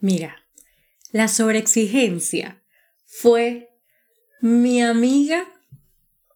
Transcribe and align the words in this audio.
Mira, 0.00 0.36
la 1.12 1.28
sobreexigencia 1.28 2.62
fue 3.06 3.70
mi 4.40 4.82
amiga 4.82 5.46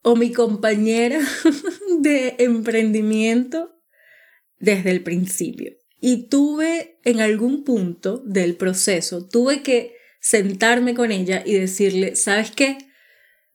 o 0.02 0.16
mi 0.16 0.32
compañera 0.32 1.20
de 2.00 2.36
emprendimiento 2.38 3.74
desde 4.58 4.90
el 4.90 5.02
principio. 5.02 5.72
Y 6.00 6.28
tuve 6.28 6.98
en 7.04 7.20
algún 7.20 7.64
punto 7.64 8.18
del 8.18 8.56
proceso, 8.56 9.26
tuve 9.26 9.62
que 9.62 9.94
sentarme 10.20 10.94
con 10.94 11.10
ella 11.12 11.42
y 11.44 11.54
decirle, 11.54 12.16
¿sabes 12.16 12.50
qué? 12.50 12.76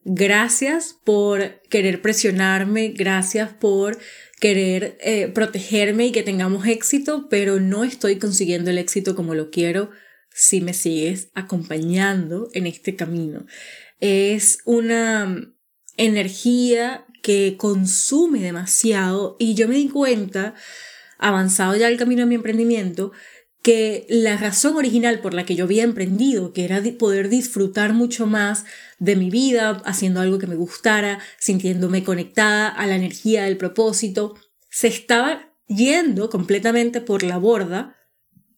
Gracias 0.02 0.96
por 1.04 1.60
querer 1.68 2.00
presionarme, 2.00 2.88
gracias 2.88 3.52
por 3.52 3.98
querer 4.40 4.96
eh, 5.02 5.28
protegerme 5.28 6.06
y 6.06 6.12
que 6.12 6.22
tengamos 6.22 6.66
éxito, 6.66 7.28
pero 7.28 7.60
no 7.60 7.84
estoy 7.84 8.16
consiguiendo 8.16 8.70
el 8.70 8.78
éxito 8.78 9.14
como 9.14 9.34
lo 9.34 9.50
quiero 9.50 9.90
si 10.32 10.62
me 10.62 10.72
sigues 10.72 11.28
acompañando 11.34 12.48
en 12.54 12.66
este 12.66 12.96
camino. 12.96 13.44
Es 14.00 14.60
una 14.64 15.52
energía 15.98 17.04
que 17.22 17.56
consume 17.58 18.40
demasiado 18.40 19.36
y 19.38 19.54
yo 19.54 19.68
me 19.68 19.74
di 19.74 19.88
cuenta, 19.88 20.54
avanzado 21.18 21.76
ya 21.76 21.88
el 21.88 21.98
camino 21.98 22.22
de 22.22 22.26
mi 22.26 22.36
emprendimiento, 22.36 23.12
que 23.62 24.06
la 24.08 24.36
razón 24.36 24.76
original 24.76 25.20
por 25.20 25.34
la 25.34 25.44
que 25.44 25.54
yo 25.54 25.64
había 25.64 25.84
emprendido, 25.84 26.52
que 26.52 26.64
era 26.64 26.82
poder 26.98 27.28
disfrutar 27.28 27.92
mucho 27.92 28.26
más 28.26 28.64
de 28.98 29.16
mi 29.16 29.30
vida, 29.30 29.82
haciendo 29.84 30.20
algo 30.20 30.38
que 30.38 30.46
me 30.46 30.54
gustara, 30.54 31.20
sintiéndome 31.38 32.02
conectada 32.02 32.68
a 32.68 32.86
la 32.86 32.96
energía 32.96 33.44
del 33.44 33.58
propósito, 33.58 34.34
se 34.70 34.88
estaba 34.88 35.52
yendo 35.66 36.30
completamente 36.30 37.00
por 37.00 37.22
la 37.22 37.38
borda 37.38 37.99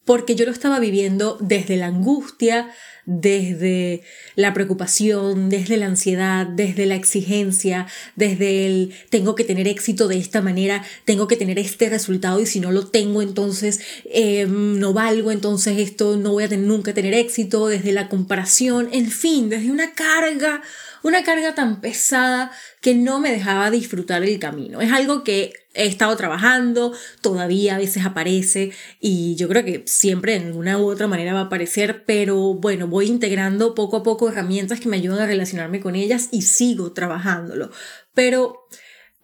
porque 0.04 0.34
yo 0.34 0.44
lo 0.44 0.50
estaba 0.50 0.80
viviendo 0.80 1.36
desde 1.40 1.76
la 1.76 1.86
angustia, 1.86 2.70
desde 3.04 4.02
la 4.36 4.54
preocupación, 4.54 5.48
desde 5.48 5.76
la 5.76 5.86
ansiedad, 5.86 6.46
desde 6.46 6.86
la 6.86 6.94
exigencia, 6.94 7.86
desde 8.14 8.66
el 8.66 8.94
tengo 9.10 9.34
que 9.34 9.44
tener 9.44 9.66
éxito 9.66 10.08
de 10.08 10.18
esta 10.18 10.40
manera, 10.40 10.84
tengo 11.04 11.26
que 11.26 11.36
tener 11.36 11.58
este 11.58 11.88
resultado 11.88 12.40
y 12.40 12.46
si 12.46 12.60
no 12.60 12.70
lo 12.70 12.86
tengo 12.86 13.22
entonces 13.22 13.80
eh, 14.04 14.46
no 14.48 14.92
valgo, 14.92 15.30
entonces 15.30 15.78
esto 15.78 16.16
no 16.16 16.32
voy 16.32 16.44
a 16.44 16.48
tener, 16.48 16.66
nunca 16.66 16.94
tener 16.94 17.14
éxito, 17.14 17.66
desde 17.66 17.92
la 17.92 18.08
comparación, 18.08 18.88
en 18.92 19.10
fin, 19.10 19.48
desde 19.48 19.70
una 19.70 19.94
carga 19.94 20.62
una 21.02 21.22
carga 21.22 21.54
tan 21.54 21.80
pesada 21.80 22.50
que 22.80 22.94
no 22.94 23.20
me 23.20 23.32
dejaba 23.32 23.70
disfrutar 23.70 24.22
el 24.22 24.38
camino. 24.38 24.80
Es 24.80 24.92
algo 24.92 25.24
que 25.24 25.52
he 25.74 25.86
estado 25.86 26.16
trabajando, 26.16 26.92
todavía 27.20 27.76
a 27.76 27.78
veces 27.78 28.04
aparece 28.04 28.72
y 29.00 29.34
yo 29.36 29.48
creo 29.48 29.64
que 29.64 29.82
siempre 29.86 30.34
en 30.34 30.54
una 30.54 30.78
u 30.78 30.90
otra 30.90 31.06
manera 31.06 31.32
va 31.32 31.40
a 31.40 31.44
aparecer, 31.44 32.04
pero 32.04 32.54
bueno, 32.54 32.86
voy 32.88 33.06
integrando 33.06 33.74
poco 33.74 33.98
a 33.98 34.02
poco 34.02 34.28
herramientas 34.28 34.80
que 34.80 34.88
me 34.88 34.96
ayudan 34.96 35.20
a 35.20 35.26
relacionarme 35.26 35.80
con 35.80 35.96
ellas 35.96 36.28
y 36.30 36.42
sigo 36.42 36.92
trabajándolo. 36.92 37.70
Pero 38.14 38.68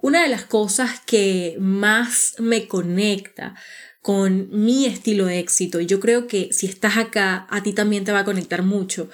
una 0.00 0.22
de 0.22 0.28
las 0.28 0.44
cosas 0.44 1.00
que 1.04 1.56
más 1.58 2.34
me 2.38 2.66
conecta 2.68 3.54
con 4.00 4.48
mi 4.50 4.86
estilo 4.86 5.26
de 5.26 5.38
éxito, 5.38 5.80
y 5.80 5.86
yo 5.86 6.00
creo 6.00 6.28
que 6.28 6.48
si 6.52 6.66
estás 6.66 6.96
acá, 6.96 7.46
a 7.50 7.62
ti 7.62 7.72
también 7.72 8.04
te 8.04 8.12
va 8.12 8.20
a 8.20 8.24
conectar 8.24 8.62
mucho, 8.62 9.10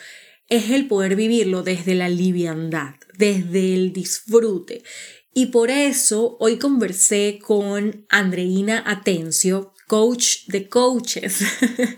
es 0.56 0.70
el 0.70 0.86
poder 0.86 1.16
vivirlo 1.16 1.62
desde 1.62 1.94
la 1.94 2.08
liviandad, 2.08 2.94
desde 3.16 3.74
el 3.74 3.92
disfrute. 3.92 4.82
Y 5.32 5.46
por 5.46 5.70
eso 5.70 6.36
hoy 6.38 6.58
conversé 6.58 7.40
con 7.42 8.06
Andreina 8.08 8.82
Atencio, 8.86 9.72
coach 9.88 10.46
de 10.46 10.68
coaches. 10.68 11.40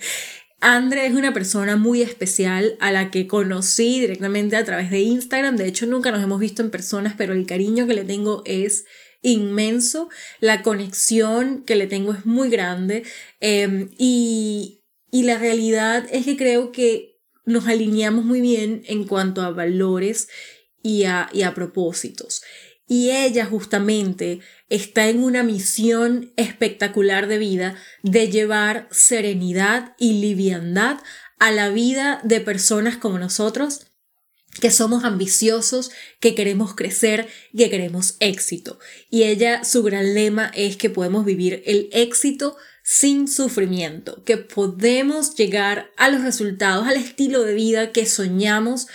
Andre 0.61 1.07
es 1.07 1.15
una 1.15 1.35
persona 1.35 1.77
muy 1.77 2.01
especial 2.01 2.77
a 2.81 2.91
la 2.91 3.11
que 3.11 3.27
conocí 3.27 4.01
directamente 4.01 4.57
a 4.57 4.65
través 4.65 4.91
de 4.91 5.01
Instagram. 5.01 5.57
De 5.57 5.69
hecho, 5.69 5.87
nunca 5.87 6.11
nos 6.11 6.23
hemos 6.23 6.41
visto 6.41 6.63
en 6.63 6.70
personas, 6.70 7.15
pero 7.17 7.35
el 7.35 7.47
cariño 7.47 7.86
que 7.86 7.95
le 7.95 8.05
tengo 8.05 8.42
es 8.47 8.86
inmenso. 9.20 10.09
La 10.41 10.63
conexión 10.63 11.63
que 11.64 11.77
le 11.77 11.86
tengo 11.86 12.14
es 12.14 12.25
muy 12.25 12.48
grande. 12.48 13.05
Em, 13.41 13.91
y, 13.98 14.83
y 15.11 15.25
la 15.25 15.36
realidad 15.36 16.07
es 16.11 16.25
que 16.25 16.39
creo 16.39 16.73
que 16.73 17.16
nos 17.46 17.67
alineamos 17.67 18.24
muy 18.24 18.40
bien 18.40 18.83
en 18.86 19.05
cuanto 19.05 19.40
a 19.42 19.51
valores 19.51 20.29
y 20.83 21.05
a, 21.05 21.29
y 21.33 21.42
a 21.42 21.55
propósitos. 21.55 22.42
Y 22.89 23.11
ella 23.11 23.46
justamente 23.46 24.40
está 24.68 25.08
en 25.08 25.23
una 25.24 25.42
misión 25.42 26.33
espectacular 26.36 27.27
de 27.27 27.39
vida 27.39 27.77
de 28.02 28.29
llevar 28.29 28.89
serenidad 28.90 29.96
y 29.98 30.20
liviandad 30.20 30.98
a 31.39 31.51
la 31.51 31.70
vida 31.70 32.20
de 32.23 32.40
personas 32.40 32.96
como 32.96 33.18
nosotros 33.18 33.86
que 34.61 34.70
somos 34.70 35.05
ambiciosos, 35.05 35.90
que 36.20 36.35
queremos 36.35 36.74
crecer, 36.74 37.29
que 37.56 37.70
queremos 37.70 38.17
éxito. 38.20 38.79
Y 39.11 39.24
ella, 39.24 39.64
su 39.64 39.83
gran 39.83 40.14
lema 40.14 40.51
es 40.55 40.77
que 40.77 40.90
podemos 40.90 41.24
vivir 41.24 41.62
el 41.67 41.89
éxito 41.92 42.56
sin 42.89 43.27
sufrimiento, 43.27 44.23
que 44.23 44.36
podemos 44.36 45.35
llegar 45.35 45.91
a 45.97 46.08
los 46.08 46.23
resultados, 46.23 46.86
al 46.86 46.97
estilo 46.97 47.42
de 47.42 47.52
vida 47.52 47.91
que 47.91 48.07
soñamos, 48.07 48.86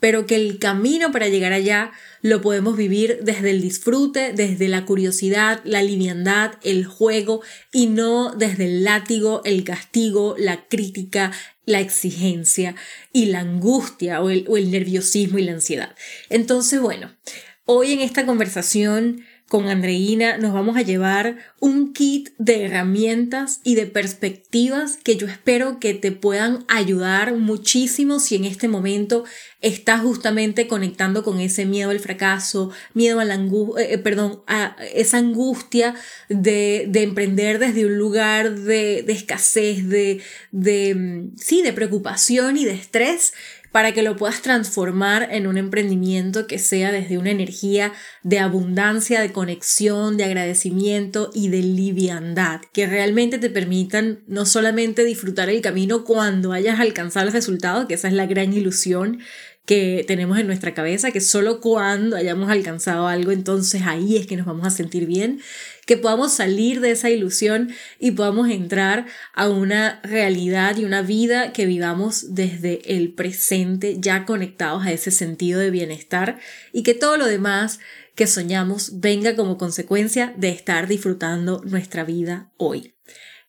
pero 0.00 0.26
que 0.26 0.36
el 0.36 0.58
camino 0.58 1.12
para 1.12 1.28
llegar 1.28 1.54
allá 1.54 1.92
lo 2.20 2.42
podemos 2.42 2.76
vivir 2.76 3.20
desde 3.22 3.48
el 3.48 3.62
disfrute, 3.62 4.34
desde 4.34 4.68
la 4.68 4.84
curiosidad, 4.84 5.62
la 5.64 5.82
liviandad, 5.82 6.56
el 6.62 6.84
juego 6.84 7.40
y 7.72 7.86
no 7.86 8.34
desde 8.34 8.66
el 8.66 8.84
látigo, 8.84 9.40
el 9.46 9.64
castigo, 9.64 10.34
la 10.38 10.68
crítica, 10.68 11.32
la 11.64 11.80
exigencia 11.80 12.74
y 13.14 13.26
la 13.26 13.40
angustia 13.40 14.20
o 14.20 14.28
el, 14.28 14.44
o 14.46 14.58
el 14.58 14.70
nerviosismo 14.70 15.38
y 15.38 15.44
la 15.44 15.52
ansiedad. 15.52 15.96
Entonces, 16.28 16.80
bueno, 16.80 17.16
hoy 17.64 17.92
en 17.92 18.00
esta 18.00 18.26
conversación 18.26 19.24
con 19.48 19.68
Andreina 19.68 20.36
nos 20.36 20.52
vamos 20.52 20.76
a 20.76 20.82
llevar 20.82 21.38
un 21.58 21.94
kit 21.94 22.30
de 22.36 22.66
herramientas 22.66 23.60
y 23.64 23.74
de 23.76 23.86
perspectivas 23.86 24.98
que 25.02 25.16
yo 25.16 25.26
espero 25.26 25.80
que 25.80 25.94
te 25.94 26.12
puedan 26.12 26.64
ayudar 26.68 27.34
muchísimo 27.34 28.20
si 28.20 28.36
en 28.36 28.44
este 28.44 28.68
momento 28.68 29.24
estás 29.60 30.02
justamente 30.02 30.68
conectando 30.68 31.24
con 31.24 31.40
ese 31.40 31.64
miedo 31.64 31.90
al 31.90 31.98
fracaso, 31.98 32.70
miedo 32.94 33.20
a 33.20 33.24
la 33.24 33.34
angustia, 33.34 33.84
eh, 33.84 33.98
perdón, 33.98 34.42
a 34.46 34.76
esa 34.94 35.18
angustia 35.18 35.94
de, 36.28 36.86
de, 36.88 37.02
emprender 37.02 37.58
desde 37.58 37.86
un 37.86 37.98
lugar 37.98 38.54
de, 38.54 39.02
de 39.02 39.12
escasez, 39.12 39.88
de, 39.88 40.20
de, 40.52 40.94
mm, 40.94 41.36
sí, 41.36 41.62
de 41.62 41.72
preocupación 41.72 42.56
y 42.56 42.66
de 42.66 42.74
estrés 42.74 43.32
para 43.72 43.92
que 43.92 44.02
lo 44.02 44.16
puedas 44.16 44.42
transformar 44.42 45.28
en 45.30 45.46
un 45.46 45.58
emprendimiento 45.58 46.46
que 46.46 46.58
sea 46.58 46.92
desde 46.92 47.18
una 47.18 47.30
energía 47.30 47.92
de 48.22 48.38
abundancia, 48.38 49.20
de 49.20 49.32
conexión, 49.32 50.16
de 50.16 50.24
agradecimiento 50.24 51.30
y 51.34 51.48
de 51.48 51.62
liviandad, 51.62 52.60
que 52.72 52.86
realmente 52.86 53.38
te 53.38 53.50
permitan 53.50 54.22
no 54.26 54.46
solamente 54.46 55.04
disfrutar 55.04 55.48
el 55.48 55.60
camino 55.60 56.04
cuando 56.04 56.52
hayas 56.52 56.80
alcanzado 56.80 57.26
el 57.26 57.32
resultado, 57.32 57.86
que 57.86 57.94
esa 57.94 58.08
es 58.08 58.14
la 58.14 58.26
gran 58.26 58.52
ilusión 58.52 59.20
que 59.68 60.02
tenemos 60.08 60.38
en 60.38 60.46
nuestra 60.46 60.72
cabeza, 60.72 61.10
que 61.10 61.20
solo 61.20 61.60
cuando 61.60 62.16
hayamos 62.16 62.50
alcanzado 62.50 63.06
algo, 63.06 63.32
entonces 63.32 63.82
ahí 63.84 64.16
es 64.16 64.26
que 64.26 64.34
nos 64.34 64.46
vamos 64.46 64.66
a 64.66 64.70
sentir 64.70 65.04
bien, 65.04 65.42
que 65.84 65.98
podamos 65.98 66.32
salir 66.32 66.80
de 66.80 66.92
esa 66.92 67.10
ilusión 67.10 67.70
y 67.98 68.12
podamos 68.12 68.48
entrar 68.48 69.04
a 69.34 69.50
una 69.50 70.00
realidad 70.02 70.78
y 70.78 70.86
una 70.86 71.02
vida 71.02 71.52
que 71.52 71.66
vivamos 71.66 72.34
desde 72.34 72.96
el 72.96 73.12
presente, 73.12 73.98
ya 73.98 74.24
conectados 74.24 74.86
a 74.86 74.92
ese 74.92 75.10
sentido 75.10 75.60
de 75.60 75.70
bienestar 75.70 76.38
y 76.72 76.82
que 76.82 76.94
todo 76.94 77.18
lo 77.18 77.26
demás 77.26 77.78
que 78.14 78.26
soñamos 78.26 79.00
venga 79.00 79.36
como 79.36 79.58
consecuencia 79.58 80.32
de 80.38 80.48
estar 80.48 80.88
disfrutando 80.88 81.60
nuestra 81.66 82.04
vida 82.04 82.50
hoy. 82.56 82.94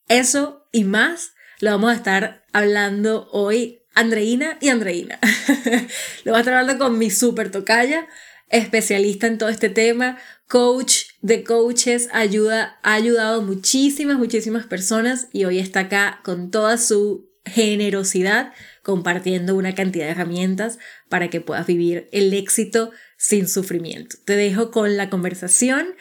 Eso 0.09 0.67
y 0.73 0.83
más 0.83 1.31
lo 1.61 1.71
vamos 1.71 1.91
a 1.91 1.95
estar 1.95 2.45
hablando 2.51 3.29
hoy 3.31 3.78
Andreina 3.93 4.57
y 4.61 4.69
Andreina. 4.69 5.19
lo 6.23 6.31
voy 6.31 6.37
a 6.37 6.39
estar 6.39 6.53
hablando 6.53 6.83
con 6.83 6.97
mi 6.97 7.09
super 7.09 7.51
tocaya, 7.51 8.07
especialista 8.49 9.27
en 9.27 9.37
todo 9.37 9.49
este 9.49 9.69
tema, 9.69 10.17
coach 10.47 11.03
de 11.21 11.43
coaches, 11.43 12.09
ayuda, 12.11 12.79
ha 12.81 12.93
ayudado 12.93 13.41
muchísimas, 13.41 14.17
muchísimas 14.17 14.65
personas 14.65 15.27
y 15.31 15.45
hoy 15.45 15.59
está 15.59 15.81
acá 15.81 16.21
con 16.23 16.49
toda 16.49 16.77
su 16.77 17.29
generosidad 17.45 18.53
compartiendo 18.83 19.55
una 19.55 19.75
cantidad 19.75 20.05
de 20.05 20.11
herramientas 20.11 20.79
para 21.09 21.29
que 21.29 21.41
puedas 21.41 21.67
vivir 21.67 22.09
el 22.11 22.33
éxito 22.33 22.91
sin 23.17 23.47
sufrimiento. 23.47 24.17
Te 24.25 24.35
dejo 24.35 24.71
con 24.71 24.97
la 24.97 25.09
conversación 25.09 25.95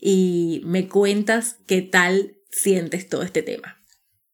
y 0.00 0.62
me 0.64 0.88
cuentas 0.88 1.58
qué 1.66 1.82
tal 1.82 2.36
sientes 2.50 3.08
todo 3.08 3.22
este 3.22 3.42
tema. 3.42 3.81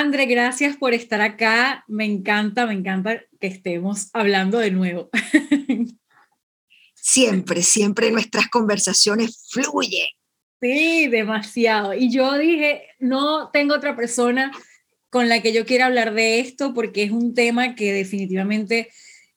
André, 0.00 0.24
gracias 0.24 0.78
por 0.78 0.94
estar 0.94 1.20
acá. 1.20 1.84
Me 1.86 2.06
encanta, 2.06 2.64
me 2.64 2.72
encanta 2.72 3.20
que 3.38 3.48
estemos 3.48 4.08
hablando 4.14 4.58
de 4.58 4.70
nuevo. 4.70 5.10
Siempre, 6.94 7.62
siempre 7.62 8.10
nuestras 8.10 8.48
conversaciones 8.48 9.46
fluyen. 9.50 10.06
Sí, 10.60 11.06
demasiado. 11.08 11.92
Y 11.92 12.10
yo 12.10 12.38
dije, 12.38 12.82
no 12.98 13.50
tengo 13.50 13.74
otra 13.74 13.94
persona 13.94 14.52
con 15.10 15.28
la 15.28 15.42
que 15.42 15.52
yo 15.52 15.66
quiera 15.66 15.86
hablar 15.86 16.14
de 16.14 16.40
esto 16.40 16.72
porque 16.72 17.02
es 17.02 17.10
un 17.10 17.34
tema 17.34 17.74
que 17.74 17.92
definitivamente 17.92 18.88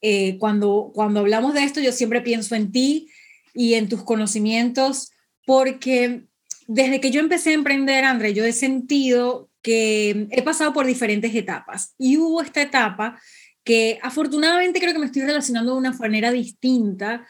eh, 0.02 0.38
cuando, 0.38 0.92
cuando 0.94 1.22
hablamos 1.22 1.54
de 1.54 1.64
esto 1.64 1.82
yo 1.82 1.92
siempre 1.92 2.22
pienso 2.22 2.56
en 2.56 2.72
ti 2.72 3.10
y 3.54 3.74
en 3.74 3.90
tus 3.90 4.04
conocimientos 4.04 5.12
porque 5.46 6.24
desde 6.68 7.02
que 7.02 7.12
yo 7.12 7.20
empecé 7.20 7.50
a 7.50 7.54
emprender, 7.54 8.06
André, 8.06 8.34
yo 8.34 8.46
he 8.46 8.54
sentido 8.54 9.50
que 9.64 10.28
he 10.30 10.44
pasado 10.44 10.74
por 10.74 10.86
diferentes 10.86 11.34
etapas 11.34 11.96
y 11.98 12.18
hubo 12.18 12.42
esta 12.42 12.62
etapa 12.62 13.20
que 13.64 13.98
afortunadamente 14.04 14.80
creo 14.80 14.94
que 14.94 15.00
me 15.00 15.06
estoy 15.06 15.22
relacionando 15.24 15.72
de 15.72 15.78
una 15.80 15.94
manera 15.94 16.32
distinta, 16.32 17.26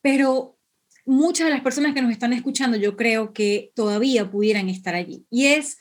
pero 0.00 0.58
muchas 1.04 1.46
de 1.46 1.52
las 1.52 1.60
personas 1.60 1.94
que 1.94 2.02
nos 2.02 2.10
están 2.10 2.32
escuchando 2.32 2.76
yo 2.78 2.96
creo 2.96 3.32
que 3.32 3.70
todavía 3.74 4.30
pudieran 4.30 4.68
estar 4.70 4.94
allí. 4.94 5.26
Y 5.30 5.46
es, 5.46 5.78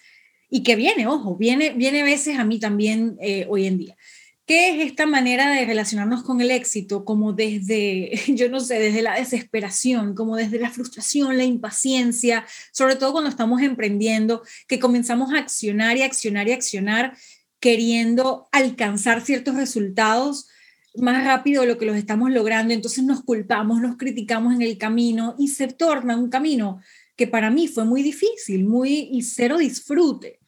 y 0.50 0.64
que 0.64 0.76
viene, 0.76 1.08
ojo, 1.08 1.38
viene, 1.38 1.72
viene 1.72 2.02
a 2.02 2.06
veces 2.06 2.38
a 2.38 2.44
mí 2.44 2.60
también 2.60 3.18
eh, 3.22 3.48
hoy 3.50 3.66
en 3.66 3.78
día. 3.78 3.96
¿Qué 4.46 4.72
es 4.72 4.86
esta 4.86 5.06
manera 5.06 5.50
de 5.52 5.66
relacionarnos 5.66 6.24
con 6.24 6.42
el 6.42 6.52
éxito? 6.52 7.06
Como 7.06 7.32
desde, 7.32 8.12
yo 8.28 8.50
no 8.50 8.60
sé, 8.60 8.78
desde 8.78 9.02
la 9.02 9.16
desesperación, 9.16 10.16
como 10.16 10.36
desde 10.36 10.60
la 10.60 10.70
frustración, 10.70 11.38
la 11.38 11.46
impaciencia, 11.46 12.46
sobre 12.74 12.98
todo 12.98 13.14
cuando 13.14 13.30
estamos 13.30 13.62
emprendiendo, 13.62 14.44
que 14.68 14.80
comenzamos 14.80 15.34
a 15.34 15.40
accionar 15.40 15.96
y 15.96 16.02
accionar 16.02 16.50
y 16.50 16.52
accionar, 16.52 17.18
queriendo 17.60 18.50
alcanzar 18.52 19.22
ciertos 19.22 19.56
resultados 19.56 20.50
más 20.96 21.24
rápido 21.24 21.62
de 21.62 21.70
lo 21.70 21.78
que 21.78 21.86
los 21.86 21.96
estamos 21.96 22.30
logrando. 22.30 22.74
Entonces 22.74 23.06
nos 23.06 23.24
culpamos, 23.24 23.80
nos 23.80 23.96
criticamos 23.96 24.54
en 24.54 24.62
el 24.62 24.78
camino 24.78 25.36
y 25.40 25.48
se 25.48 25.68
torna 25.68 26.18
un 26.18 26.30
camino 26.30 26.82
que 27.16 27.28
para 27.28 27.50
mí 27.50 27.68
fue 27.68 27.86
muy 27.86 28.02
difícil, 28.04 28.66
muy 28.66 29.10
y 29.12 29.22
cero 29.22 29.58
disfrute. 29.58 30.40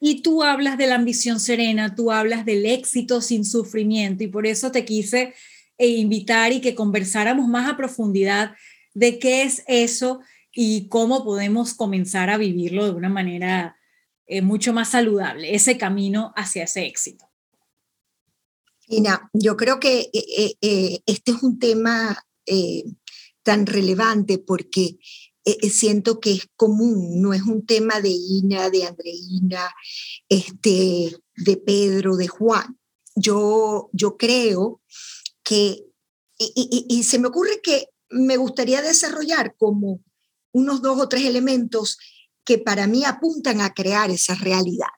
Y 0.00 0.22
tú 0.22 0.42
hablas 0.42 0.76
de 0.76 0.86
la 0.86 0.96
ambición 0.96 1.40
serena, 1.40 1.94
tú 1.94 2.12
hablas 2.12 2.44
del 2.44 2.66
éxito 2.66 3.20
sin 3.20 3.44
sufrimiento 3.44 4.24
y 4.24 4.28
por 4.28 4.46
eso 4.46 4.70
te 4.70 4.84
quise 4.84 5.34
eh, 5.78 5.88
invitar 5.88 6.52
y 6.52 6.60
que 6.60 6.74
conversáramos 6.74 7.48
más 7.48 7.70
a 7.70 7.76
profundidad 7.76 8.54
de 8.94 9.18
qué 9.18 9.42
es 9.42 9.62
eso 9.66 10.20
y 10.52 10.88
cómo 10.88 11.24
podemos 11.24 11.74
comenzar 11.74 12.30
a 12.30 12.38
vivirlo 12.38 12.84
de 12.86 12.92
una 12.92 13.08
manera 13.08 13.76
eh, 14.26 14.42
mucho 14.42 14.72
más 14.72 14.90
saludable, 14.90 15.54
ese 15.54 15.76
camino 15.76 16.32
hacia 16.36 16.64
ese 16.64 16.86
éxito. 16.86 17.30
Ina, 18.88 19.30
yo 19.32 19.56
creo 19.56 19.80
que 19.80 20.10
eh, 20.12 21.00
este 21.06 21.32
es 21.32 21.42
un 21.42 21.58
tema 21.58 22.24
tan 23.42 23.66
relevante 23.66 24.38
porque 24.38 24.98
eh, 25.46 25.58
eh, 25.62 25.70
siento 25.70 26.18
que 26.18 26.32
es 26.32 26.48
común, 26.56 27.22
no 27.22 27.32
es 27.32 27.42
un 27.42 27.64
tema 27.64 28.00
de 28.00 28.10
Ina, 28.10 28.68
de 28.68 28.84
Andreina, 28.84 29.72
este, 30.28 31.16
de 31.36 31.56
Pedro, 31.56 32.16
de 32.16 32.26
Juan. 32.26 32.76
Yo, 33.14 33.88
yo 33.92 34.16
creo 34.16 34.82
que, 35.44 35.84
y, 36.36 37.02
se 37.04 37.20
me 37.20 37.28
ocurre 37.28 37.60
que 37.62 37.86
me 38.10 38.36
gustaría 38.36 38.82
desarrollar 38.82 39.54
como 39.56 40.00
unos 40.52 40.82
dos 40.82 41.00
o 41.00 41.08
tres 41.08 41.24
elementos 41.24 41.96
que 42.44 42.58
para 42.58 42.88
mí 42.88 43.04
apuntan 43.04 43.60
a 43.60 43.72
crear 43.72 44.10
esa 44.10 44.34
realidad. 44.34 44.88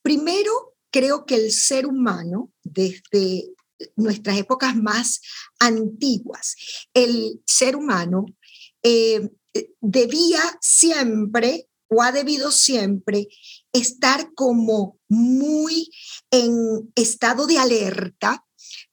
Primero, 0.00 0.74
creo 0.90 1.26
que 1.26 1.34
el 1.34 1.52
ser 1.52 1.86
humano, 1.86 2.50
desde 2.64 3.52
nuestras 3.94 4.38
épocas 4.38 4.74
más 4.74 5.20
antiguas, 5.58 6.56
el 6.94 7.42
ser 7.44 7.76
humano 7.76 8.24
eh, 8.82 9.28
debía 9.80 10.40
siempre 10.60 11.68
o 11.88 12.02
ha 12.02 12.12
debido 12.12 12.50
siempre 12.50 13.28
estar 13.72 14.32
como 14.34 14.98
muy 15.08 15.90
en 16.30 16.92
estado 16.94 17.46
de 17.46 17.58
alerta 17.58 18.44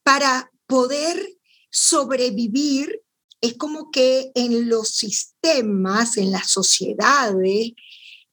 para 0.04 0.52
poder 0.68 1.38
sobrevivir. 1.72 3.02
Es 3.42 3.56
como 3.58 3.92
que 3.92 4.32
en 4.36 4.70
los 4.70 4.90
sistemas, 4.90 6.18
en 6.18 6.32
las 6.32 6.52
sociedades, 6.52 7.72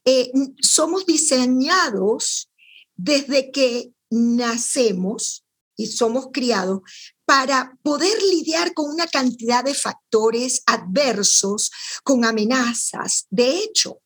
eh, 0.05 0.33
somos 0.61 1.07
diseñados 1.07 2.51
desde 2.97 3.51
que 3.51 3.93
nacemos 4.11 5.45
y 5.81 5.87
somos 5.87 6.29
criados 6.33 6.81
para 7.25 7.79
poder 7.83 8.21
lidiar 8.23 8.75
con 8.75 8.91
una 8.91 9.07
cantidad 9.07 9.65
de 9.65 9.73
factores 9.73 10.63
adversos, 10.67 11.71
con 12.03 12.25
amenazas. 12.25 13.27
De 13.31 13.59
hecho, 13.59 14.03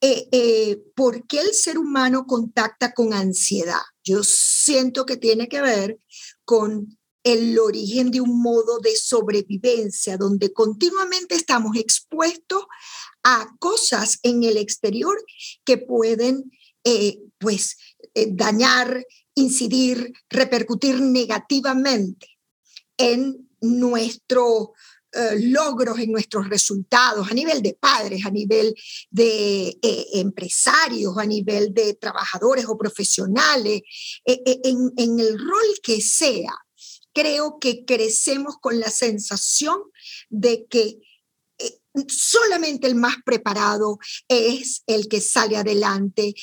eh, 0.00 0.28
eh, 0.32 0.82
¿por 0.96 1.26
qué 1.26 1.40
el 1.40 1.54
ser 1.54 1.78
humano 1.78 2.26
contacta 2.26 2.92
con 2.92 3.12
ansiedad? 3.14 3.82
Yo 4.02 4.22
siento 4.24 5.04
que 5.06 5.16
tiene 5.16 5.48
que 5.48 5.60
ver 5.60 5.98
con 6.44 6.98
el 7.24 7.58
origen 7.58 8.10
de 8.10 8.20
un 8.20 8.42
modo 8.42 8.78
de 8.78 8.96
sobrevivencia 8.96 10.16
donde 10.16 10.52
continuamente 10.52 11.34
estamos 11.34 11.76
expuestos 11.76 12.64
a 13.22 13.46
cosas 13.60 14.18
en 14.22 14.42
el 14.42 14.56
exterior 14.56 15.16
que 15.64 15.78
pueden 15.78 16.50
eh, 16.84 17.20
pues 17.38 17.76
dañar, 18.14 19.04
incidir, 19.34 20.12
repercutir 20.28 21.00
negativamente 21.00 22.26
en 22.96 23.48
nuestros 23.60 24.68
eh, 25.14 25.38
logros, 25.40 25.98
en 25.98 26.10
nuestros 26.10 26.48
resultados, 26.48 27.30
a 27.30 27.34
nivel 27.34 27.60
de 27.60 27.74
padres, 27.74 28.24
a 28.24 28.30
nivel 28.30 28.74
de 29.10 29.68
eh, 29.82 30.06
empresarios, 30.14 31.18
a 31.18 31.26
nivel 31.26 31.74
de 31.74 31.92
trabajadores 31.94 32.64
o 32.66 32.78
profesionales, 32.78 33.82
eh, 34.24 34.42
en, 34.64 34.90
en 34.96 35.20
el 35.20 35.38
rol 35.38 35.66
que 35.82 36.00
sea. 36.00 36.54
Creo 37.12 37.58
que 37.60 37.84
crecemos 37.84 38.56
con 38.58 38.80
la 38.80 38.90
sensación 38.90 39.78
de 40.30 40.64
que 40.66 40.96
solamente 42.08 42.86
el 42.86 42.94
más 42.94 43.16
preparado 43.22 43.98
es 44.28 44.82
el 44.86 45.08
que 45.08 45.20
sale 45.20 45.58
adelante, 45.58 46.34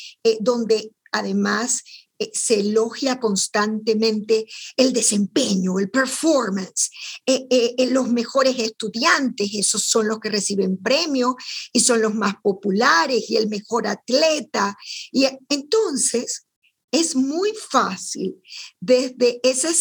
donde 0.41 0.91
además 1.11 1.83
eh, 2.21 2.31
se 2.33 2.59
elogia 2.59 3.17
constantemente 3.17 4.45
el 4.75 4.91
desempeño, 4.91 5.79
el 5.79 5.89
performance, 5.89 6.91
eh, 7.25 7.47
eh, 7.49 7.87
los 7.91 8.09
mejores 8.09 8.59
estudiantes, 8.59 9.51
esos 9.53 9.85
son 9.85 10.09
los 10.09 10.19
que 10.19 10.29
reciben 10.29 10.77
premios 10.77 11.35
y 11.71 11.79
son 11.79 12.01
los 12.01 12.13
más 12.13 12.35
populares 12.43 13.29
y 13.29 13.37
el 13.37 13.47
mejor 13.47 13.87
atleta. 13.87 14.77
Y 15.13 15.27
entonces 15.47 16.45
es 16.91 17.15
muy 17.15 17.53
fácil 17.53 18.41
desde 18.81 19.39
ese 19.41 19.73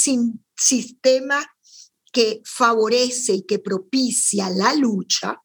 sistema 0.57 1.45
que 2.13 2.41
favorece 2.45 3.35
y 3.35 3.43
que 3.43 3.59
propicia 3.59 4.49
la 4.49 4.75
lucha, 4.75 5.43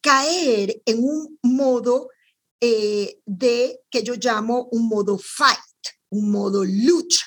caer 0.00 0.82
en 0.84 0.98
un 0.98 1.38
modo 1.42 2.08
de 2.60 3.80
que 3.88 4.02
yo 4.02 4.14
llamo 4.16 4.68
un 4.72 4.88
modo 4.88 5.16
fight 5.16 5.67
un 6.10 6.30
modo 6.30 6.64
lucha. 6.64 7.26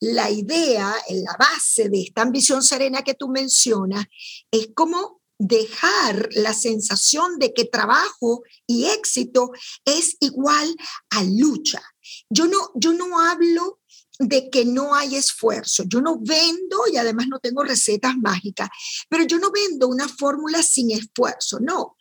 La 0.00 0.30
idea, 0.30 0.94
en 1.08 1.22
la 1.22 1.36
base 1.38 1.88
de 1.88 2.02
esta 2.02 2.22
ambición 2.22 2.62
serena 2.62 3.02
que 3.02 3.14
tú 3.14 3.28
mencionas, 3.28 4.06
es 4.50 4.68
como 4.74 5.22
dejar 5.38 6.28
la 6.32 6.54
sensación 6.54 7.38
de 7.38 7.52
que 7.52 7.64
trabajo 7.64 8.42
y 8.66 8.86
éxito 8.86 9.50
es 9.84 10.16
igual 10.20 10.74
a 11.10 11.22
lucha. 11.24 11.82
Yo 12.28 12.46
no, 12.46 12.70
yo 12.74 12.92
no 12.92 13.20
hablo 13.20 13.80
de 14.18 14.50
que 14.50 14.64
no 14.64 14.94
hay 14.94 15.16
esfuerzo. 15.16 15.84
Yo 15.86 16.00
no 16.00 16.18
vendo 16.20 16.84
y 16.92 16.96
además 16.96 17.26
no 17.28 17.38
tengo 17.38 17.64
recetas 17.64 18.16
mágicas, 18.16 18.68
pero 19.08 19.24
yo 19.24 19.38
no 19.38 19.50
vendo 19.50 19.88
una 19.88 20.08
fórmula 20.08 20.62
sin 20.62 20.90
esfuerzo, 20.90 21.58
no. 21.60 21.96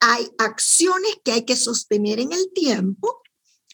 Hay 0.00 0.28
acciones 0.38 1.16
que 1.24 1.32
hay 1.32 1.44
que 1.44 1.56
sostener 1.56 2.20
en 2.20 2.32
el 2.32 2.52
tiempo 2.54 3.20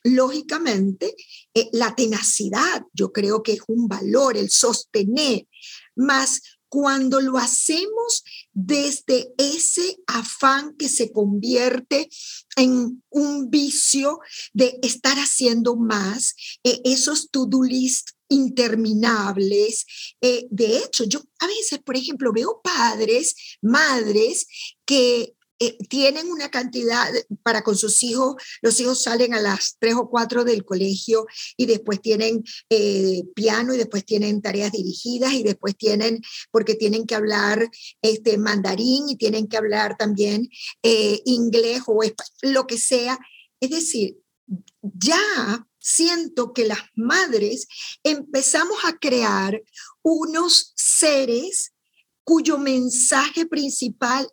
lógicamente, 0.04 1.16
eh, 1.54 1.68
la 1.72 1.94
tenacidad, 1.94 2.84
yo 2.92 3.10
creo 3.12 3.42
que 3.42 3.54
es 3.54 3.60
un 3.66 3.88
valor, 3.88 4.36
el 4.36 4.50
sostener, 4.50 5.48
más 5.96 6.42
cuando 6.68 7.20
lo 7.20 7.38
hacemos 7.38 8.24
desde 8.52 9.32
ese 9.38 9.96
afán 10.08 10.74
que 10.76 10.88
se 10.88 11.12
convierte 11.12 12.08
en 12.56 13.02
un 13.10 13.48
vicio 13.48 14.18
de 14.52 14.78
estar 14.82 15.16
haciendo 15.18 15.76
más, 15.76 16.34
eh, 16.64 16.80
esos 16.84 17.30
to-do 17.30 17.62
list 17.62 18.10
interminables. 18.28 19.86
Eh, 20.20 20.46
de 20.50 20.78
hecho, 20.78 21.04
yo 21.04 21.20
a 21.38 21.46
veces, 21.46 21.78
por 21.84 21.96
ejemplo, 21.96 22.32
veo 22.32 22.60
padres, 22.62 23.36
madres 23.62 24.46
que 24.84 25.33
eh, 25.60 25.78
tienen 25.88 26.30
una 26.30 26.50
cantidad 26.50 27.08
para 27.42 27.62
con 27.62 27.76
sus 27.76 28.02
hijos, 28.02 28.34
los 28.60 28.78
hijos 28.80 29.02
salen 29.02 29.34
a 29.34 29.40
las 29.40 29.76
tres 29.78 29.94
o 29.94 30.08
cuatro 30.08 30.44
del 30.44 30.64
colegio 30.64 31.26
y 31.56 31.66
después 31.66 32.00
tienen 32.00 32.42
eh, 32.70 33.22
piano 33.34 33.72
y 33.72 33.78
después 33.78 34.04
tienen 34.04 34.42
tareas 34.42 34.72
dirigidas 34.72 35.32
y 35.32 35.44
después 35.44 35.76
tienen, 35.76 36.22
porque 36.50 36.74
tienen 36.74 37.06
que 37.06 37.14
hablar 37.14 37.68
este, 38.02 38.36
mandarín 38.36 39.08
y 39.08 39.16
tienen 39.16 39.46
que 39.46 39.56
hablar 39.56 39.96
también 39.96 40.48
eh, 40.82 41.20
inglés 41.24 41.82
o 41.86 42.00
lo 42.42 42.66
que 42.66 42.78
sea. 42.78 43.18
Es 43.60 43.70
decir, 43.70 44.16
ya 44.82 45.66
siento 45.78 46.52
que 46.52 46.64
las 46.64 46.80
madres 46.94 47.68
empezamos 48.02 48.78
a 48.84 48.98
crear 48.98 49.62
unos 50.02 50.72
seres 50.74 51.72
cuyo 52.24 52.58
mensaje 52.58 53.46
principal 53.46 54.28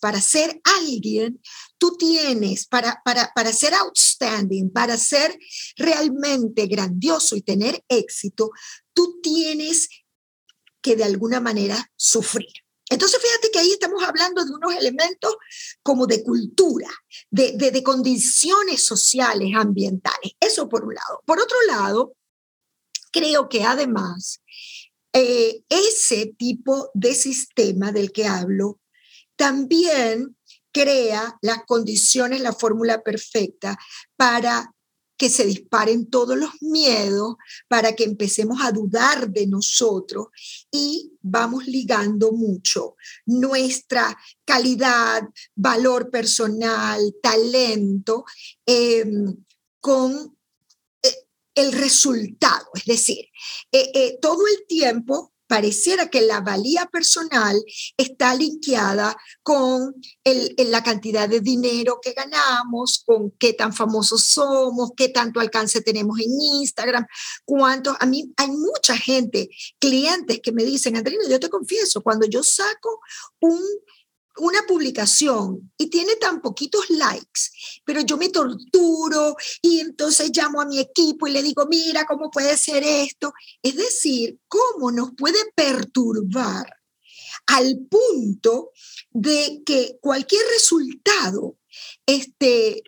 para 0.00 0.20
ser 0.20 0.60
alguien, 0.78 1.40
tú 1.78 1.96
tienes, 1.96 2.66
para, 2.66 3.00
para, 3.04 3.30
para 3.34 3.52
ser 3.52 3.74
outstanding, 3.74 4.70
para 4.70 4.96
ser 4.96 5.38
realmente 5.76 6.66
grandioso 6.66 7.36
y 7.36 7.42
tener 7.42 7.84
éxito, 7.88 8.50
tú 8.92 9.20
tienes 9.22 9.88
que 10.82 10.96
de 10.96 11.04
alguna 11.04 11.40
manera 11.40 11.90
sufrir. 11.96 12.52
Entonces, 12.88 13.20
fíjate 13.20 13.50
que 13.50 13.58
ahí 13.58 13.72
estamos 13.72 14.02
hablando 14.04 14.44
de 14.44 14.52
unos 14.52 14.74
elementos 14.74 15.34
como 15.82 16.06
de 16.06 16.22
cultura, 16.22 16.88
de, 17.30 17.56
de, 17.56 17.82
condiciones 17.82 18.84
sociales, 18.84 19.50
ambientales. 19.56 20.32
Eso 20.38 20.68
por 20.68 20.84
un 20.84 20.94
lado. 20.94 21.20
Por 21.26 21.40
otro 21.40 21.56
lado, 21.66 22.14
creo 23.10 23.48
que 23.48 23.64
además 23.64 24.40
eh, 25.12 25.62
ese 25.68 26.34
tipo 26.38 26.90
de 26.94 27.14
sistema 27.14 27.90
del 27.90 28.12
que 28.12 28.26
hablo 28.26 28.78
también 29.36 30.36
crea 30.72 31.38
las 31.40 31.64
condiciones, 31.64 32.40
la 32.40 32.52
fórmula 32.52 33.02
perfecta 33.02 33.78
para 34.16 34.70
que 35.16 35.30
se 35.30 35.46
disparen 35.46 36.10
todos 36.10 36.36
los 36.36 36.50
miedos, 36.60 37.36
para 37.68 37.94
que 37.94 38.04
empecemos 38.04 38.58
a 38.62 38.72
dudar 38.72 39.30
de 39.30 39.46
nosotros 39.46 40.26
y 40.70 41.12
vamos 41.22 41.66
ligando 41.66 42.32
mucho 42.32 42.96
nuestra 43.24 44.16
calidad, 44.44 45.22
valor 45.54 46.10
personal, 46.10 47.00
talento 47.22 48.24
em, 48.66 49.36
con 49.80 50.36
eh, 51.02 51.14
el 51.54 51.72
resultado. 51.72 52.66
Es 52.74 52.84
decir, 52.84 53.24
eh, 53.72 53.90
eh, 53.94 54.18
todo 54.20 54.46
el 54.46 54.66
tiempo 54.66 55.32
pareciera 55.46 56.08
que 56.08 56.22
la 56.22 56.40
valía 56.40 56.86
personal 56.86 57.56
está 57.96 58.34
linkeada 58.34 59.16
con 59.42 59.94
la 60.24 60.82
cantidad 60.82 61.28
de 61.28 61.40
dinero 61.40 61.98
que 62.02 62.12
ganamos, 62.12 63.02
con 63.04 63.30
qué 63.32 63.52
tan 63.52 63.72
famosos 63.72 64.24
somos, 64.24 64.90
qué 64.96 65.08
tanto 65.08 65.40
alcance 65.40 65.80
tenemos 65.80 66.18
en 66.20 66.30
Instagram, 66.60 67.06
cuántos, 67.44 67.96
a 68.00 68.06
mí 68.06 68.32
hay 68.36 68.48
mucha 68.48 68.96
gente, 68.96 69.48
clientes 69.78 70.40
que 70.42 70.52
me 70.52 70.64
dicen, 70.64 70.96
Andrina, 70.96 71.24
yo 71.28 71.40
te 71.40 71.50
confieso, 71.50 72.02
cuando 72.02 72.26
yo 72.26 72.42
saco 72.42 73.00
un 73.40 73.60
una 74.38 74.62
publicación 74.66 75.72
y 75.78 75.88
tiene 75.88 76.16
tan 76.16 76.40
poquitos 76.40 76.88
likes, 76.90 77.50
pero 77.84 78.00
yo 78.00 78.16
me 78.16 78.28
torturo 78.28 79.36
y 79.62 79.80
entonces 79.80 80.30
llamo 80.34 80.60
a 80.60 80.66
mi 80.66 80.78
equipo 80.78 81.26
y 81.26 81.32
le 81.32 81.42
digo, 81.42 81.66
mira, 81.66 82.04
¿cómo 82.06 82.30
puede 82.30 82.56
ser 82.56 82.82
esto? 82.84 83.32
Es 83.62 83.76
decir, 83.76 84.38
¿cómo 84.48 84.90
nos 84.90 85.12
puede 85.16 85.38
perturbar 85.54 86.66
al 87.46 87.78
punto 87.88 88.72
de 89.10 89.62
que 89.64 89.98
cualquier 90.00 90.42
resultado, 90.52 91.56
este, 92.04 92.82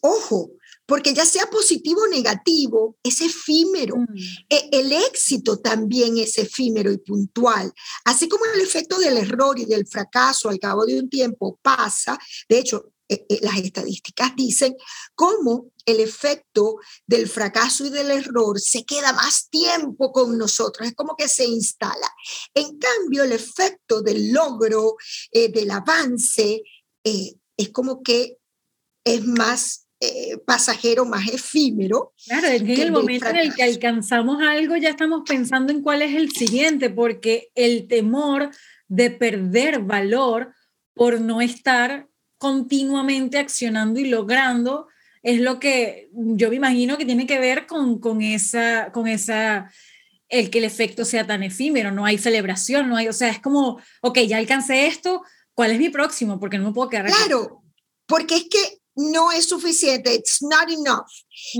ojo, 0.00 0.52
porque 0.90 1.14
ya 1.14 1.24
sea 1.24 1.48
positivo 1.48 2.02
o 2.02 2.08
negativo, 2.08 2.96
es 3.04 3.20
efímero. 3.20 3.96
Mm. 3.96 4.06
E, 4.48 4.68
el 4.72 4.90
éxito 4.90 5.60
también 5.60 6.18
es 6.18 6.36
efímero 6.36 6.90
y 6.90 6.98
puntual. 6.98 7.72
Así 8.04 8.28
como 8.28 8.44
el 8.46 8.60
efecto 8.60 8.98
del 8.98 9.16
error 9.16 9.56
y 9.56 9.66
del 9.66 9.86
fracaso 9.86 10.48
al 10.48 10.58
cabo 10.58 10.84
de 10.84 10.98
un 10.98 11.08
tiempo 11.08 11.60
pasa, 11.62 12.18
de 12.48 12.58
hecho, 12.58 12.90
e, 13.08 13.24
e, 13.28 13.38
las 13.40 13.58
estadísticas 13.58 14.34
dicen 14.34 14.74
cómo 15.14 15.70
el 15.86 16.00
efecto 16.00 16.78
del 17.06 17.28
fracaso 17.28 17.86
y 17.86 17.90
del 17.90 18.10
error 18.10 18.58
se 18.58 18.84
queda 18.84 19.12
más 19.12 19.48
tiempo 19.48 20.10
con 20.10 20.36
nosotros, 20.36 20.88
es 20.88 20.96
como 20.96 21.14
que 21.14 21.28
se 21.28 21.44
instala. 21.44 22.12
En 22.52 22.78
cambio, 22.78 23.22
el 23.22 23.30
efecto 23.30 24.02
del 24.02 24.32
logro, 24.32 24.96
eh, 25.30 25.52
del 25.52 25.70
avance, 25.70 26.62
eh, 27.04 27.34
es 27.56 27.68
como 27.68 28.02
que 28.02 28.38
es 29.04 29.24
más 29.24 29.86
eh, 30.02 30.38
pasajero, 30.46 31.04
más 31.04 31.28
efímero. 31.28 32.14
Claro, 32.24 32.46
es 32.46 32.62
que 32.62 32.74
en 32.74 32.80
el 32.80 32.92
momento 32.92 33.28
en 33.28 33.36
el 33.36 33.54
que 33.54 33.62
alcanzamos 33.62 34.42
algo 34.42 34.74
ya 34.76 34.88
estamos 34.88 35.22
pensando 35.28 35.72
en 35.72 35.82
cuál 35.82 36.00
es 36.00 36.14
el 36.14 36.30
siguiente, 36.30 36.88
porque 36.88 37.50
el 37.54 37.86
temor 37.86 38.50
de 38.88 39.10
perder 39.10 39.80
valor 39.80 40.54
por 40.94 41.20
no 41.20 41.42
estar 41.42 42.08
continuamente 42.38 43.38
accionando 43.38 44.00
y 44.00 44.06
logrando 44.06 44.88
es 45.22 45.38
lo 45.38 45.60
que 45.60 46.08
yo 46.12 46.48
me 46.48 46.56
imagino 46.56 46.96
que 46.96 47.04
tiene 47.04 47.26
que 47.26 47.38
ver 47.38 47.66
con, 47.66 48.00
con 48.00 48.22
esa, 48.22 48.90
con 48.92 49.06
esa, 49.06 49.70
el 50.28 50.48
que 50.48 50.58
el 50.58 50.64
efecto 50.64 51.04
sea 51.04 51.26
tan 51.26 51.42
efímero, 51.42 51.92
no 51.92 52.06
hay 52.06 52.16
celebración, 52.16 52.88
no 52.88 52.96
hay, 52.96 53.08
o 53.08 53.12
sea, 53.12 53.28
es 53.28 53.38
como, 53.38 53.78
ok, 54.00 54.20
ya 54.20 54.38
alcancé 54.38 54.86
esto, 54.86 55.22
¿cuál 55.52 55.72
es 55.72 55.78
mi 55.78 55.90
próximo? 55.90 56.40
Porque 56.40 56.56
no 56.56 56.68
me 56.68 56.72
puedo 56.72 56.88
quedar. 56.88 57.06
Claro, 57.06 57.62
porque 58.06 58.36
es 58.36 58.44
que 58.50 58.79
no 58.96 59.32
es 59.32 59.46
suficiente, 59.46 60.14
it's 60.14 60.42
not 60.42 60.68
enough. 60.70 61.08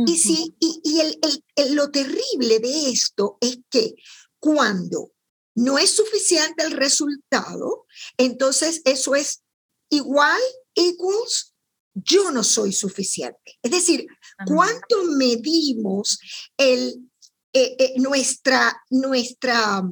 Y, 0.06 0.16
sí, 0.16 0.54
y, 0.58 1.00
el, 1.00 1.74
lo 1.74 1.90
terrible 1.90 2.58
de 2.58 2.90
esto 2.90 3.38
es 3.40 3.58
que 3.70 3.94
cuando 4.38 5.12
no 5.54 5.78
es 5.78 5.90
suficiente 5.90 6.64
el 6.64 6.72
resultado, 6.72 7.86
entonces 8.16 8.82
eso 8.84 9.14
es 9.14 9.42
igual, 9.90 10.40
equals, 10.74 11.54
yo 11.94 12.30
no 12.30 12.44
soy 12.44 12.72
suficiente. 12.72 13.58
Es 13.62 13.70
decir, 13.70 14.06
¿cuánto 14.46 15.04
medimos 15.16 16.18
el, 16.56 17.10
eh, 17.52 17.76
eh, 17.78 17.94
nuestra, 17.96 18.80
nuestra, 18.90 19.82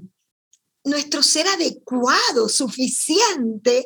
nuestro 0.84 1.22
ser 1.22 1.48
adecuado, 1.48 2.48
suficiente 2.48 3.84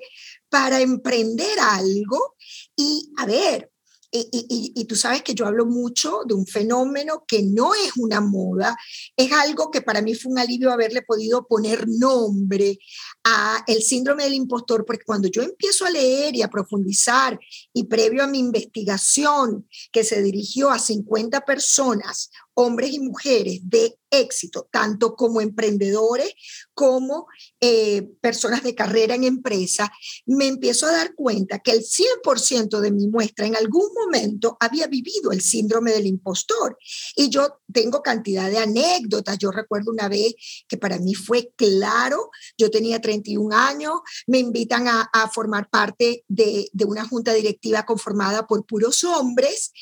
para 0.51 0.81
emprender 0.81 1.59
algo 1.59 2.37
y 2.77 3.13
a 3.19 3.27
ver, 3.27 3.73
y, 4.15 4.85
tú 4.85 4.95
sabes 4.95 5.23
que 5.23 5.35
yo 5.35 5.47
hablo 5.47 5.65
mucho 5.65 6.21
de 6.27 6.35
un 6.35 6.47
fenómeno 6.47 7.25
que 7.27 7.43
no 7.43 7.75
es 7.75 7.97
una 7.97 8.21
moda, 8.21 8.77
es 9.17 9.33
algo 9.33 9.71
que 9.71 9.81
para 9.81 10.03
mí 10.03 10.15
fue 10.15 10.33
un 10.33 10.39
alivio 10.39 10.71
haberle 10.71 11.01
podido 11.01 11.47
poner 11.47 11.87
nombre 11.89 12.79
a 13.25 13.65
el 13.67 13.83
síndrome 13.83 14.25
del 14.25 14.35
impostor, 14.35 14.85
porque 14.85 15.05
cuando 15.07 15.29
yo 15.29 15.43
empiezo 15.43 15.87
a 15.87 15.91
leer 15.91 16.37
y 16.37 16.43
a 16.43 16.49
profundizar 16.49 17.41
y 17.73 17.85
previo 17.85 18.23
a 18.23 18.27
mi 18.27 18.39
investigación 18.39 19.67
que 19.91 20.05
se 20.05 20.23
dirigió 20.23 20.71
a 20.71 20.79
50 20.79 21.41
personas, 21.47 22.31
hombres 22.55 22.93
y 22.93 23.01
mujeres 23.01 23.61
de 23.63 23.97
éxito, 24.13 24.69
tanto 24.71 25.17
como 25.17 25.41
emprendedores 25.41 26.35
como 26.75 27.27
eh, 27.61 28.03
personas 28.21 28.63
de 28.63 28.75
carrera 28.75 29.15
en 29.15 29.25
empresa, 29.25 29.91
me 30.27 30.47
empiezo 30.47 30.87
a 30.87 30.93
dar 30.93 31.15
cuenta 31.15 31.61
que 31.61 31.73
el 31.73 31.83
100% 31.83 32.81
de 32.81 32.93
mi 32.93 33.09
muestra 33.09 33.47
en 33.47 33.57
algún 33.57 33.89
momento 33.95 34.57
había 34.61 34.87
vivido 34.87 35.33
el 35.33 35.41
síndrome 35.41 35.93
del 35.93 36.07
impostor. 36.07 36.77
Y 37.17 37.31
yo 37.31 37.61
tengo 37.73 38.03
cantidad 38.03 38.51
de 38.51 38.59
anécdotas. 38.59 39.39
Yo 39.39 39.51
recuerdo 39.51 39.91
una 39.91 40.09
vez 40.09 40.35
que 40.69 40.77
para 40.77 40.99
mí 40.99 41.15
fue 41.15 41.53
claro, 41.57 42.31
yo 42.59 42.71
tenía 42.71 43.01
31 43.01 43.57
años, 43.57 44.01
me 44.27 44.39
invitan 44.39 44.89
a, 44.89 45.09
formar 45.33 45.71
parte 45.71 46.25
de, 46.29 46.69
de 46.73 46.85
una 46.85 47.07
junta 47.07 47.33
directiva 47.33 47.87
conformada 47.87 48.47
por 48.47 48.67
puros 48.67 49.05
hombres 49.05 49.73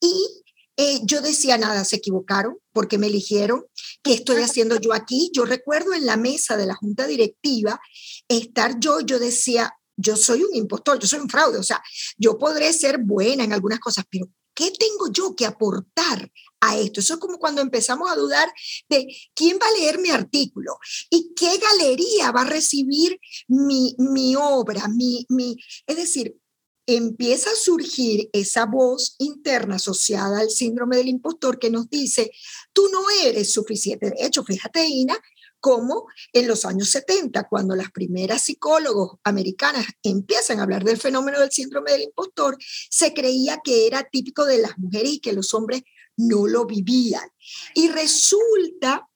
y 0.00 0.42
eh, 0.82 1.00
yo 1.04 1.20
decía, 1.20 1.58
nada, 1.58 1.84
se 1.84 1.96
equivocaron 1.96 2.56
porque 2.72 2.96
me 2.96 3.08
eligieron. 3.08 3.66
¿Qué 4.02 4.14
estoy 4.14 4.40
haciendo 4.40 4.80
yo 4.80 4.94
aquí? 4.94 5.30
Yo 5.34 5.44
recuerdo 5.44 5.92
en 5.92 6.06
la 6.06 6.16
mesa 6.16 6.56
de 6.56 6.64
la 6.64 6.74
junta 6.74 7.06
directiva 7.06 7.78
estar 8.28 8.80
yo, 8.80 9.00
yo 9.00 9.18
decía, 9.18 9.74
yo 9.98 10.16
soy 10.16 10.42
un 10.42 10.54
impostor, 10.54 10.98
yo 10.98 11.06
soy 11.06 11.18
un 11.18 11.28
fraude, 11.28 11.58
o 11.58 11.62
sea, 11.62 11.82
yo 12.16 12.38
podré 12.38 12.72
ser 12.72 12.96
buena 12.96 13.44
en 13.44 13.52
algunas 13.52 13.78
cosas, 13.78 14.06
pero 14.10 14.30
¿qué 14.54 14.70
tengo 14.70 15.12
yo 15.12 15.36
que 15.36 15.44
aportar 15.44 16.32
a 16.60 16.78
esto? 16.78 17.00
Eso 17.00 17.14
es 17.14 17.20
como 17.20 17.38
cuando 17.38 17.60
empezamos 17.60 18.10
a 18.10 18.16
dudar 18.16 18.50
de 18.88 19.06
quién 19.34 19.58
va 19.60 19.66
a 19.66 19.78
leer 19.78 19.98
mi 19.98 20.08
artículo 20.08 20.78
y 21.10 21.34
qué 21.36 21.58
galería 21.58 22.32
va 22.32 22.40
a 22.40 22.48
recibir 22.48 23.20
mi, 23.48 23.94
mi 23.98 24.34
obra, 24.34 24.88
mi, 24.88 25.26
mi, 25.28 25.58
es 25.86 25.96
decir, 25.96 26.39
empieza 26.96 27.50
a 27.50 27.56
surgir 27.56 28.28
esa 28.32 28.66
voz 28.66 29.16
interna 29.18 29.76
asociada 29.76 30.40
al 30.40 30.50
síndrome 30.50 30.96
del 30.96 31.08
impostor 31.08 31.58
que 31.58 31.70
nos 31.70 31.88
dice, 31.90 32.30
tú 32.72 32.88
no 32.90 33.02
eres 33.24 33.52
suficiente. 33.52 34.10
De 34.10 34.26
hecho, 34.26 34.44
fíjate, 34.44 34.86
Ina, 34.86 35.18
como 35.60 36.06
en 36.32 36.48
los 36.48 36.64
años 36.64 36.88
70, 36.90 37.46
cuando 37.48 37.76
las 37.76 37.90
primeras 37.90 38.44
psicólogos 38.44 39.18
americanas 39.24 39.86
empiezan 40.02 40.58
a 40.58 40.62
hablar 40.62 40.84
del 40.84 40.96
fenómeno 40.96 41.38
del 41.38 41.50
síndrome 41.50 41.92
del 41.92 42.02
impostor, 42.02 42.56
se 42.88 43.12
creía 43.12 43.60
que 43.62 43.86
era 43.86 44.08
típico 44.10 44.46
de 44.46 44.58
las 44.58 44.78
mujeres 44.78 45.12
y 45.12 45.20
que 45.20 45.34
los 45.34 45.52
hombres 45.52 45.82
no 46.16 46.46
lo 46.46 46.66
vivían. 46.66 47.28
Y 47.74 47.88
resulta 47.88 49.09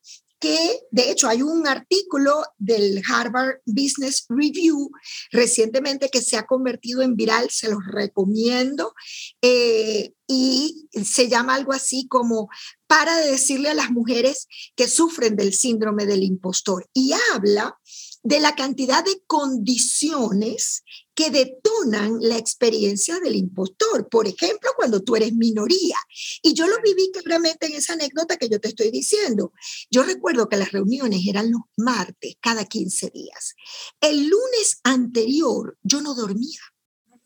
que, 0.44 0.80
de 0.90 1.10
hecho, 1.10 1.26
hay 1.26 1.40
un 1.40 1.66
artículo 1.66 2.44
del 2.58 3.02
Harvard 3.08 3.60
Business 3.64 4.26
Review 4.28 4.90
recientemente 5.32 6.10
que 6.10 6.20
se 6.20 6.36
ha 6.36 6.44
convertido 6.44 7.00
en 7.00 7.16
viral, 7.16 7.48
se 7.48 7.70
los 7.70 7.78
recomiendo, 7.90 8.92
eh, 9.40 10.12
y 10.26 10.86
se 11.02 11.30
llama 11.30 11.54
algo 11.54 11.72
así 11.72 12.06
como 12.08 12.50
para 12.86 13.16
decirle 13.16 13.70
a 13.70 13.74
las 13.74 13.90
mujeres 13.90 14.46
que 14.76 14.86
sufren 14.86 15.34
del 15.34 15.54
síndrome 15.54 16.04
del 16.04 16.22
impostor 16.22 16.90
y 16.92 17.12
habla 17.32 17.78
de 18.22 18.40
la 18.40 18.54
cantidad 18.54 19.02
de 19.02 19.22
condiciones 19.26 20.82
que 21.14 21.30
detonan 21.30 22.18
la 22.20 22.36
experiencia 22.36 23.20
del 23.20 23.36
impostor. 23.36 24.08
Por 24.08 24.26
ejemplo, 24.26 24.70
cuando 24.76 25.02
tú 25.02 25.16
eres 25.16 25.32
minoría. 25.32 25.96
Y 26.42 26.54
yo 26.54 26.66
lo 26.66 26.80
viví 26.82 27.10
claramente 27.12 27.66
en 27.66 27.74
esa 27.74 27.94
anécdota 27.94 28.36
que 28.36 28.48
yo 28.48 28.60
te 28.60 28.68
estoy 28.68 28.90
diciendo. 28.90 29.52
Yo 29.90 30.02
recuerdo 30.02 30.48
que 30.48 30.56
las 30.56 30.72
reuniones 30.72 31.20
eran 31.26 31.50
los 31.50 31.62
martes, 31.76 32.34
cada 32.40 32.64
15 32.64 33.10
días. 33.10 33.54
El 34.00 34.28
lunes 34.28 34.80
anterior 34.82 35.78
yo 35.82 36.00
no 36.00 36.14
dormía. 36.14 36.60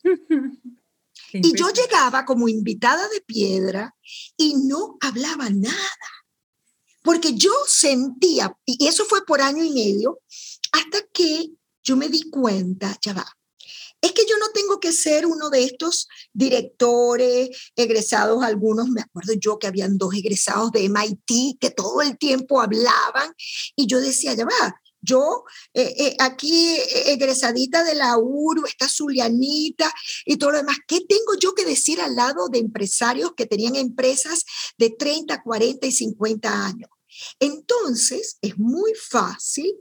Y 1.31 1.55
yo 1.55 1.69
llegaba 1.69 2.25
como 2.25 2.49
invitada 2.49 3.07
de 3.09 3.21
piedra 3.21 3.95
y 4.37 4.55
no 4.55 4.97
hablaba 5.01 5.51
nada. 5.51 6.09
Porque 7.03 7.35
yo 7.35 7.53
sentía, 7.67 8.57
y 8.65 8.87
eso 8.87 9.05
fue 9.05 9.25
por 9.25 9.41
año 9.41 9.63
y 9.63 9.71
medio, 9.71 10.21
hasta 10.73 11.03
que 11.13 11.51
yo 11.83 11.97
me 11.97 12.09
di 12.09 12.29
cuenta, 12.31 12.97
ya 13.01 13.13
va, 13.13 13.38
es 14.01 14.13
que 14.13 14.27
yo 14.29 14.39
no 14.39 14.51
tengo 14.53 14.81
que 14.81 14.93
ser 14.93 15.27
uno 15.27 15.51
de 15.51 15.65
estos 15.65 16.09
directores 16.33 17.51
egresados, 17.75 18.43
algunos, 18.43 18.89
me 18.89 19.01
acuerdo 19.01 19.33
yo 19.41 19.59
que 19.59 19.67
habían 19.67 19.99
dos 19.99 20.15
egresados 20.15 20.71
de 20.73 20.85
MIT 20.85 21.59
que 21.61 21.71
todo 21.71 22.03
el 22.03 22.17
tiempo 22.17 22.61
hablaban 22.61 23.33
y 23.75 23.87
yo 23.87 24.01
decía, 24.01 24.35
ya 24.35 24.45
va, 24.45 24.81
yo 25.01 25.45
eh, 25.75 25.95
eh, 25.99 26.17
aquí 26.19 26.77
eh, 26.77 27.13
egresadita 27.13 27.85
de 27.85 27.95
la 27.95 28.19
URU, 28.19 28.67
esta 28.67 28.89
Zulianita 28.89 29.93
y 30.25 30.37
todo 30.37 30.53
lo 30.53 30.59
demás, 30.59 30.79
¿qué 30.87 31.01
tengo 31.01 31.35
yo 31.41 31.55
que 31.55 31.65
decir 31.65 32.01
al 32.01 32.17
lado 32.17 32.49
de 32.49 32.59
empresarios 32.59 33.33
que 33.37 33.47
tenían 33.47 33.77
empresas 33.77 34.45
de 34.77 34.91
30, 34.91 35.43
40 35.43 35.87
y 35.87 35.93
50 35.93 36.67
años? 36.67 36.91
Entonces, 37.41 38.39
es 38.43 38.59
muy 38.59 38.93
fácil 38.95 39.73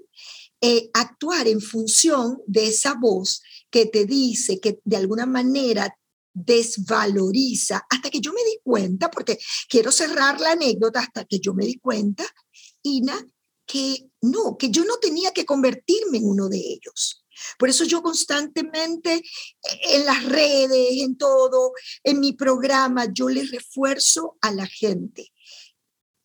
actuar 0.93 1.47
en 1.47 1.61
función 1.61 2.41
de 2.47 2.67
esa 2.67 2.95
voz 2.99 3.43
que 3.69 3.85
te 3.85 4.05
dice, 4.05 4.59
que 4.59 4.79
de 4.83 4.97
alguna 4.97 5.25
manera 5.25 5.93
desvaloriza, 6.33 7.85
hasta 7.89 8.09
que 8.09 8.19
yo 8.19 8.31
me 8.31 8.43
di 8.43 8.59
cuenta, 8.63 9.09
porque 9.09 9.39
quiero 9.67 9.91
cerrar 9.91 10.39
la 10.39 10.51
anécdota, 10.51 10.99
hasta 10.99 11.25
que 11.25 11.39
yo 11.39 11.53
me 11.53 11.65
di 11.65 11.79
cuenta, 11.79 12.23
Ina, 12.83 13.25
que 13.65 14.09
no, 14.21 14.57
que 14.57 14.69
yo 14.69 14.85
no 14.85 14.97
tenía 14.97 15.31
que 15.31 15.45
convertirme 15.45 16.19
en 16.19 16.25
uno 16.25 16.47
de 16.47 16.57
ellos. 16.57 17.25
Por 17.57 17.69
eso 17.69 17.83
yo 17.83 18.01
constantemente 18.01 19.15
eh, 19.15 19.21
en 19.89 20.05
las 20.05 20.23
redes, 20.25 21.01
en 21.01 21.17
todo, 21.17 21.73
en 22.03 22.19
mi 22.19 22.33
programa, 22.33 23.07
yo 23.11 23.29
le 23.29 23.43
refuerzo 23.43 24.37
a 24.41 24.51
la 24.51 24.65
gente. 24.65 25.31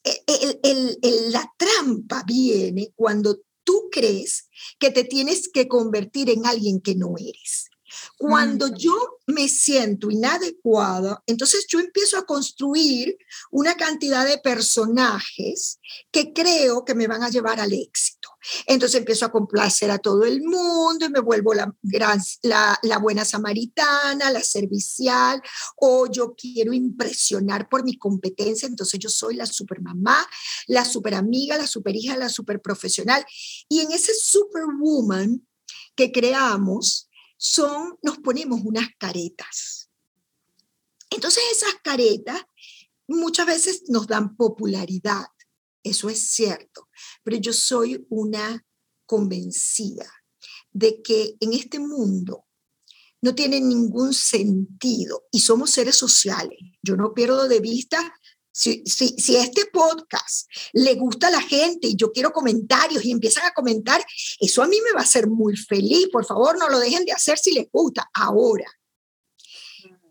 E, 0.04 1.30
la 1.30 1.48
trampa 1.56 2.24
viene 2.26 2.92
cuando 2.94 3.38
tú 3.64 3.88
crees 3.90 4.48
que 4.78 4.90
te 4.90 5.04
tienes 5.04 5.48
que 5.52 5.68
convertir 5.68 6.30
en 6.30 6.46
alguien 6.46 6.80
que 6.80 6.94
no 6.94 7.14
eres. 7.18 7.70
Cuando 8.16 8.68
yo 8.74 9.18
me 9.26 9.48
siento 9.48 10.10
inadecuada, 10.10 11.22
entonces 11.26 11.66
yo 11.68 11.78
empiezo 11.78 12.16
a 12.16 12.24
construir 12.24 13.16
una 13.50 13.74
cantidad 13.74 14.26
de 14.26 14.38
personajes 14.38 15.78
que 16.10 16.32
creo 16.32 16.84
que 16.84 16.94
me 16.94 17.06
van 17.06 17.22
a 17.22 17.30
llevar 17.30 17.60
al 17.60 17.72
éxito. 17.72 18.21
Entonces 18.66 18.98
empiezo 18.98 19.26
a 19.26 19.32
complacer 19.32 19.90
a 19.90 19.98
todo 19.98 20.24
el 20.24 20.42
mundo 20.42 21.06
y 21.06 21.10
me 21.10 21.20
vuelvo 21.20 21.52
la, 21.54 22.98
buena 23.00 23.24
samaritana, 23.24 24.30
la 24.30 24.42
servicial, 24.42 25.40
o 25.76 26.06
yo 26.10 26.34
quiero 26.34 26.72
impresionar 26.72 27.68
por 27.68 27.84
mi 27.84 27.96
competencia, 27.96 28.66
entonces 28.66 28.98
yo 29.00 29.08
soy 29.08 29.36
la 29.36 29.46
super 29.46 29.80
mamá, 29.80 30.26
la 30.66 30.84
super 30.84 31.14
amiga, 31.14 31.56
la 31.56 31.66
super 31.66 31.94
hija, 31.94 32.16
la 32.16 32.28
super 32.28 32.60
profesional. 32.60 33.24
Y 33.68 33.80
en 33.80 33.92
ese 33.92 34.12
superwoman 34.14 35.46
que 35.94 36.10
creamos, 36.10 37.08
son, 37.36 37.98
nos 38.02 38.18
ponemos 38.18 38.60
unas 38.62 38.86
caretas. 38.98 39.90
Entonces 41.10 41.42
esas 41.50 41.74
caretas 41.82 42.40
muchas 43.08 43.46
veces 43.46 43.82
nos 43.88 44.06
dan 44.06 44.36
popularidad, 44.36 45.26
eso 45.82 46.08
es 46.08 46.30
cierto, 46.30 46.88
pero 47.22 47.36
yo 47.36 47.52
soy 47.52 48.06
una 48.08 48.64
convencida 49.06 50.10
de 50.70 51.02
que 51.02 51.36
en 51.40 51.52
este 51.52 51.78
mundo 51.78 52.46
no 53.20 53.34
tiene 53.34 53.60
ningún 53.60 54.14
sentido 54.14 55.24
y 55.30 55.40
somos 55.40 55.70
seres 55.70 55.96
sociales. 55.96 56.58
Yo 56.82 56.96
no 56.96 57.14
pierdo 57.14 57.46
de 57.48 57.60
vista 57.60 58.12
si, 58.52 58.82
si, 58.84 59.36
este 59.36 59.66
podcast 59.72 60.46
le 60.74 60.94
gusta 60.94 61.28
a 61.28 61.30
la 61.30 61.40
gente 61.40 61.88
y 61.88 61.96
yo 61.96 62.12
quiero 62.12 62.32
comentarios 62.32 63.04
y 63.04 63.10
empiezan 63.10 63.46
a 63.46 63.54
comentar, 63.54 64.04
eso 64.38 64.62
a 64.62 64.68
mí 64.68 64.76
me 64.84 64.92
va 64.92 65.00
a 65.00 65.04
hacer 65.04 65.26
muy 65.26 65.56
feliz. 65.56 66.08
Por 66.12 66.26
favor, 66.26 66.58
no 66.58 66.68
lo 66.68 66.78
dejen 66.78 67.04
de 67.04 67.12
hacer 67.12 67.38
si 67.38 67.52
les 67.52 67.68
gusta. 67.72 68.10
Ahora, 68.12 68.66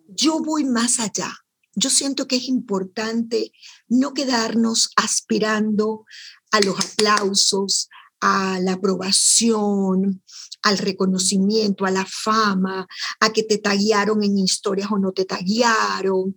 yo 0.07 0.39
voy 0.39 0.65
más 0.65 0.99
allá. 0.99 1.31
Yo 1.75 1.89
siento 1.89 2.27
que 2.27 2.37
es 2.37 2.49
importante 2.49 3.51
no 3.87 4.13
quedarnos 4.13 4.89
aspirando 4.95 6.05
a 6.51 6.59
los 6.61 6.79
aplausos, 6.79 7.89
a 8.19 8.59
la 8.59 8.73
aprobación, 8.73 10.23
al 10.61 10.77
reconocimiento, 10.77 11.85
a 11.85 11.91
la 11.91 12.05
fama, 12.05 12.87
a 13.19 13.33
que 13.33 13.43
te 13.43 13.57
taguearon 13.57 14.23
en 14.23 14.37
historias 14.37 14.91
o 14.91 14.99
no 14.99 15.11
te 15.11 15.25
taguearon. 15.25 16.35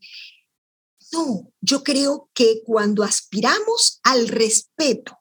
No, 1.12 1.53
yo 1.61 1.85
creo 1.85 2.31
que 2.33 2.62
cuando 2.64 3.03
aspiramos 3.03 4.00
al 4.03 4.29
respeto, 4.29 5.18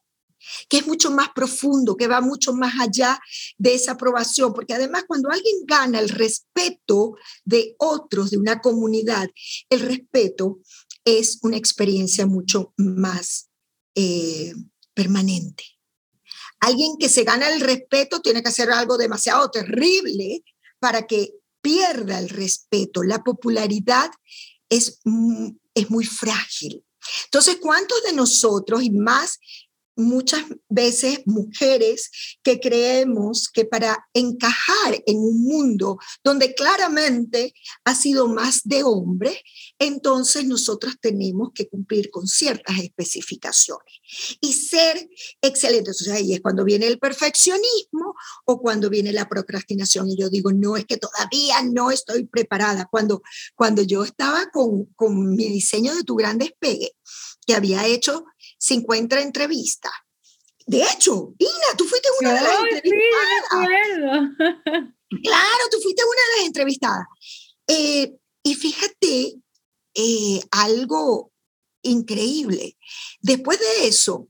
que 0.69 0.77
es 0.77 0.87
mucho 0.87 1.11
más 1.11 1.29
profundo, 1.35 1.95
que 1.95 2.07
va 2.07 2.21
mucho 2.21 2.53
más 2.53 2.73
allá 2.79 3.19
de 3.57 3.75
esa 3.75 3.93
aprobación, 3.93 4.53
porque 4.53 4.73
además 4.73 5.03
cuando 5.07 5.29
alguien 5.29 5.57
gana 5.65 5.99
el 5.99 6.09
respeto 6.09 7.15
de 7.45 7.75
otros, 7.77 8.31
de 8.31 8.37
una 8.37 8.61
comunidad, 8.61 9.29
el 9.69 9.79
respeto 9.81 10.59
es 11.05 11.39
una 11.43 11.57
experiencia 11.57 12.25
mucho 12.25 12.73
más 12.77 13.49
eh, 13.95 14.53
permanente. 14.93 15.63
Alguien 16.59 16.95
que 16.97 17.09
se 17.09 17.23
gana 17.23 17.49
el 17.49 17.61
respeto 17.61 18.21
tiene 18.21 18.41
que 18.41 18.49
hacer 18.49 18.71
algo 18.71 18.97
demasiado 18.97 19.49
terrible 19.51 20.43
para 20.79 21.07
que 21.07 21.33
pierda 21.61 22.19
el 22.19 22.29
respeto. 22.29 23.03
La 23.03 23.23
popularidad 23.23 24.09
es, 24.69 24.99
es 25.73 25.89
muy 25.89 26.05
frágil. 26.05 26.83
Entonces, 27.25 27.57
¿cuántos 27.61 28.01
de 28.03 28.13
nosotros, 28.13 28.81
y 28.83 28.91
más 28.91 29.39
muchas 29.95 30.43
veces 30.69 31.21
mujeres 31.25 32.09
que 32.43 32.59
creemos 32.59 33.49
que 33.51 33.65
para 33.65 34.07
encajar 34.13 35.01
en 35.05 35.17
un 35.17 35.43
mundo 35.43 35.97
donde 36.23 36.53
claramente 36.55 37.53
ha 37.83 37.95
sido 37.95 38.27
más 38.27 38.61
de 38.63 38.83
hombre, 38.83 39.41
entonces 39.79 40.45
nosotros 40.45 40.95
tenemos 40.99 41.49
que 41.53 41.67
cumplir 41.67 42.09
con 42.09 42.27
ciertas 42.27 42.79
especificaciones 42.79 43.93
y 44.41 44.53
ser 44.53 45.09
excelentes. 45.41 46.01
O 46.01 46.05
sea, 46.05 46.15
ahí 46.15 46.33
es 46.33 46.41
cuando 46.41 46.63
viene 46.63 46.87
el 46.87 46.99
perfeccionismo 46.99 48.15
o 48.45 48.59
cuando 48.59 48.89
viene 48.89 49.11
la 49.11 49.27
procrastinación. 49.27 50.09
Y 50.09 50.17
yo 50.17 50.29
digo, 50.29 50.51
no, 50.51 50.77
es 50.77 50.85
que 50.85 50.97
todavía 50.97 51.61
no 51.63 51.91
estoy 51.91 52.25
preparada. 52.25 52.87
Cuando, 52.89 53.21
cuando 53.55 53.81
yo 53.81 54.03
estaba 54.03 54.49
con, 54.51 54.85
con 54.95 55.35
mi 55.35 55.49
diseño 55.49 55.95
de 55.95 56.03
tu 56.03 56.15
gran 56.15 56.37
despegue, 56.37 56.93
que 57.45 57.55
había 57.55 57.85
hecho 57.85 58.25
50 58.63 59.19
entrevistas. 59.19 59.91
De 60.65 60.81
hecho, 60.81 61.33
Ina, 61.37 61.77
tú 61.77 61.83
fuiste 61.83 62.07
una 62.21 62.33
de 62.33 62.41
las 62.41 62.59
entrevistadas. 62.71 63.67
claro, 65.21 65.63
tú 65.69 65.81
fuiste 65.81 66.01
una 66.03 66.21
de 66.21 66.37
las 66.37 66.45
entrevistadas. 66.47 67.05
Eh, 67.67 68.13
y 68.41 68.55
fíjate 68.55 69.35
eh, 69.95 70.41
algo 70.51 71.33
increíble. 71.81 72.77
Después 73.19 73.59
de 73.59 73.87
eso, 73.87 74.29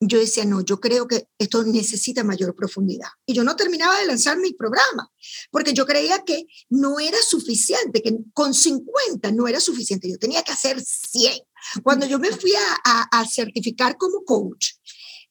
yo 0.00 0.18
decía, 0.18 0.44
no, 0.44 0.60
yo 0.60 0.78
creo 0.78 1.08
que 1.08 1.28
esto 1.38 1.64
necesita 1.64 2.22
mayor 2.22 2.54
profundidad. 2.54 3.08
Y 3.26 3.34
yo 3.34 3.42
no 3.42 3.56
terminaba 3.56 3.98
de 3.98 4.06
lanzar 4.06 4.38
mi 4.38 4.52
programa, 4.52 5.10
porque 5.50 5.72
yo 5.72 5.86
creía 5.86 6.24
que 6.24 6.46
no 6.68 7.00
era 7.00 7.18
suficiente, 7.20 8.00
que 8.00 8.16
con 8.32 8.54
50 8.54 9.32
no 9.32 9.48
era 9.48 9.60
suficiente, 9.60 10.08
yo 10.08 10.18
tenía 10.18 10.44
que 10.44 10.52
hacer 10.52 10.80
100. 10.80 11.40
Cuando 11.82 12.06
yo 12.06 12.20
me 12.20 12.30
fui 12.30 12.52
a, 12.54 13.08
a, 13.10 13.26
certificar 13.28 13.96
como 13.96 14.24
coach, 14.24 14.74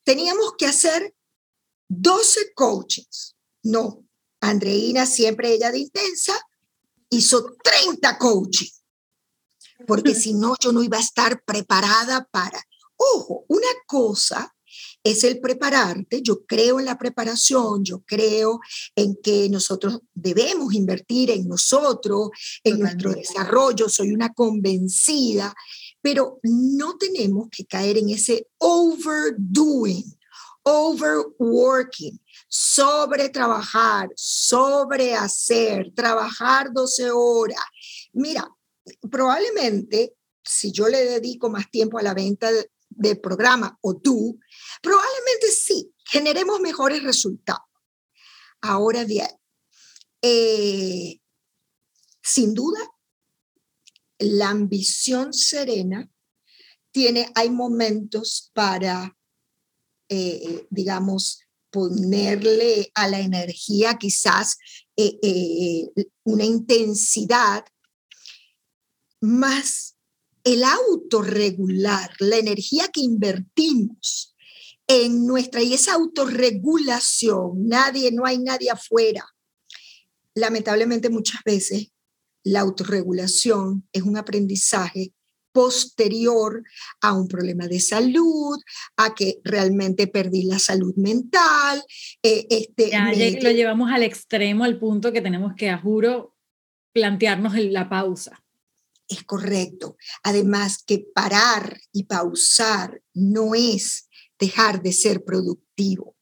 teníamos 0.03 0.53
que 0.57 0.65
hacer 0.65 1.15
12 1.87 2.53
coaches. 2.53 3.35
No, 3.63 4.05
Andreina, 4.41 5.05
siempre 5.05 5.53
ella 5.53 5.71
de 5.71 5.79
intensa, 5.79 6.37
hizo 7.09 7.55
30 7.63 8.17
coaches, 8.17 8.83
porque 9.87 10.13
si 10.13 10.33
no, 10.33 10.55
yo 10.59 10.73
no 10.73 10.83
iba 10.83 10.97
a 10.97 11.01
estar 11.01 11.41
preparada 11.45 12.27
para... 12.29 12.61
Ojo, 12.99 13.45
una 13.47 13.67
cosa 13.85 14.55
es 15.11 15.23
el 15.23 15.39
prepararte. 15.39 16.21
Yo 16.21 16.45
creo 16.45 16.79
en 16.79 16.85
la 16.85 16.97
preparación, 16.97 17.83
yo 17.83 18.03
creo 18.05 18.59
en 18.95 19.15
que 19.15 19.49
nosotros 19.49 19.99
debemos 20.13 20.73
invertir 20.73 21.31
en 21.31 21.47
nosotros, 21.47 22.29
en 22.63 22.79
nuestro 22.79 23.13
desarrollo, 23.13 23.89
soy 23.89 24.11
una 24.11 24.33
convencida, 24.33 25.53
pero 26.01 26.39
no 26.43 26.97
tenemos 26.97 27.47
que 27.49 27.65
caer 27.65 27.97
en 27.97 28.09
ese 28.09 28.47
overdoing, 28.57 30.17
overworking, 30.63 32.19
sobre 32.47 33.29
trabajar, 33.29 34.09
sobre 34.15 35.13
hacer, 35.15 35.91
trabajar 35.93 36.71
12 36.73 37.11
horas. 37.11 37.63
Mira, 38.13 38.49
probablemente 39.09 40.13
si 40.43 40.71
yo 40.71 40.87
le 40.87 41.03
dedico 41.03 41.49
más 41.49 41.69
tiempo 41.69 41.97
a 41.97 42.03
la 42.03 42.13
venta 42.13 42.49
del 42.97 43.19
programa 43.19 43.77
o 43.81 43.97
tú, 43.97 44.39
Probablemente 44.81 45.51
sí, 45.51 45.93
generemos 46.05 46.59
mejores 46.59 47.03
resultados. 47.03 47.63
Ahora 48.61 49.03
bien, 49.03 49.27
eh, 50.21 51.19
sin 52.23 52.53
duda, 52.53 52.79
la 54.19 54.49
ambición 54.49 55.33
serena 55.33 56.09
tiene, 56.91 57.31
hay 57.35 57.49
momentos 57.49 58.51
para, 58.53 59.15
eh, 60.09 60.65
digamos, 60.69 61.41
ponerle 61.69 62.91
a 62.95 63.07
la 63.07 63.19
energía 63.19 63.97
quizás 63.97 64.57
eh, 64.95 65.91
una 66.23 66.45
intensidad 66.45 67.65
más 69.21 69.96
el 70.47 70.63
autorregular, 70.63 72.09
la 72.19 72.37
energía 72.37 72.87
que 72.87 73.01
invertimos 73.01 74.33
en 74.87 75.27
nuestra, 75.27 75.61
y 75.61 75.73
esa 75.73 75.95
autorregulación, 75.95 77.67
nadie, 77.67 78.13
no 78.13 78.25
hay 78.25 78.39
nadie 78.39 78.69
afuera. 78.69 79.25
Lamentablemente 80.35 81.09
muchas 81.09 81.43
veces 81.43 81.91
la 82.43 82.61
autorregulación 82.61 83.89
es 83.91 84.03
un 84.03 84.15
aprendizaje 84.15 85.11
posterior 85.51 86.63
a 87.01 87.11
un 87.11 87.27
problema 87.27 87.67
de 87.67 87.81
salud, 87.81 88.57
a 88.95 89.13
que 89.15 89.41
realmente 89.43 90.07
perdí 90.07 90.43
la 90.43 90.59
salud 90.59 90.95
mental. 90.95 91.83
Eh, 92.23 92.47
este, 92.49 92.91
ya, 92.91 93.11
lo 93.11 93.51
llevamos 93.51 93.91
al 93.91 94.03
extremo, 94.03 94.63
al 94.63 94.79
punto 94.79 95.11
que 95.11 95.21
tenemos 95.21 95.55
que, 95.57 95.69
a 95.69 95.77
juro, 95.77 96.37
plantearnos 96.93 97.53
la 97.55 97.89
pausa. 97.89 98.41
Es 99.07 99.23
correcto. 99.23 99.97
Además 100.23 100.83
que 100.85 100.99
parar 101.13 101.79
y 101.91 102.03
pausar 102.03 103.01
no 103.13 103.55
es 103.55 104.09
dejar 104.39 104.81
de 104.81 104.93
ser 104.93 105.23
productivo. 105.23 106.15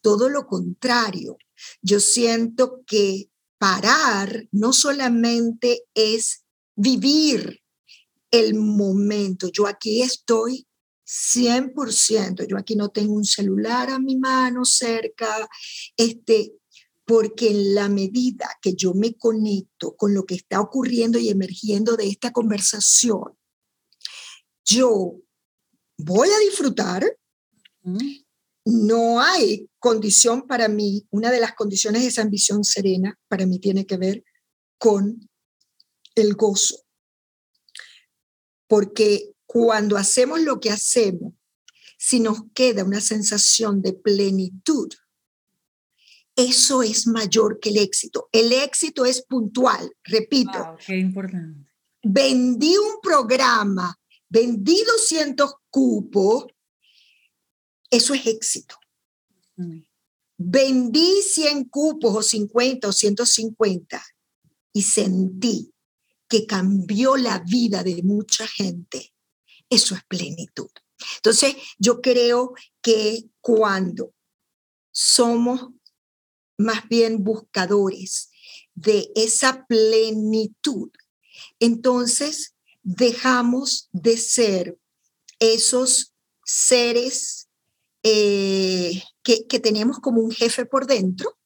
Todo 0.00 0.28
lo 0.28 0.46
contrario, 0.46 1.38
yo 1.82 2.00
siento 2.00 2.82
que 2.86 3.30
parar 3.58 4.46
no 4.52 4.72
solamente 4.72 5.84
es 5.94 6.44
vivir 6.76 7.62
el 8.30 8.54
momento, 8.54 9.48
yo 9.50 9.66
aquí 9.66 10.02
estoy 10.02 10.66
100%, 11.06 12.46
yo 12.46 12.58
aquí 12.58 12.74
no 12.74 12.90
tengo 12.90 13.14
un 13.14 13.24
celular 13.24 13.90
a 13.90 13.98
mi 13.98 14.16
mano 14.16 14.64
cerca, 14.64 15.48
este, 15.96 16.52
porque 17.06 17.50
en 17.50 17.74
la 17.74 17.88
medida 17.88 18.50
que 18.60 18.74
yo 18.74 18.92
me 18.92 19.14
conecto 19.14 19.96
con 19.96 20.12
lo 20.12 20.26
que 20.26 20.34
está 20.34 20.60
ocurriendo 20.60 21.18
y 21.18 21.28
emergiendo 21.28 21.96
de 21.96 22.08
esta 22.08 22.32
conversación, 22.32 23.38
yo 24.64 25.14
voy 25.96 26.28
a 26.28 26.38
disfrutar. 26.40 27.16
No 28.64 29.20
hay 29.20 29.70
condición 29.78 30.48
para 30.48 30.66
mí, 30.66 31.06
una 31.10 31.30
de 31.30 31.38
las 31.38 31.54
condiciones 31.54 32.02
de 32.02 32.08
esa 32.08 32.22
ambición 32.22 32.64
serena 32.64 33.16
para 33.28 33.46
mí 33.46 33.60
tiene 33.60 33.86
que 33.86 33.96
ver 33.96 34.24
con 34.76 35.30
el 36.16 36.34
gozo. 36.34 36.82
Porque 38.66 39.32
cuando 39.46 39.96
hacemos 39.96 40.40
lo 40.40 40.58
que 40.58 40.70
hacemos, 40.70 41.34
si 41.96 42.18
nos 42.18 42.40
queda 42.52 42.82
una 42.82 43.00
sensación 43.00 43.80
de 43.80 43.92
plenitud, 43.92 44.88
eso 46.36 46.82
es 46.82 47.06
mayor 47.06 47.58
que 47.58 47.70
el 47.70 47.78
éxito. 47.78 48.28
El 48.30 48.52
éxito 48.52 49.04
es 49.04 49.22
puntual, 49.22 49.90
repito. 50.04 50.76
qué 50.86 50.98
importante. 50.98 51.66
Vendí 52.02 52.76
un 52.76 53.00
programa 53.02 53.98
vendí 54.28 54.82
200 54.84 55.54
cupos, 55.70 56.46
eso 57.90 58.14
es 58.14 58.26
éxito. 58.26 58.76
Mm. 59.56 59.80
Vendí 60.38 61.22
100 61.22 61.64
cupos 61.64 62.16
o 62.16 62.22
50 62.22 62.88
o 62.88 62.92
150 62.92 64.04
y 64.72 64.82
sentí 64.82 65.72
que 66.28 66.44
cambió 66.46 67.16
la 67.16 67.38
vida 67.38 67.82
de 67.82 68.02
mucha 68.02 68.46
gente. 68.46 69.14
Eso 69.70 69.94
es 69.94 70.04
plenitud. 70.04 70.68
Entonces, 71.16 71.56
yo 71.78 72.00
creo 72.00 72.52
que 72.82 73.24
cuando 73.40 74.12
somos 74.90 75.68
más 76.58 76.88
bien 76.88 77.24
buscadores 77.24 78.30
de 78.74 79.10
esa 79.14 79.66
plenitud, 79.66 80.90
entonces 81.60 82.54
dejamos 82.82 83.88
de 83.92 84.16
ser 84.16 84.78
esos 85.38 86.14
seres 86.44 87.48
eh, 88.02 89.02
que, 89.22 89.46
que 89.46 89.58
tenemos 89.58 89.98
como 89.98 90.20
un 90.20 90.30
jefe 90.30 90.66
por 90.66 90.86
dentro. 90.86 91.36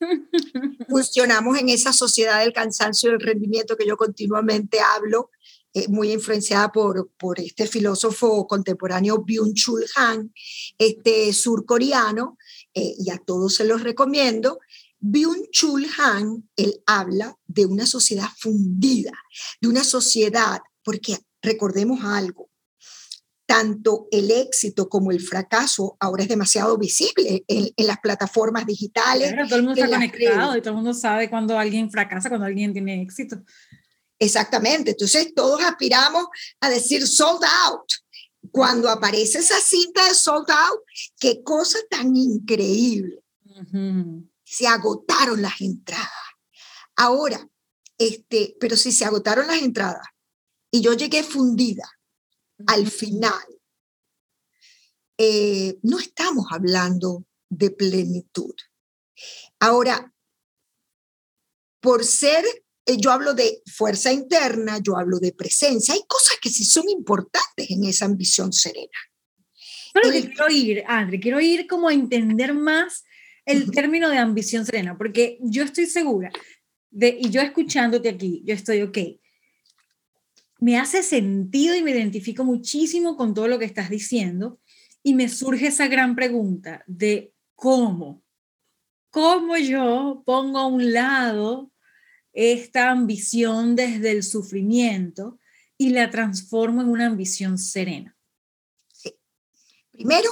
Funcionamos 0.88 1.58
en 1.58 1.68
esa 1.68 1.92
sociedad 1.92 2.40
del 2.40 2.52
cansancio 2.52 3.10
y 3.10 3.12
del 3.12 3.20
rendimiento 3.20 3.76
que 3.76 3.86
yo 3.86 3.96
continuamente 3.96 4.80
hablo, 4.80 5.30
eh, 5.74 5.86
muy 5.88 6.12
influenciada 6.12 6.72
por, 6.72 7.10
por 7.18 7.38
este 7.38 7.66
filósofo 7.66 8.46
contemporáneo 8.46 9.22
Byung-Chul 9.22 9.84
Han, 9.96 10.32
este 10.78 11.32
surcoreano, 11.34 12.38
eh, 12.78 12.94
y 12.98 13.10
a 13.10 13.18
todos 13.18 13.56
se 13.56 13.64
los 13.64 13.82
recomiendo, 13.82 14.60
Byung-Chul 15.00 15.86
Han, 15.98 16.48
él 16.56 16.82
habla 16.86 17.36
de 17.46 17.66
una 17.66 17.86
sociedad 17.86 18.28
fundida, 18.38 19.12
de 19.60 19.68
una 19.68 19.84
sociedad 19.84 20.60
porque 20.82 21.18
recordemos 21.42 22.04
algo, 22.04 22.50
tanto 23.46 24.08
el 24.10 24.30
éxito 24.30 24.88
como 24.88 25.10
el 25.10 25.20
fracaso 25.20 25.96
ahora 26.00 26.22
es 26.22 26.28
demasiado 26.28 26.76
visible 26.76 27.44
en, 27.48 27.86
las 27.86 27.98
plataformas 27.98 28.66
digitales. 28.66 29.34
todo 29.48 29.56
el 29.56 29.64
mundo 29.64 29.82
está 29.82 29.96
conectado 29.96 30.56
y 30.56 30.60
todo 30.60 30.70
el 30.70 30.76
mundo 30.76 30.94
sabe 30.94 31.30
cuando 31.30 31.58
alguien 31.58 31.90
fracasa, 31.90 32.28
cuando 32.28 32.46
alguien 32.46 32.72
tiene 32.72 33.02
éxito. 33.02 33.42
Exactamente, 34.18 34.90
entonces 34.90 35.32
todos 35.34 35.62
aspiramos 35.62 36.26
a 36.60 36.68
decir 36.68 37.06
sold 37.06 37.44
out. 37.64 37.90
Cuando 38.58 38.88
aparece 38.88 39.38
esa 39.38 39.60
cinta 39.60 40.04
de 40.08 40.14
sold 40.14 40.50
out, 40.50 40.82
qué 41.20 41.44
cosa 41.44 41.78
tan 41.88 42.16
increíble. 42.16 43.22
Se 44.42 44.66
agotaron 44.66 45.40
las 45.40 45.60
entradas. 45.60 46.08
Ahora, 46.96 47.48
este, 47.96 48.56
pero 48.58 48.76
si 48.76 48.90
se 48.90 49.04
agotaron 49.04 49.46
las 49.46 49.62
entradas, 49.62 50.04
y 50.72 50.80
yo 50.80 50.92
llegué 50.94 51.22
fundida 51.22 51.88
al 52.66 52.90
final. 52.90 53.46
Eh, 55.16 55.78
no 55.82 56.00
estamos 56.00 56.46
hablando 56.50 57.24
de 57.48 57.70
plenitud. 57.70 58.54
Ahora, 59.60 60.12
por 61.80 62.04
ser, 62.04 62.44
yo 62.96 63.10
hablo 63.10 63.34
de 63.34 63.62
fuerza 63.66 64.12
interna, 64.12 64.78
yo 64.82 64.96
hablo 64.96 65.18
de 65.18 65.32
presencia, 65.32 65.94
hay 65.94 66.02
cosas 66.08 66.38
que 66.40 66.48
sí 66.48 66.64
son 66.64 66.88
importantes 66.88 67.70
en 67.70 67.84
esa 67.84 68.06
ambición 68.06 68.52
serena. 68.52 68.98
Pero 69.92 70.10
quiero 70.10 70.50
ir, 70.50 70.84
André, 70.86 71.20
quiero 71.20 71.40
ir 71.40 71.66
como 71.66 71.88
a 71.88 71.94
entender 71.94 72.54
más 72.54 73.04
el 73.44 73.70
término 73.70 74.08
de 74.10 74.18
ambición 74.18 74.64
serena, 74.64 74.96
porque 74.96 75.38
yo 75.40 75.62
estoy 75.62 75.86
segura 75.86 76.30
de, 76.90 77.16
y 77.20 77.30
yo 77.30 77.40
escuchándote 77.40 78.08
aquí, 78.08 78.42
yo 78.44 78.54
estoy, 78.54 78.82
ok, 78.82 78.98
me 80.60 80.78
hace 80.78 81.02
sentido 81.02 81.74
y 81.74 81.82
me 81.82 81.92
identifico 81.92 82.44
muchísimo 82.44 83.16
con 83.16 83.34
todo 83.34 83.48
lo 83.48 83.58
que 83.58 83.64
estás 83.64 83.90
diciendo 83.90 84.60
y 85.02 85.14
me 85.14 85.28
surge 85.28 85.68
esa 85.68 85.88
gran 85.88 86.16
pregunta 86.16 86.82
de 86.86 87.32
cómo, 87.54 88.22
cómo 89.10 89.56
yo 89.56 90.22
pongo 90.26 90.58
a 90.58 90.66
un 90.66 90.92
lado 90.92 91.70
esta 92.32 92.90
ambición 92.90 93.76
desde 93.76 94.10
el 94.10 94.22
sufrimiento 94.22 95.38
y 95.76 95.90
la 95.90 96.10
transformo 96.10 96.82
en 96.82 96.88
una 96.88 97.06
ambición 97.06 97.58
serena. 97.58 98.16
Sí. 98.92 99.14
Primero, 99.90 100.30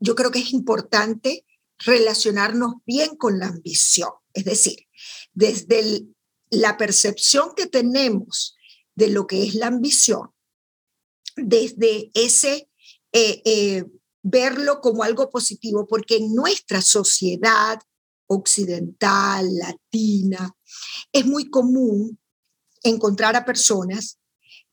yo 0.00 0.14
creo 0.14 0.30
que 0.30 0.40
es 0.40 0.52
importante 0.52 1.44
relacionarnos 1.78 2.74
bien 2.86 3.16
con 3.16 3.38
la 3.38 3.48
ambición, 3.48 4.10
es 4.32 4.44
decir, 4.44 4.86
desde 5.32 6.06
la 6.50 6.76
percepción 6.76 7.54
que 7.56 7.66
tenemos 7.66 8.56
de 8.94 9.08
lo 9.08 9.26
que 9.26 9.44
es 9.44 9.54
la 9.54 9.66
ambición, 9.68 10.30
desde 11.36 12.10
ese 12.14 12.68
eh, 13.12 13.42
eh, 13.44 13.84
verlo 14.22 14.80
como 14.80 15.02
algo 15.02 15.30
positivo, 15.30 15.86
porque 15.86 16.16
en 16.16 16.34
nuestra 16.34 16.82
sociedad 16.82 17.80
occidental, 18.26 19.48
latina, 19.56 20.54
es 21.12 21.26
muy 21.26 21.50
común 21.50 22.18
encontrar 22.82 23.36
a 23.36 23.44
personas, 23.44 24.18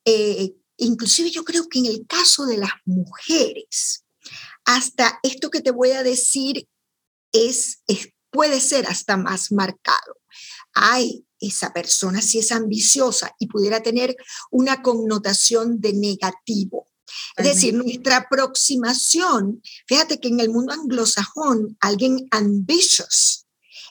eh, 0.05 0.53
inclusive 0.77 1.31
yo 1.31 1.43
creo 1.43 1.67
que 1.67 1.79
en 1.79 1.85
el 1.87 2.05
caso 2.07 2.45
de 2.45 2.57
las 2.57 2.71
mujeres, 2.85 4.03
hasta 4.65 5.19
esto 5.23 5.49
que 5.49 5.61
te 5.61 5.71
voy 5.71 5.91
a 5.91 6.03
decir 6.03 6.67
es, 7.31 7.83
puede 8.31 8.59
ser 8.59 8.85
hasta 8.87 9.17
más 9.17 9.51
marcado. 9.51 10.17
Ay, 10.73 11.25
esa 11.39 11.71
persona 11.73 12.21
si 12.21 12.39
es 12.39 12.51
ambiciosa 12.51 13.33
y 13.39 13.47
pudiera 13.47 13.81
tener 13.81 14.15
una 14.51 14.81
connotación 14.81 15.79
de 15.79 15.93
negativo. 15.93 16.87
Es 17.37 17.45
decir, 17.45 17.73
nuestra 17.73 18.17
aproximación, 18.17 19.61
fíjate 19.87 20.19
que 20.19 20.29
en 20.29 20.39
el 20.39 20.49
mundo 20.49 20.73
anglosajón, 20.73 21.77
alguien 21.79 22.27
ambitious, 22.31 23.44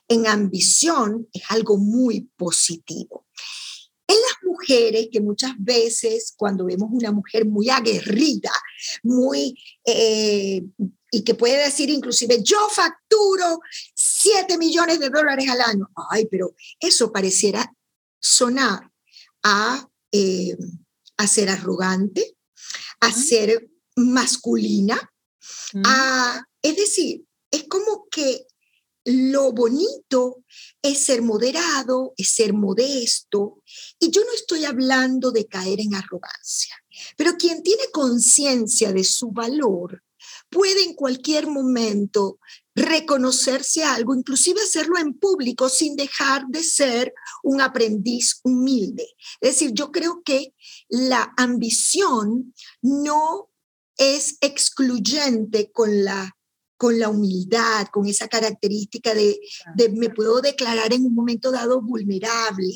en 0.08 0.26
ambición, 0.26 1.28
es 1.32 1.42
algo 1.48 1.76
muy 1.76 2.30
positivo. 2.36 3.26
En 4.06 4.16
las 4.16 4.42
mujeres, 4.44 5.08
que 5.10 5.20
muchas 5.20 5.52
veces 5.58 6.34
cuando 6.36 6.66
vemos 6.66 6.90
una 6.92 7.10
mujer 7.10 7.46
muy 7.46 7.70
aguerrida, 7.70 8.52
muy, 9.02 9.58
eh, 9.84 10.62
y 11.10 11.24
que 11.24 11.34
puede 11.34 11.64
decir 11.64 11.88
inclusive, 11.88 12.42
yo 12.42 12.68
facturo 12.68 13.60
7 13.94 14.58
millones 14.58 15.00
de 15.00 15.08
dólares 15.08 15.48
al 15.48 15.60
año, 15.62 15.88
ay, 16.10 16.26
pero 16.30 16.54
eso 16.78 17.10
pareciera 17.10 17.72
sonar 18.20 18.90
a, 19.42 19.88
eh, 20.12 20.56
a 21.16 21.26
ser 21.26 21.48
arrogante, 21.48 22.36
a 23.00 23.10
ser 23.10 23.68
masculina, 23.96 24.98
es 26.62 26.76
decir, 26.76 27.24
es 27.50 27.64
como 27.64 28.06
que 28.10 28.46
lo 29.04 29.52
bonito 29.52 30.44
es 30.82 31.04
ser 31.04 31.22
moderado, 31.22 32.14
es 32.16 32.30
ser 32.30 32.52
modesto. 32.52 33.62
Y 33.98 34.10
yo 34.10 34.22
no 34.22 34.32
estoy 34.34 34.64
hablando 34.64 35.30
de 35.30 35.46
caer 35.46 35.80
en 35.80 35.94
arrogancia, 35.94 36.74
pero 37.16 37.36
quien 37.36 37.62
tiene 37.62 37.84
conciencia 37.92 38.92
de 38.92 39.04
su 39.04 39.30
valor 39.30 40.02
puede 40.48 40.84
en 40.84 40.94
cualquier 40.94 41.46
momento 41.46 42.38
reconocerse 42.74 43.84
algo, 43.84 44.14
inclusive 44.14 44.60
hacerlo 44.62 44.98
en 44.98 45.14
público 45.14 45.68
sin 45.68 45.96
dejar 45.96 46.46
de 46.48 46.62
ser 46.62 47.12
un 47.42 47.60
aprendiz 47.60 48.40
humilde. 48.42 49.06
Es 49.40 49.50
decir, 49.50 49.70
yo 49.74 49.92
creo 49.92 50.22
que 50.24 50.54
la 50.88 51.32
ambición 51.36 52.54
no 52.82 53.50
es 53.96 54.38
excluyente 54.40 55.70
con 55.72 56.04
la 56.04 56.36
con 56.76 56.98
la 56.98 57.08
humildad, 57.08 57.86
con 57.92 58.06
esa 58.06 58.28
característica 58.28 59.14
de, 59.14 59.38
me 59.92 60.10
puedo 60.10 60.40
declarar 60.40 60.92
en 60.92 61.04
un 61.04 61.14
momento 61.14 61.50
dado 61.50 61.80
vulnerable. 61.80 62.72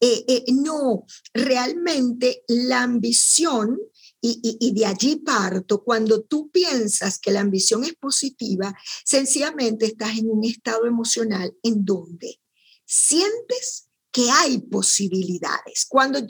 Eh, 0.00 0.24
eh, 0.26 0.44
no, 0.52 1.04
realmente 1.32 2.42
la 2.48 2.82
ambición, 2.82 3.78
y, 4.20 4.56
y, 4.58 4.72
de 4.72 4.86
allí 4.86 5.16
parto, 5.16 5.84
cuando 5.84 6.22
tú 6.22 6.50
piensas 6.50 7.18
que 7.18 7.30
la 7.30 7.40
ambición 7.40 7.84
es 7.84 7.92
positiva, 7.94 8.74
sencillamente 9.04 9.84
estás 9.84 10.16
en 10.16 10.30
un 10.30 10.42
estado 10.44 10.86
emocional 10.86 11.54
en 11.62 11.84
donde 11.84 12.40
sientes 12.86 13.88
que 14.10 14.30
hay 14.30 14.58
posibilidades. 14.60 15.86
Cuando 15.88 16.20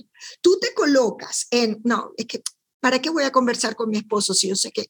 tú 0.41 0.59
te 0.59 0.73
colocas 0.75 1.47
en, 1.51 1.81
no, 1.85 2.13
es 2.17 2.27
que, 2.27 2.43
¿para 2.81 3.01
qué 3.01 3.11
voy 3.11 3.25
a 3.25 3.31
conversar 3.31 3.77
con 3.77 3.91
mi 3.91 3.99
esposo 3.99 4.33
si 4.33 4.49
yo 4.49 4.57
sé 4.57 4.73
que 4.73 4.87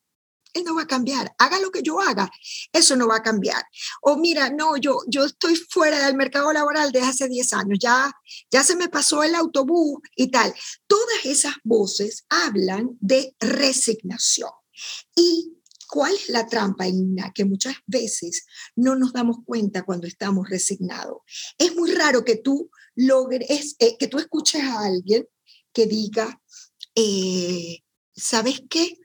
él 0.54 0.64
no 0.64 0.74
va 0.74 0.82
a 0.82 0.86
cambiar. 0.86 1.34
Haga 1.38 1.60
lo 1.60 1.70
que 1.70 1.82
yo 1.82 2.00
haga, 2.00 2.30
eso 2.72 2.96
no 2.96 3.08
va 3.08 3.16
a 3.16 3.22
cambiar. 3.22 3.62
O 4.00 4.16
mira, 4.16 4.50
no, 4.50 4.76
yo, 4.76 5.00
yo 5.08 5.24
estoy 5.24 5.56
fuera 5.56 6.06
del 6.06 6.16
mercado 6.16 6.52
laboral 6.52 6.92
desde 6.92 7.06
hace 7.06 7.28
10 7.28 7.52
años, 7.52 7.78
ya, 7.80 8.12
ya 8.50 8.62
se 8.62 8.76
me 8.76 8.88
pasó 8.88 9.22
el 9.22 9.34
autobús 9.34 9.98
y 10.16 10.30
tal. 10.30 10.54
Todas 10.86 11.24
esas 11.24 11.54
voces 11.64 12.24
hablan 12.28 12.96
de 13.00 13.34
resignación. 13.40 14.50
¿Y 15.14 15.58
cuál 15.88 16.14
es 16.14 16.28
la 16.28 16.46
trampa, 16.46 16.86
Inna? 16.86 17.32
Que 17.34 17.44
muchas 17.44 17.76
veces 17.86 18.46
no 18.76 18.96
nos 18.96 19.12
damos 19.12 19.38
cuenta 19.44 19.82
cuando 19.82 20.06
estamos 20.06 20.48
resignados. 20.48 21.18
Es 21.58 21.74
muy 21.74 21.92
raro 21.92 22.24
que 22.24 22.36
tú 22.36 22.70
logres, 22.94 23.76
eh, 23.78 23.96
que 23.98 24.08
tú 24.08 24.18
escuches 24.18 24.62
a 24.62 24.84
alguien 24.84 25.26
que 25.72 25.86
diga, 25.86 26.40
eh, 26.94 27.78
¿sabes 28.14 28.62
qué? 28.70 28.96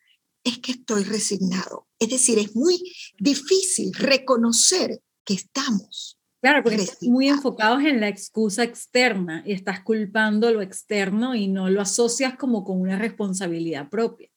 Es 0.50 0.60
que 0.60 0.74
estoy 0.74 1.04
resignado. 1.04 1.88
Es 2.00 2.10
decir, 2.10 2.40
es 2.40 2.56
muy 2.56 2.82
difícil 3.18 3.94
reconocer 3.94 5.02
que 5.24 5.34
estamos. 5.34 6.18
Claro, 6.42 6.64
porque 6.64 6.84
estás 6.84 7.04
muy 7.04 7.28
enfocados 7.28 7.84
en 7.84 8.00
la 8.00 8.08
excusa 8.08 8.64
externa 8.64 9.44
y 9.46 9.52
estás 9.52 9.84
culpando 9.84 10.52
lo 10.52 10.62
externo 10.62 11.36
y 11.36 11.50
no 11.50 11.70
lo 11.70 11.82
asocias 11.82 12.38
como 12.38 12.64
con 12.64 12.80
una 12.80 12.98
responsabilidad 12.98 13.90
propia. 13.90 14.30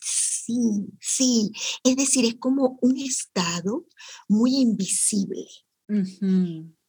Sí, 0.00 0.88
sí. 1.00 1.52
Es 1.84 1.96
decir, 1.96 2.24
es 2.24 2.34
como 2.34 2.78
un 2.82 2.98
estado 2.98 3.86
muy 4.28 4.56
invisible. 4.56 5.46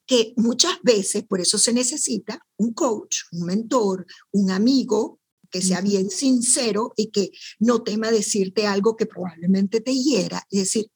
Que 0.08 0.34
muchas 0.38 0.78
veces, 0.84 1.24
por 1.24 1.39
eso 1.39 1.58
se 1.58 1.74
necesita 1.74 2.39
un 2.58 2.74
coach, 2.74 3.17
un 3.32 3.45
mentor, 3.45 4.06
un 4.32 4.52
amigo 4.52 5.19
que 5.55 5.61
sea 5.61 5.79
bien 5.79 6.09
sincero 6.09 6.91
y 6.97 7.11
que 7.11 7.31
no 7.59 7.81
tema 7.81 8.11
decirte 8.11 8.67
algo 8.67 8.97
que 8.97 9.05
probablemente 9.05 9.79
te 9.79 9.93
hiera. 9.93 10.45
Es 10.51 10.59
decir, 10.59 10.87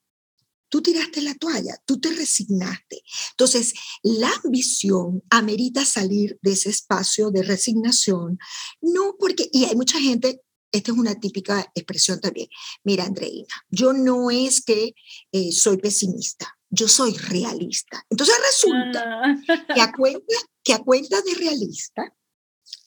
tú 0.68 0.82
tiraste 0.82 1.22
la 1.22 1.34
toalla, 1.36 1.82
tú 1.86 1.98
te 2.02 2.12
resignaste. 2.12 3.02
Entonces, 3.32 3.74
la 4.04 4.30
ambición 4.44 5.24
amerita 5.30 5.86
salir 5.86 6.38
de 6.42 6.52
ese 6.52 6.72
espacio 6.72 7.32
de 7.32 7.44
resignación, 7.44 8.38
no 8.82 9.16
porque, 9.18 9.50
y 9.54 9.64
hay 9.64 9.78
mucha 9.78 9.98
gente, 9.98 10.42
esta 10.74 10.92
es 10.92 10.98
una 10.98 11.18
típica 11.18 11.72
expresión 11.74 12.20
también, 12.20 12.50
mira, 12.84 13.06
Andreina, 13.06 13.56
yo 13.70 13.94
no 13.94 14.30
es 14.30 14.62
que 14.62 14.94
eh, 15.32 15.54
soy 15.54 15.78
pesimista, 15.78 16.60
yo 16.70 16.90
soy 16.90 17.14
realista. 17.14 18.06
Entonces 18.10 18.36
resulta 18.46 19.22
ah. 19.24 19.74
que, 19.74 19.80
a 19.80 19.94
cuenta, 19.94 20.36
que 20.66 20.74
a 20.74 20.80
cuenta 20.80 21.22
de 21.22 21.34
realista, 21.36 22.14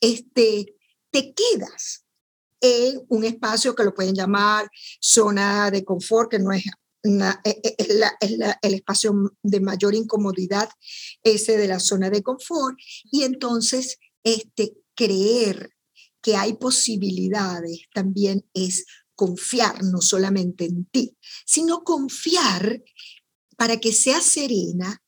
este, 0.03 0.77
te 1.13 1.35
quedas 1.35 2.05
en 2.61 3.05
un 3.09 3.25
espacio 3.25 3.75
que 3.75 3.85
lo 3.85 3.95
pueden 3.95 4.15
llamar 4.15 4.71
zona 5.01 5.71
de 5.71 5.85
confort, 5.85 6.31
que 6.31 6.39
no 6.39 6.53
es, 6.53 6.65
e, 7.45 7.61
e, 7.63 8.57
el 8.63 8.75
espacio 8.75 9.15
de 9.43 9.61
mayor 9.61 9.95
incomodidad, 9.95 10.69
ese 11.23 11.57
de 11.57 11.69
la 11.69 11.81
zona 11.81 12.09
de 12.09 12.23
confort, 12.23 12.79
y 13.11 13.25
entonces 13.25 13.99
este, 14.25 14.75
creer 14.95 15.75
que 16.21 16.37
hay 16.37 16.55
posibilidades 16.55 17.83
también 17.93 18.49
es 18.55 18.87
confiar 19.17 19.83
no 19.83 20.01
solamente 20.01 20.65
en 20.65 20.87
ti, 20.87 21.17
sino 21.45 21.83
confiar 21.83 22.83
para 23.57 23.79
que 23.79 23.93
seas 23.93 24.25
serena 24.25 25.02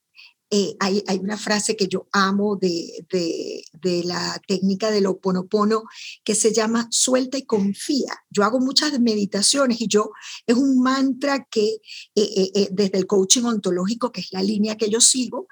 eh, 0.51 0.75
hay, 0.79 1.03
una 1.19 1.37
frase 1.37 1.75
que 1.75 1.87
yo 1.87 2.07
amo 2.11 2.55
de, 2.55 3.63
la 4.03 4.39
técnica 4.47 4.91
del 4.91 5.07
oponopono 5.07 5.83
que 6.23 6.35
se 6.35 6.53
llama 6.53 6.87
suelta 6.91 7.37
y 7.37 7.45
confía. 7.45 8.13
Yo 8.29 8.43
hago 8.43 8.59
muchas 8.59 8.99
meditaciones 8.99 9.81
y 9.81 9.87
yo 9.87 10.11
es 10.45 10.55
un 10.55 10.81
mantra 10.81 11.47
que 11.49 11.77
eh, 12.15 12.51
eh, 12.55 12.69
desde 12.71 12.97
el 12.97 13.07
coaching 13.07 13.43
ontológico, 13.43 14.11
que 14.11 14.21
es 14.21 14.31
la 14.31 14.43
línea 14.43 14.77
que 14.77 14.89
yo 14.89 15.01
sigo, 15.01 15.47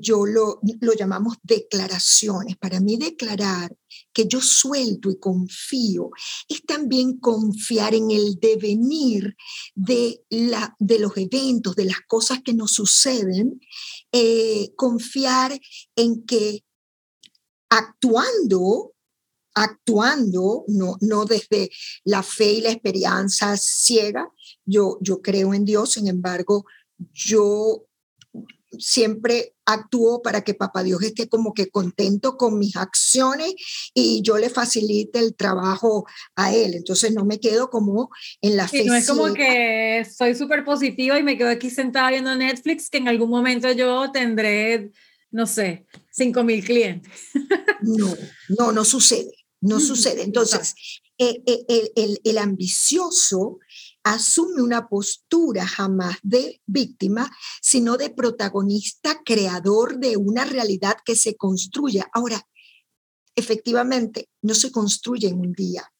yo 0.00 0.24
lo 0.26 0.92
llamamos 0.98 1.36
declaraciones. 1.42 2.56
Para 2.56 2.80
mí 2.80 2.96
declarar 2.96 3.76
que 4.12 4.26
yo 4.26 4.40
suelto 4.40 5.10
y 5.10 5.18
confío, 5.18 6.10
es 6.48 6.64
también 6.64 7.18
confiar 7.18 7.94
en 7.94 8.10
el 8.10 8.38
devenir 8.40 9.36
de, 9.74 10.22
la, 10.30 10.74
de 10.78 10.98
los 10.98 11.16
eventos, 11.16 11.76
de 11.76 11.86
las 11.86 12.00
cosas 12.06 12.40
que 12.44 12.54
nos 12.54 12.72
suceden, 12.72 13.60
eh, 14.12 14.72
confiar 14.76 15.58
en 15.96 16.24
que 16.24 16.64
actuando 17.70 18.92
actuando, 19.54 20.64
no, 20.68 20.96
no 21.00 21.24
desde 21.24 21.70
la 22.04 22.22
fe 22.22 22.52
y 22.52 22.60
la 22.60 22.70
esperanza 22.70 23.56
ciega. 23.56 24.28
Yo, 24.64 24.98
yo 25.00 25.20
creo 25.20 25.54
en 25.54 25.64
Dios, 25.64 25.92
sin 25.92 26.08
embargo, 26.08 26.64
yo 27.12 27.86
siempre 28.78 29.54
actúo 29.64 30.22
para 30.22 30.42
que 30.42 30.54
Papá 30.54 30.82
Dios 30.82 31.02
esté 31.02 31.28
como 31.28 31.54
que 31.54 31.68
contento 31.68 32.36
con 32.36 32.58
mis 32.58 32.76
acciones 32.76 33.54
y 33.94 34.22
yo 34.22 34.38
le 34.38 34.50
facilite 34.50 35.18
el 35.18 35.34
trabajo 35.34 36.06
a 36.36 36.54
él. 36.54 36.74
Entonces 36.74 37.12
no 37.12 37.24
me 37.24 37.38
quedo 37.38 37.70
como 37.70 38.10
en 38.40 38.56
la 38.56 38.68
fe. 38.68 38.84
no 38.84 38.94
es 38.94 39.06
como 39.06 39.32
que 39.34 40.06
soy 40.16 40.34
súper 40.34 40.64
positiva 40.64 41.18
y 41.18 41.22
me 41.22 41.36
quedo 41.36 41.50
aquí 41.50 41.70
sentada 41.70 42.10
viendo 42.10 42.34
Netflix, 42.34 42.90
que 42.90 42.98
en 42.98 43.08
algún 43.08 43.30
momento 43.30 43.70
yo 43.72 44.10
tendré, 44.12 44.90
no 45.30 45.46
sé, 45.46 45.86
5 46.10 46.44
mil 46.44 46.64
clientes. 46.64 47.12
No, 47.82 48.14
no, 48.58 48.72
no 48.72 48.84
sucede, 48.84 49.32
no 49.60 49.80
sucede. 49.80 50.22
Entonces, 50.22 50.74
eh, 51.18 51.42
eh, 51.46 51.90
el, 51.94 52.20
el 52.24 52.38
ambicioso 52.38 53.58
asume 54.04 54.62
una 54.62 54.88
postura 54.88 55.66
jamás 55.66 56.16
de 56.22 56.60
víctima, 56.66 57.30
sino 57.60 57.96
de 57.96 58.10
protagonista 58.10 59.22
creador 59.24 59.98
de 59.98 60.16
una 60.16 60.44
realidad 60.44 60.96
que 61.04 61.16
se 61.16 61.36
construye. 61.36 62.02
Ahora, 62.12 62.46
efectivamente, 63.34 64.28
no 64.42 64.54
se 64.54 64.70
construye 64.70 65.28
en 65.28 65.40
un 65.40 65.52
día. 65.52 65.90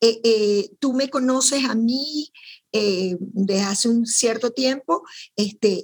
Eh, 0.00 0.20
eh, 0.22 0.70
tú 0.78 0.92
me 0.92 1.10
conoces 1.10 1.64
a 1.64 1.74
mí 1.74 2.30
eh, 2.72 3.16
desde 3.18 3.62
hace 3.62 3.88
un 3.88 4.06
cierto 4.06 4.52
tiempo, 4.52 5.02
este, 5.36 5.82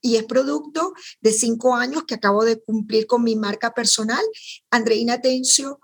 y 0.00 0.16
es 0.16 0.24
producto 0.24 0.92
de 1.20 1.32
cinco 1.32 1.74
años 1.74 2.04
que 2.04 2.14
acabo 2.14 2.44
de 2.44 2.60
cumplir 2.60 3.06
con 3.06 3.22
mi 3.22 3.36
marca 3.36 3.72
personal. 3.72 4.24
Andreina 4.70 5.20
Tencio, 5.20 5.78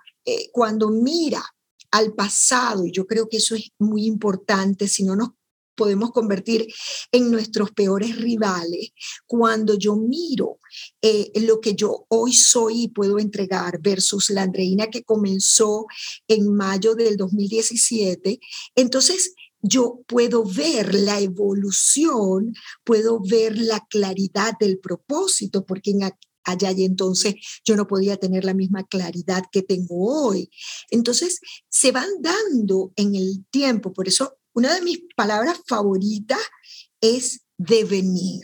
cuando 0.53 0.91
mira 0.91 1.43
al 1.91 2.15
pasado, 2.15 2.87
y 2.87 2.93
yo 2.93 3.07
creo 3.07 3.29
que 3.29 3.39
eso 3.39 3.55
es 3.55 3.71
muy 3.79 4.07
importante, 4.07 4.89
si 4.89 5.05
no 5.05 5.17
nos 5.17 5.31
podemos 5.79 6.11
convertir 6.11 6.67
en 7.13 7.31
nuestros 7.31 7.71
peores 7.71 8.21
rivales. 8.21 8.91
Cuando 9.27 9.75
yo 9.79 9.97
miro 9.97 10.59
eh, 11.01 11.31
lo 11.41 11.61
que 11.61 11.75
yo 11.75 12.05
hoy 12.09 12.35
soy 12.35 12.83
y 12.83 12.89
puedo 12.89 13.19
entregar 13.19 13.81
versus 13.81 14.29
la 14.29 14.43
Andreina 14.43 14.89
que 14.89 15.05
comenzó 15.05 15.87
en 16.27 16.53
mayo 16.55 16.95
del 16.95 17.17
2017, 17.17 18.41
entonces 18.75 19.35
yo 19.61 20.01
puedo 20.07 20.45
ver 20.45 20.95
la 20.95 21.21
evolución, 21.21 22.55
puedo 22.85 23.21
ver 23.21 23.59
la 23.59 23.85
claridad 23.89 24.55
del 24.61 24.79
propósito, 24.79 25.65
porque 25.65 25.91
en, 25.91 26.11
allá 26.51 26.73
y 26.73 26.85
entonces 26.85 27.35
yo 27.65 27.77
no 27.77 27.87
podía 27.87 28.17
tener 28.17 28.45
la 28.45 28.55
misma 28.55 28.87
claridad 28.87 29.45
que 29.51 29.63
tengo 29.63 30.27
hoy. 30.27 30.51
Entonces, 30.91 31.41
se 31.69 31.93
van 31.93 32.09
dando 32.21 32.93
en 32.97 33.15
el 33.15 33.47
tiempo, 33.51 33.93
por 33.93 34.09
eso 34.09 34.39
una 34.53 34.75
de 34.75 34.83
mis 34.83 35.01
palabras 35.15 35.61
favoritas 35.67 36.41
es 37.01 37.43
devenir. 37.57 38.43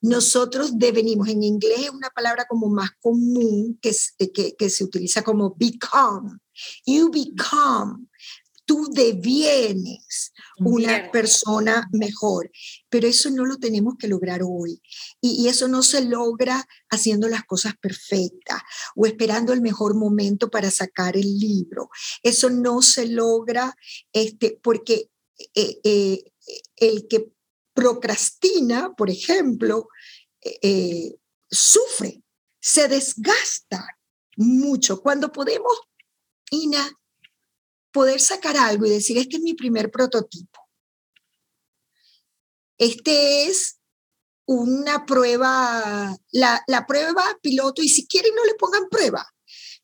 Nosotros 0.00 0.78
devenimos, 0.78 1.28
en 1.28 1.42
inglés 1.42 1.80
es 1.80 1.90
una 1.90 2.10
palabra 2.10 2.44
como 2.46 2.68
más 2.68 2.90
común 3.00 3.78
que, 3.80 3.92
que, 4.34 4.54
que 4.54 4.68
se 4.68 4.84
utiliza 4.84 5.22
como 5.22 5.56
become. 5.58 6.38
You 6.84 7.10
become 7.10 8.06
tú 8.64 8.88
devienes 8.90 10.32
una 10.58 11.10
persona 11.10 11.88
mejor, 11.92 12.50
pero 12.88 13.06
eso 13.06 13.30
no 13.30 13.44
lo 13.44 13.58
tenemos 13.58 13.94
que 13.98 14.08
lograr 14.08 14.40
hoy. 14.42 14.80
Y, 15.20 15.48
eso 15.48 15.68
no 15.68 15.82
se 15.82 16.04
logra 16.04 16.66
haciendo 16.90 17.28
las 17.28 17.44
cosas 17.44 17.74
perfectas 17.80 18.62
o 18.96 19.06
esperando 19.06 19.52
el 19.52 19.60
mejor 19.60 19.94
momento 19.94 20.50
para 20.50 20.70
sacar 20.70 21.16
el 21.16 21.38
libro. 21.38 21.90
Eso 22.22 22.50
no 22.50 22.82
se 22.82 23.06
logra 23.06 23.76
este, 24.12 24.58
porque 24.62 25.10
eh, 25.54 25.80
eh, 25.84 26.24
el 26.76 27.06
que 27.08 27.30
procrastina, 27.74 28.94
por 28.94 29.10
ejemplo, 29.10 29.88
eh, 30.40 31.16
sufre, 31.50 32.22
se 32.60 32.88
desgasta 32.88 33.86
mucho. 34.36 35.00
Cuando 35.00 35.32
podemos, 35.32 35.72
Ina, 36.50 36.88
poder 37.94 38.20
sacar 38.20 38.56
algo 38.56 38.84
y 38.84 38.90
decir, 38.90 39.16
este 39.16 39.36
es 39.36 39.42
mi 39.42 39.54
primer 39.54 39.88
prototipo. 39.88 40.60
Este 42.76 43.46
es 43.46 43.78
una 44.46 45.06
prueba, 45.06 46.18
la, 46.32 46.86
prueba 46.88 47.22
piloto, 47.40 47.82
y 47.82 47.88
si 47.88 48.06
quieren 48.08 48.34
no 48.34 48.44
le 48.44 48.56
pongan 48.56 48.88
prueba, 48.90 49.24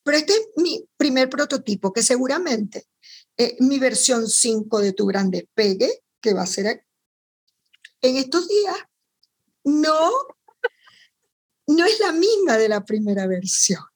pero 0.02 0.18
este 0.18 0.32
es 0.32 0.48
mi 0.56 0.84
primer 0.96 1.30
prototipo, 1.30 1.92
que 1.92 2.02
seguramente 2.02 2.88
eh, 3.36 3.56
mi 3.60 3.78
versión 3.78 4.28
5 4.28 4.80
de 4.80 4.92
tu 4.92 5.06
gran 5.06 5.30
despegue, 5.30 6.02
que 6.20 6.34
va 6.34 6.42
a 6.42 6.46
ser 6.48 6.84
en 8.02 8.16
estos 8.16 8.48
días, 8.48 8.76
no, 9.62 10.10
no 11.68 11.84
es 11.84 12.00
la 12.00 12.10
misma 12.10 12.58
de 12.58 12.68
la 12.68 12.84
primera 12.84 13.28
versión. 13.28 13.89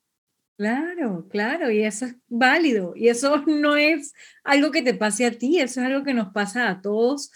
Claro, 0.57 1.27
claro, 1.29 1.71
y 1.73 1.83
eso 1.83 2.07
es 2.07 2.17
válido. 2.29 2.95
Y 2.97 3.09
eso 3.09 3.39
no 3.47 3.77
es 3.77 4.15
algo 4.45 4.71
que 4.71 4.83
te 4.83 4.95
pase 4.95 5.27
a 5.27 5.33
ti, 5.33 5.59
eso 5.61 5.81
es 5.81 5.87
algo 5.87 6.05
que 6.05 6.15
nos 6.15 6.33
pasa 6.33 6.69
a 6.69 6.81
todos. 6.81 7.31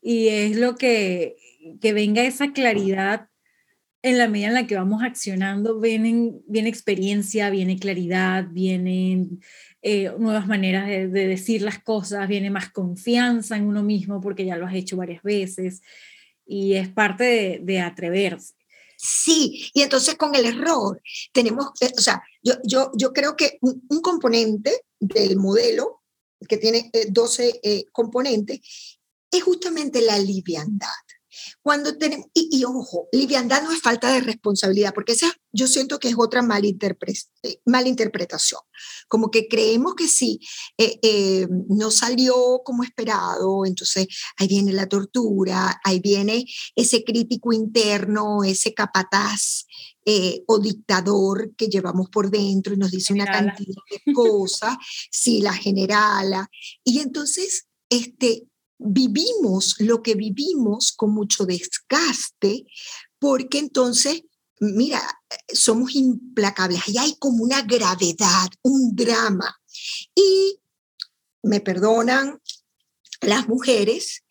Y 0.00 0.28
es 0.28 0.56
lo 0.56 0.76
que, 0.76 1.36
que 1.80 1.92
venga 1.92 2.22
esa 2.22 2.52
claridad 2.52 3.28
en 4.02 4.18
la 4.18 4.28
medida 4.28 4.48
en 4.48 4.54
la 4.54 4.66
que 4.66 4.76
vamos 4.76 5.02
accionando, 5.02 5.80
vienen, 5.80 6.40
viene 6.46 6.68
experiencia, 6.68 7.50
viene 7.50 7.78
claridad, 7.78 8.46
vienen 8.48 9.40
eh, 9.82 10.12
nuevas 10.18 10.46
maneras 10.46 10.86
de, 10.86 11.08
decir 11.08 11.62
las 11.62 11.80
cosas, 11.80 12.28
viene 12.28 12.50
más 12.50 12.70
confianza 12.70 13.56
en 13.56 13.64
uno 13.66 13.82
mismo 13.82 14.20
porque 14.20 14.44
ya 14.44 14.56
lo 14.56 14.66
has 14.66 14.74
hecho 14.74 14.96
varias 14.96 15.22
veces 15.22 15.82
y 16.46 16.74
es 16.74 16.88
parte 16.88 17.24
de, 17.24 17.60
de 17.62 17.80
atreverse. 17.80 18.57
Sí, 19.00 19.70
y 19.74 19.82
entonces 19.82 20.16
con 20.16 20.34
el 20.34 20.44
error 20.44 21.00
tenemos, 21.32 21.66
eh, 21.80 21.92
o 21.96 22.00
sea, 22.00 22.20
yo, 22.42 22.54
yo, 22.64 22.90
yo 22.96 23.12
creo 23.12 23.36
que 23.36 23.56
un, 23.60 24.00
componente 24.02 24.86
del 24.98 25.36
modelo, 25.36 26.02
que 26.48 26.56
tiene 26.56 26.90
12 27.08 27.48
eh, 27.48 27.60
eh, 27.62 27.84
componentes, 27.92 28.58
es 29.30 29.42
justamente 29.44 30.00
la 30.00 30.18
liviandad. 30.18 30.88
Cuando 31.62 31.96
tenemos, 31.96 32.26
y, 32.34 32.64
ojo, 32.64 33.08
liviandad 33.12 33.62
no 33.62 33.72
es 33.72 33.80
falta 33.80 34.12
de 34.12 34.20
responsabilidad, 34.20 34.94
porque 34.94 35.12
esa 35.12 35.32
yo 35.52 35.66
siento 35.66 35.98
que 35.98 36.08
es 36.08 36.14
otra 36.16 36.40
eh, 36.40 37.60
malinterpretación. 37.64 38.60
Como 39.08 39.30
que 39.30 39.48
creemos 39.48 39.94
que 39.94 40.08
si 40.08 40.40
eh, 40.76 40.98
eh, 41.02 41.48
no 41.68 41.90
salió 41.90 42.62
como 42.64 42.84
esperado, 42.84 43.64
entonces 43.64 44.06
ahí 44.36 44.46
viene 44.46 44.72
la 44.72 44.86
tortura, 44.86 45.80
ahí 45.84 46.00
viene 46.00 46.44
ese 46.74 47.02
crítico 47.04 47.52
interno, 47.52 48.44
ese 48.44 48.74
capataz 48.74 49.66
o 50.46 50.58
dictador 50.58 51.54
que 51.54 51.68
llevamos 51.68 52.08
por 52.08 52.30
dentro 52.30 52.72
y 52.72 52.78
nos 52.78 52.90
dice 52.90 53.12
una 53.12 53.26
cantidad 53.26 53.82
de 53.90 54.14
cosas, 54.14 54.78
sí, 55.10 55.42
la 55.42 55.52
generala. 55.52 56.48
Y 56.82 57.00
entonces, 57.00 57.66
este, 57.90 58.48
vivimos 58.78 59.76
lo 59.78 60.02
que 60.02 60.14
vivimos 60.14 60.92
con 60.92 61.12
mucho 61.12 61.44
desgaste, 61.44 62.64
porque 63.18 63.58
entonces, 63.58 64.22
mira, 64.60 65.02
somos 65.52 65.94
implacables, 65.94 66.80
ahí 66.86 66.98
hay 66.98 67.16
como 67.18 67.42
una 67.42 67.62
gravedad, 67.62 68.48
un 68.62 68.94
drama. 68.94 69.60
Y 70.14 70.58
me 71.42 71.60
perdonan 71.60 72.40
las 73.20 73.48
mujeres, 73.48 74.24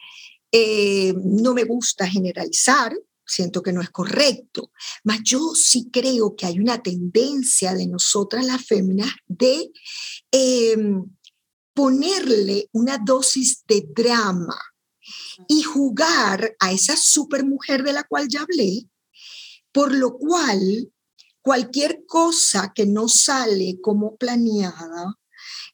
eh, 0.52 1.14
no 1.18 1.54
me 1.54 1.66
gusta 1.66 2.08
generalizar, 2.08 2.96
siento 3.26 3.62
que 3.62 3.74
no 3.74 3.82
es 3.82 3.90
correcto, 3.90 4.72
mas 5.04 5.20
yo 5.24 5.54
sí 5.54 5.90
creo 5.92 6.36
que 6.36 6.46
hay 6.46 6.60
una 6.60 6.82
tendencia 6.82 7.74
de 7.74 7.88
nosotras 7.88 8.46
las 8.46 8.66
féminas 8.66 9.10
de... 9.28 9.70
Em, 10.32 11.04
ponerle 11.78 12.68
una 12.72 12.98
dosis 12.98 13.64
de 13.68 13.88
drama 13.96 14.60
y 15.48 15.62
jugar 15.62 16.56
a 16.60 16.72
esa 16.72 16.98
supermujer 16.98 17.84
de 17.84 17.94
la 17.94 18.04
cual 18.04 18.28
ya 18.28 18.42
hablé, 18.42 18.90
por 19.72 19.94
lo 19.94 20.18
cual 20.18 20.92
cualquier 21.44 22.04
cosa 22.08 22.74
que 22.74 22.88
no 22.88 23.08
sale 23.08 23.78
como 23.80 24.18
planeada, 24.18 25.20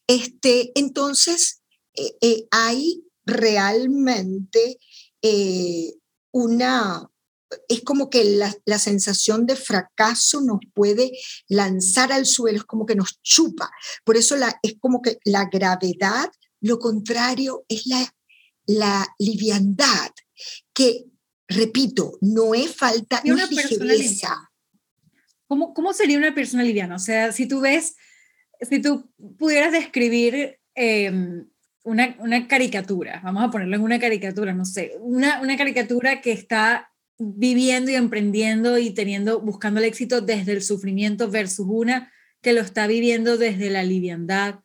este, 0.06 0.74
entonces 0.76 1.62
eh, 1.94 2.18
eh, 2.20 2.48
hay 2.52 3.06
realmente 3.26 4.82
eh, 5.22 5.94
una 6.34 7.10
es 7.68 7.82
como 7.82 8.10
que 8.10 8.24
la, 8.24 8.54
la, 8.66 8.80
sensación 8.80 9.46
de 9.46 9.56
fracaso 9.56 10.42
nos 10.42 10.60
puede 10.74 11.12
lanzar 11.48 12.12
al 12.12 12.26
suelo, 12.26 12.58
es 12.58 12.64
como 12.64 12.86
que 12.86 12.96
nos 12.96 13.22
chupa. 13.22 13.72
Por 14.04 14.18
eso 14.18 14.36
la, 14.36 14.60
es 14.64 14.76
como 14.80 15.02
que 15.02 15.18
la 15.26 15.46
gravedad, 15.46 16.30
lo 16.62 16.80
contrario 16.80 17.66
es 17.68 17.86
la, 17.86 18.14
la 18.66 19.08
liviandad, 19.20 20.12
que, 20.74 21.06
repito, 21.48 22.18
no 22.22 22.54
es 22.56 22.76
falta, 22.76 23.22
de 23.24 23.34
una 23.34 23.48
¿Cómo, 25.48 25.74
¿Cómo 25.74 25.94
sería 25.94 26.18
una 26.18 26.34
persona 26.34 26.64
liviana? 26.64 26.96
O 26.96 27.00
sea, 27.00 27.32
si 27.32 27.48
tú 27.48 27.62
ves 27.62 27.96
si 28.66 28.82
tú 28.82 29.10
pudieras 29.38 29.72
describir 29.72 30.60
em, 30.76 31.48
una, 31.84 32.16
una, 32.20 32.48
caricatura, 32.48 33.22
vamos 33.24 33.44
a 33.44 33.52
ponerlo 33.52 33.76
en 33.76 33.82
una 33.82 34.00
caricatura, 34.00 34.54
no 34.54 34.66
sé, 34.66 34.94
una, 35.00 35.42
una 35.42 35.58
caricatura 35.58 36.22
que 36.22 36.32
está 36.32 36.93
viviendo 37.18 37.92
y 37.92 37.96
emprendiendo 37.96 38.78
y 38.78 38.92
teniendo, 38.92 39.40
buscando 39.42 39.80
el 39.80 39.86
éxito 39.86 40.22
desde 40.22 40.54
el 40.54 40.62
sufrimiento 40.62 41.30
versus 41.30 41.66
una 41.70 42.12
que 42.42 42.54
lo 42.54 42.62
está 42.62 42.88
viviendo 42.88 43.38
desde 43.38 43.70
la 43.70 43.84
liviandad. 43.84 44.60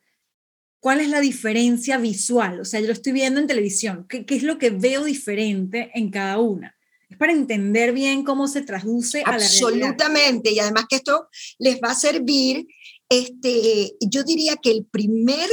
¿Cuál 0.79 1.01
es 1.01 1.09
la 1.09 1.21
diferencia 1.21 1.97
visual? 1.97 2.61
O 2.61 2.65
sea, 2.65 2.79
yo 2.79 2.87
lo 2.87 2.93
estoy 2.93 3.13
viendo 3.13 3.39
en 3.39 3.47
televisión. 3.47 4.05
¿Qué, 4.07 4.25
qué 4.25 4.35
es 4.35 4.43
lo 4.43 4.57
que 4.57 4.69
veo 4.69 5.03
diferente 5.03 5.91
en 5.93 6.09
cada 6.09 6.39
una? 6.39 6.75
Es 7.09 7.17
para 7.17 7.31
entender 7.31 7.91
bien 7.93 8.23
cómo 8.23 8.47
se 8.47 8.61
traduce 8.61 9.23
a 9.23 9.31
la 9.31 9.35
Absolutamente. 9.43 10.51
Y 10.51 10.59
además 10.59 10.85
que 10.89 10.97
esto 10.97 11.27
les 11.57 11.77
va 11.77 11.91
a 11.91 11.95
servir, 11.95 12.67
este, 13.09 13.93
yo 13.99 14.23
diría 14.23 14.57
que 14.57 14.71
el 14.71 14.85
primer 14.85 15.49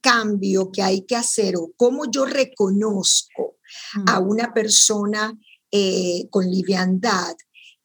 cambio 0.00 0.70
que 0.72 0.82
hay 0.82 1.02
que 1.06 1.16
hacer 1.16 1.56
o 1.56 1.72
cómo 1.76 2.10
yo 2.10 2.26
reconozco 2.26 3.58
a 4.06 4.20
mm. 4.20 4.28
una 4.28 4.52
persona 4.52 5.38
eh, 5.74 6.28
con 6.28 6.50
liviandad, 6.50 7.34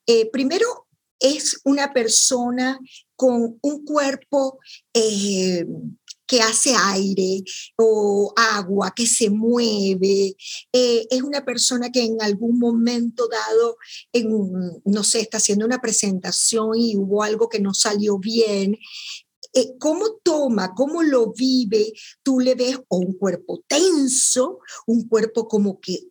eh, 0.05 0.29
primero 0.29 0.87
es 1.21 1.61
una 1.63 1.93
persona 1.93 2.77
con 3.15 3.57
un 3.61 3.85
cuerpo 3.85 4.59
eh, 4.93 5.65
que 6.27 6.41
hace 6.41 6.75
aire 6.75 7.43
o 7.77 8.33
agua, 8.35 8.91
que 8.93 9.07
se 9.07 9.29
mueve. 9.29 10.35
es 10.73 11.23
una 11.23 11.45
persona 11.45 11.89
que 11.89 12.03
en 12.03 12.21
algún 12.21 12.59
momento 12.59 13.29
dado, 13.29 13.77
no 14.83 15.03
sé, 15.05 15.21
está 15.21 15.37
haciendo 15.37 15.65
una 15.65 15.79
presentación 15.79 16.71
y 16.75 16.97
hubo 16.97 17.23
algo 17.23 17.47
que 17.47 17.61
no 17.61 17.73
salió 17.73 18.19
bien. 18.19 18.77
¿Cómo 19.79 20.19
toma, 20.21 20.73
cómo 20.75 21.01
lo 21.01 21.31
vive? 21.31 21.93
Tú 22.21 22.41
le 22.41 22.55
ves 22.55 22.77
o 22.89 22.97
un 22.97 23.13
cuerpo 23.13 23.63
tenso, 23.65 24.59
un 24.85 25.07
cuerpo 25.07 25.47
como 25.47 25.79
que 25.79 26.09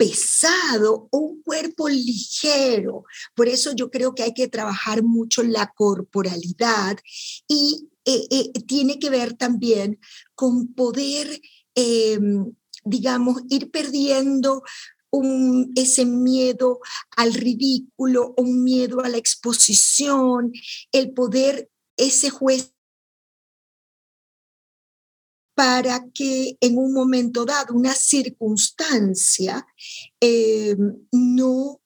pesado 0.00 1.08
o 1.10 1.18
un 1.18 1.42
cuerpo 1.42 1.86
ligero. 1.86 3.04
Por 3.34 3.48
eso 3.48 3.72
yo 3.76 3.90
creo 3.90 4.14
que 4.14 4.22
hay 4.22 4.32
que 4.32 4.48
trabajar 4.48 5.02
mucho 5.02 5.42
la 5.42 5.70
corporalidad 5.76 6.96
y 7.46 7.90
eh, 8.06 8.26
eh, 8.30 8.50
tiene 8.66 8.98
que 8.98 9.10
ver 9.10 9.34
también 9.34 10.00
con 10.34 10.72
poder, 10.72 11.42
em, 11.74 12.50
digamos, 12.82 13.42
ir 13.50 13.70
perdiendo 13.70 14.62
un, 15.10 15.70
ese 15.76 16.06
miedo 16.06 16.80
al 17.14 17.34
ridículo, 17.34 18.32
un 18.38 18.64
miedo 18.64 19.00
a 19.00 19.08
la 19.10 19.18
exposición, 19.18 20.50
el 20.92 21.12
poder, 21.12 21.68
ese 21.98 22.30
juez 22.30 22.72
para 25.60 26.06
que 26.14 26.56
en 26.58 26.78
un 26.78 26.94
momento 26.94 27.44
dado, 27.44 27.74
una 27.74 27.94
circunstancia, 27.94 29.66
eh, 30.18 30.74
no 31.12 31.82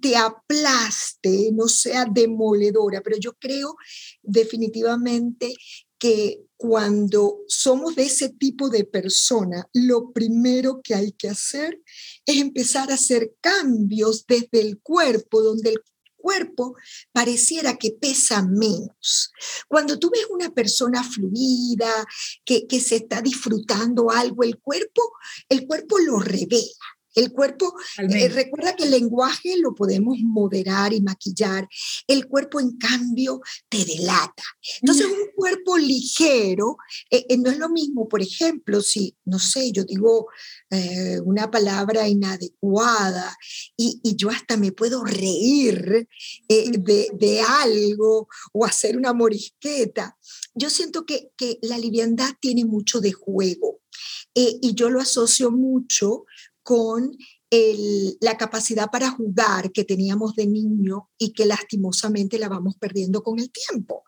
te 0.00 0.14
aplaste, 0.14 1.50
no 1.52 1.66
sea 1.66 2.04
demoledora, 2.08 3.00
pero 3.00 3.16
yo 3.18 3.32
creo 3.40 3.74
definitivamente 4.22 5.52
que 5.98 6.44
cuando 6.56 7.40
somos 7.48 7.96
de 7.96 8.04
ese 8.04 8.28
tipo 8.28 8.68
de 8.68 8.84
persona, 8.84 9.68
lo 9.72 10.12
primero 10.12 10.80
que 10.80 10.94
hay 10.94 11.10
que 11.10 11.28
hacer 11.28 11.82
es 12.24 12.36
empezar 12.36 12.92
a 12.92 12.94
hacer 12.94 13.34
cambios 13.40 14.26
desde 14.28 14.60
el 14.60 14.80
cuerpo, 14.80 15.42
donde 15.42 15.70
el 15.70 15.82
cuerpo 16.26 16.74
pareciera 17.12 17.76
que 17.76 17.92
pesa 17.92 18.42
menos. 18.42 19.30
Cuando 19.68 19.96
tú 19.96 20.10
ves 20.10 20.26
una 20.28 20.50
persona 20.50 21.04
fluida, 21.04 22.04
que, 22.44 22.66
que 22.66 22.80
se 22.80 22.96
está 22.96 23.22
disfrutando 23.22 24.10
algo, 24.10 24.42
el 24.42 24.58
cuerpo, 24.58 25.02
el 25.48 25.68
cuerpo 25.68 26.00
lo 26.00 26.18
revela. 26.18 26.95
El 27.16 27.32
cuerpo, 27.32 27.74
eh, 27.96 28.28
recuerda 28.28 28.76
que 28.76 28.84
el 28.84 28.90
lenguaje 28.90 29.56
lo 29.56 29.74
podemos 29.74 30.18
moderar 30.20 30.92
y 30.92 31.00
maquillar. 31.00 31.66
El 32.06 32.28
cuerpo, 32.28 32.60
en 32.60 32.76
cambio, 32.76 33.40
te 33.70 33.86
delata. 33.86 34.42
Entonces, 34.82 35.06
un 35.06 35.30
cuerpo 35.34 35.78
ligero 35.78 36.76
eh, 37.10 37.24
eh, 37.26 37.38
no 37.38 37.50
es 37.50 37.56
lo 37.56 37.70
mismo, 37.70 38.06
por 38.06 38.20
ejemplo, 38.20 38.82
si, 38.82 39.16
no 39.24 39.38
sé, 39.38 39.72
yo 39.72 39.84
digo 39.84 40.26
una 41.24 41.50
palabra 41.50 42.06
inadecuada 42.06 43.34
y, 43.76 43.98
yo 44.16 44.28
hasta 44.30 44.56
me 44.56 44.72
puedo 44.72 45.04
reír 45.04 46.06
de, 46.48 47.08
de, 47.14 47.40
algo 47.40 48.28
o 48.52 48.64
hacer 48.66 48.96
una 48.96 49.14
morisqueta. 49.14 50.18
Yo 50.54 50.68
siento 50.68 51.06
que, 51.06 51.30
que 51.36 51.58
la 51.62 51.78
liviandad 51.78 52.34
tiene 52.40 52.64
mucho 52.66 53.00
de 53.00 53.12
juego. 53.12 53.80
y 54.34 54.74
yo 54.74 54.90
lo 54.90 55.00
asocio 55.00 55.50
mucho 55.50 56.26
con 56.66 57.16
la 58.20 58.36
capacidad 58.36 58.90
para 58.90 59.12
jugar 59.12 59.70
que 59.70 59.84
teníamos 59.84 60.34
de 60.34 60.48
niño 60.48 61.10
y 61.16 61.32
que 61.32 61.46
lastimosamente 61.46 62.40
la 62.40 62.48
vamos 62.48 62.74
perdiendo 62.74 63.22
con 63.22 63.38
el 63.38 63.52
tiempo. 63.52 64.02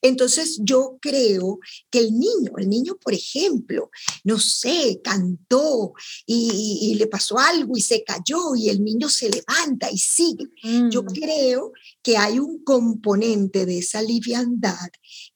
Entonces 0.00 0.60
yo 0.62 0.96
creo 1.00 1.58
que 1.90 1.98
el 1.98 2.12
niño, 2.16 2.52
el 2.56 2.68
niño 2.68 2.96
por 3.02 3.12
ejemplo, 3.12 3.90
no 4.22 4.38
sé, 4.38 5.00
cantó 5.02 5.94
y, 6.24 6.94
le 6.94 7.08
pasó 7.08 7.36
algo 7.36 7.76
y 7.76 7.80
se 7.80 8.04
cayó 8.04 8.54
y 8.54 8.68
el 8.68 8.84
niño 8.84 9.08
se 9.08 9.28
levanta 9.28 9.90
y 9.90 9.98
sigue. 9.98 10.46
Yo 10.88 11.02
mm. 11.02 11.06
creo 11.06 11.72
que 12.00 12.16
hay 12.16 12.38
un 12.38 12.62
componente 12.62 13.66
de 13.66 13.78
esa 13.78 14.02
liviandad 14.02 14.88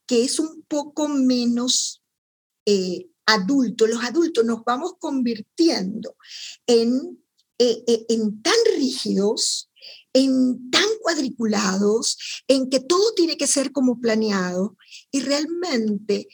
que 0.06 0.22
es 0.22 0.38
un 0.38 0.62
poco 0.68 1.08
menos... 1.08 2.04
Eh, 2.64 3.08
adultos, 3.28 3.88
los 3.90 4.02
adultos 4.02 4.44
nos 4.44 4.64
vamos 4.64 4.94
convirtiendo 4.98 6.16
en, 6.66 7.22
eh, 7.58 7.84
eh, 7.86 8.06
en 8.08 8.40
tan 8.40 8.54
rígidos, 8.76 9.70
en 10.14 10.70
tan 10.70 10.88
cuadriculados, 11.02 12.16
en 12.48 12.70
que 12.70 12.80
todo 12.80 13.12
tiene 13.14 13.36
que 13.36 13.46
ser 13.46 13.70
como 13.70 14.00
planeado 14.00 14.76
y 15.10 15.20
realmente 15.20 16.26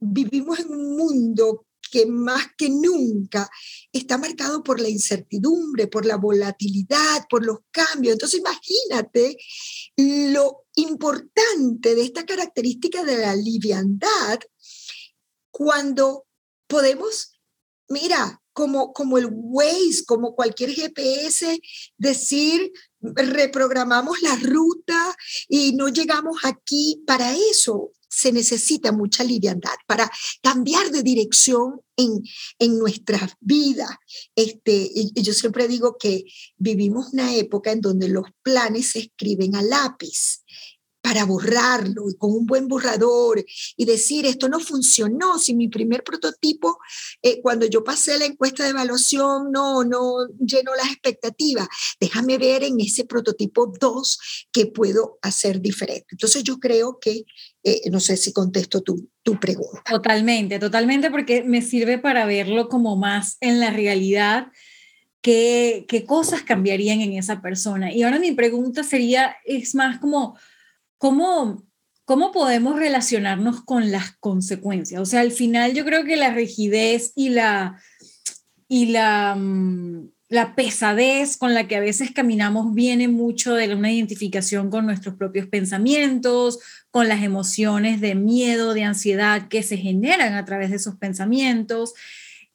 vivimos 0.00 0.58
en 0.58 0.72
un 0.72 0.96
mundo 0.96 1.66
que 1.92 2.06
más 2.06 2.46
que 2.58 2.68
nunca 2.68 3.48
está 3.92 4.18
marcado 4.18 4.64
por 4.64 4.80
la 4.80 4.88
incertidumbre, 4.88 5.86
por 5.86 6.04
la 6.04 6.16
volatilidad, 6.16 7.26
por 7.30 7.46
los 7.46 7.58
cambios. 7.70 8.14
Entonces 8.14 8.40
imagínate 8.40 9.36
lo 10.32 10.64
importante 10.74 11.94
de 11.94 12.02
esta 12.02 12.26
característica 12.26 13.04
de 13.04 13.18
la 13.18 13.36
liviandad 13.36 14.40
cuando 15.54 16.26
podemos, 16.66 17.38
mira, 17.88 18.42
como, 18.52 18.92
como 18.92 19.18
el 19.18 19.28
Waze, 19.30 20.04
como 20.04 20.34
cualquier 20.34 20.70
GPS, 20.74 21.60
decir, 21.96 22.72
reprogramamos 23.00 24.20
la 24.22 24.34
ruta 24.34 25.16
y 25.48 25.74
no 25.74 25.88
llegamos 25.88 26.38
aquí. 26.42 27.04
Para 27.06 27.36
eso 27.36 27.92
se 28.08 28.32
necesita 28.32 28.90
mucha 28.90 29.22
liviandad, 29.22 29.74
para 29.86 30.10
cambiar 30.42 30.90
de 30.90 31.04
dirección 31.04 31.80
en, 31.96 32.22
en 32.58 32.78
nuestras 32.78 33.34
vidas. 33.38 33.90
Este, 34.34 34.90
y 34.92 35.22
yo 35.22 35.34
siempre 35.34 35.68
digo 35.68 35.96
que 35.98 36.24
vivimos 36.56 37.12
una 37.12 37.32
época 37.34 37.70
en 37.70 37.80
donde 37.80 38.08
los 38.08 38.26
planes 38.42 38.90
se 38.90 39.00
escriben 39.00 39.54
a 39.54 39.62
lápiz 39.62 40.44
para 41.04 41.26
borrarlo 41.26 42.08
y 42.08 42.16
con 42.16 42.30
un 42.30 42.46
buen 42.46 42.66
borrador 42.66 43.44
y 43.76 43.84
decir, 43.84 44.24
esto 44.24 44.48
no 44.48 44.58
funcionó, 44.58 45.38
si 45.38 45.54
mi 45.54 45.68
primer 45.68 46.02
prototipo, 46.02 46.78
eh, 47.20 47.42
cuando 47.42 47.66
yo 47.66 47.84
pasé 47.84 48.18
la 48.18 48.24
encuesta 48.24 48.64
de 48.64 48.70
evaluación, 48.70 49.52
no, 49.52 49.84
no 49.84 50.26
llenó 50.38 50.74
las 50.74 50.86
expectativas, 50.86 51.68
déjame 52.00 52.38
ver 52.38 52.64
en 52.64 52.80
ese 52.80 53.04
prototipo 53.04 53.70
2 53.78 54.18
que 54.50 54.64
puedo 54.64 55.18
hacer 55.20 55.60
diferente. 55.60 56.06
Entonces 56.12 56.42
yo 56.42 56.58
creo 56.58 56.98
que, 56.98 57.24
eh, 57.64 57.82
no 57.90 58.00
sé 58.00 58.16
si 58.16 58.32
contesto 58.32 58.80
tu, 58.80 59.10
tu 59.22 59.38
pregunta. 59.38 59.82
Totalmente, 59.86 60.58
totalmente, 60.58 61.10
porque 61.10 61.44
me 61.44 61.60
sirve 61.60 61.98
para 61.98 62.24
verlo 62.24 62.70
como 62.70 62.96
más 62.96 63.36
en 63.42 63.60
la 63.60 63.68
realidad. 63.68 64.46
¿Qué, 65.20 65.84
qué 65.86 66.06
cosas 66.06 66.42
cambiarían 66.42 67.02
en 67.02 67.12
esa 67.12 67.42
persona? 67.42 67.92
Y 67.92 68.02
ahora 68.04 68.18
mi 68.18 68.32
pregunta 68.32 68.82
sería, 68.82 69.36
es 69.44 69.74
más 69.74 69.98
como, 69.98 70.38
¿cómo, 71.04 71.62
¿cómo 72.06 72.32
podemos 72.32 72.78
relacionarnos 72.78 73.62
con 73.62 73.92
las 73.92 74.16
consecuencias? 74.20 75.02
O 75.02 75.04
sea, 75.04 75.20
al 75.20 75.32
final 75.32 75.74
yo 75.74 75.84
creo 75.84 76.02
que 76.02 76.16
la 76.16 76.32
rigidez 76.32 77.12
y 77.14 77.28
la, 77.28 77.78
y 78.68 78.86
la, 78.86 79.34
mm, 79.34 80.08
la 80.30 80.54
pesadez 80.54 81.36
con 81.36 81.52
la 81.52 81.68
que 81.68 81.76
a 81.76 81.80
veces 81.80 82.10
caminamos 82.12 82.72
viene 82.72 83.08
mucho 83.08 83.52
de 83.52 83.74
una 83.74 83.92
identificación 83.92 84.70
con 84.70 84.86
nuestros 84.86 85.16
propios 85.16 85.46
pensamientos, 85.46 86.60
con 86.90 87.06
las 87.06 87.22
emociones 87.22 88.00
de 88.00 88.14
miedo, 88.14 88.72
de 88.72 88.84
ansiedad 88.84 89.48
que 89.48 89.62
se 89.62 89.76
generan 89.76 90.32
a 90.32 90.46
través 90.46 90.70
de 90.70 90.76
esos 90.76 90.96
pensamientos. 90.96 91.92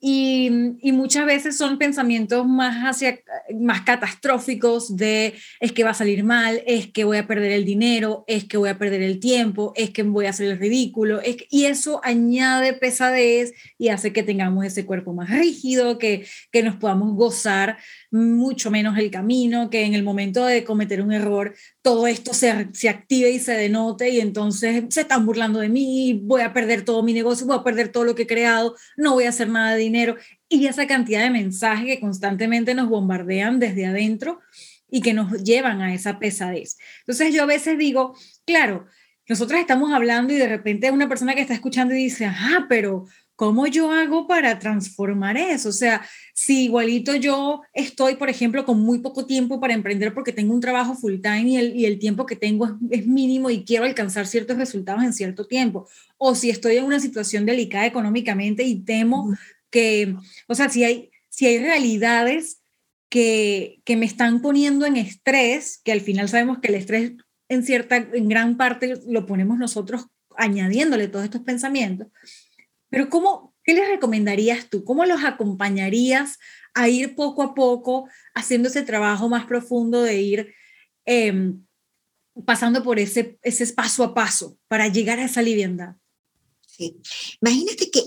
Y, 0.01 0.49
muchas 0.93 1.25
veces 1.25 1.57
son 1.57 1.77
pensamientos 1.77 2.47
más, 2.47 2.75
hacia, 2.85 3.19
más 3.59 3.81
catastróficos 3.81 4.95
de 4.95 5.33
es 5.59 5.71
que 5.71 5.83
va 5.83 5.91
a 5.91 5.93
salir 5.93 6.23
mal, 6.23 6.61
es 6.65 6.87
que 6.87 7.03
voy 7.03 7.17
a 7.17 7.27
perder 7.27 7.51
el 7.51 7.65
dinero, 7.65 8.23
es 8.27 8.45
que 8.45 8.57
voy 8.57 8.69
a 8.69 8.77
perder 8.77 9.01
el 9.01 9.19
tiempo, 9.19 9.73
es 9.75 9.89
que 9.89 10.03
voy 10.03 10.25
a 10.25 10.29
hacer 10.29 10.47
el 10.47 10.59
ridículo. 10.59 11.21
y 11.49 11.65
eso 11.65 11.99
añade 12.03 12.73
pesadez 12.73 13.53
y 13.77 13.89
hace 13.89 14.13
que 14.13 14.23
tengamos 14.23 14.65
ese 14.65 14.85
cuerpo 14.85 15.13
más 15.13 15.29
rígido, 15.29 15.97
que, 15.97 16.25
que 16.51 16.63
nos 16.63 16.75
podamos 16.75 17.15
gozar 17.15 17.77
mucho 18.11 18.71
menos 18.71 18.97
el 18.97 19.11
camino, 19.11 19.69
que 19.69 19.83
en 19.83 19.93
el 19.93 20.03
momento 20.03 20.45
de 20.45 20.63
cometer 20.63 21.01
un 21.01 21.11
error 21.11 21.53
todo 21.81 22.07
esto 22.07 22.33
se, 22.33 22.69
se 22.73 22.89
active 22.89 23.29
y 23.29 23.39
se 23.39 23.53
denote 23.53 24.09
y 24.09 24.19
entonces 24.19 24.85
se 24.89 25.01
están 25.01 25.25
burlando 25.25 25.59
de 25.59 25.69
mí, 25.69 26.19
voy 26.23 26.41
a 26.41 26.53
perder 26.53 26.83
todo 26.83 27.03
mi 27.03 27.13
negocio, 27.13 27.45
voy 27.45 27.57
a 27.57 27.63
perder 27.63 27.89
todo 27.89 28.03
lo 28.03 28.15
que 28.15 28.23
he 28.23 28.27
creado, 28.27 28.75
no 28.97 29.13
voy 29.13 29.25
a 29.25 29.29
hacer 29.29 29.49
nada 29.49 29.73
de 29.73 29.81
dinero. 29.81 30.15
Y 30.47 30.65
esa 30.65 30.87
cantidad 30.87 31.21
de 31.21 31.29
mensajes 31.29 31.85
que 31.85 31.99
constantemente 31.99 32.73
nos 32.73 32.89
bombardean 32.89 33.59
desde 33.59 33.85
adentro 33.85 34.39
y 34.89 35.01
que 35.01 35.13
nos 35.13 35.43
llevan 35.43 35.81
a 35.81 35.93
esa 35.93 36.19
pesadez. 36.19 36.77
Entonces 37.01 37.33
yo 37.33 37.43
a 37.43 37.47
veces 37.47 37.77
digo, 37.77 38.15
claro, 38.45 38.87
nosotros 39.27 39.59
estamos 39.59 39.93
hablando 39.93 40.33
y 40.33 40.37
de 40.37 40.47
repente 40.47 40.89
una 40.89 41.07
persona 41.07 41.35
que 41.35 41.41
está 41.41 41.53
escuchando 41.53 41.93
y 41.93 41.97
dice, 41.97 42.25
ajá, 42.25 42.65
pero 42.67 43.05
¿cómo 43.39 43.67
yo 43.67 43.89
hago 43.89 44.27
para 44.27 44.59
transformar 44.59 45.37
eso? 45.37 45.69
O 45.69 45.71
sea, 45.71 46.05
si 46.33 46.65
igualito 46.65 47.15
yo 47.15 47.61
estoy, 47.73 48.15
por 48.15 48.29
ejemplo, 48.29 48.65
con 48.65 48.81
muy 48.81 48.99
poco 48.99 49.25
tiempo 49.25 49.61
para 49.61 49.73
emprender 49.73 50.13
porque 50.13 50.33
tengo 50.33 50.53
un 50.53 50.59
trabajo 50.59 50.93
full 50.93 51.21
time 51.21 51.43
y 51.43 51.55
el, 51.55 51.73
y 51.73 51.85
el 51.85 51.99
tiempo 51.99 52.25
que 52.25 52.35
tengo 52.35 52.77
es, 52.91 53.07
mínimo 53.07 53.49
y 53.49 53.63
quiero 53.63 53.85
alcanzar 53.85 54.27
ciertos 54.27 54.57
resultados 54.57 55.03
en 55.03 55.13
cierto 55.13 55.47
tiempo, 55.47 55.87
o 56.17 56.35
si 56.35 56.49
estoy 56.49 56.75
en 56.75 56.83
una 56.83 56.99
situación 56.99 57.45
delicada 57.45 57.85
económicamente 57.85 58.63
y 58.63 58.81
temo 58.81 59.33
que, 59.69 60.17
o 60.47 60.53
sea, 60.53 60.67
si 60.67 60.83
hay, 60.83 61.09
si 61.29 61.45
hay 61.45 61.59
realidades 61.59 62.59
que, 63.07 63.79
que 63.85 63.95
me 63.95 64.05
están 64.05 64.41
poniendo 64.41 64.85
en 64.85 64.97
estrés, 64.97 65.79
que 65.81 65.93
al 65.93 66.01
final 66.01 66.27
sabemos 66.27 66.59
que 66.59 66.67
el 66.67 66.75
estrés 66.75 67.13
en 67.47 67.63
cierta, 67.63 67.95
en 67.95 68.27
gran 68.27 68.57
parte 68.57 68.95
lo 69.07 69.25
ponemos 69.25 69.57
nosotros 69.57 70.07
añadiéndole 70.35 71.07
todos 71.07 71.23
estos 71.23 71.41
pensamientos, 71.41 72.09
pero 72.89 73.09
¿cómo, 73.09 73.55
¿qué 73.63 73.73
les 73.73 73.87
recomendarías 73.87 74.69
tú? 74.69 74.83
¿Cómo 74.83 75.05
los 75.05 75.23
acompañarías 75.23 76.37
a 76.73 76.89
ir 76.89 77.15
poco 77.15 77.43
a 77.43 77.53
poco 77.53 78.09
haciendo 78.33 78.69
ese 78.69 78.83
trabajo 78.83 79.29
más 79.29 79.45
profundo 79.45 80.01
de 80.01 80.21
ir 80.21 80.53
em, 81.05 81.65
pasando 82.45 82.83
por 82.83 82.99
ese, 82.99 83.37
ese 83.41 83.73
paso 83.73 84.03
a 84.03 84.13
paso 84.13 84.57
para 84.67 84.87
llegar 84.87 85.19
a 85.19 85.25
esa 85.25 85.41
liviandad? 85.41 85.95
Sí. 86.65 86.99
Imagínate 87.41 87.89
que, 87.91 88.03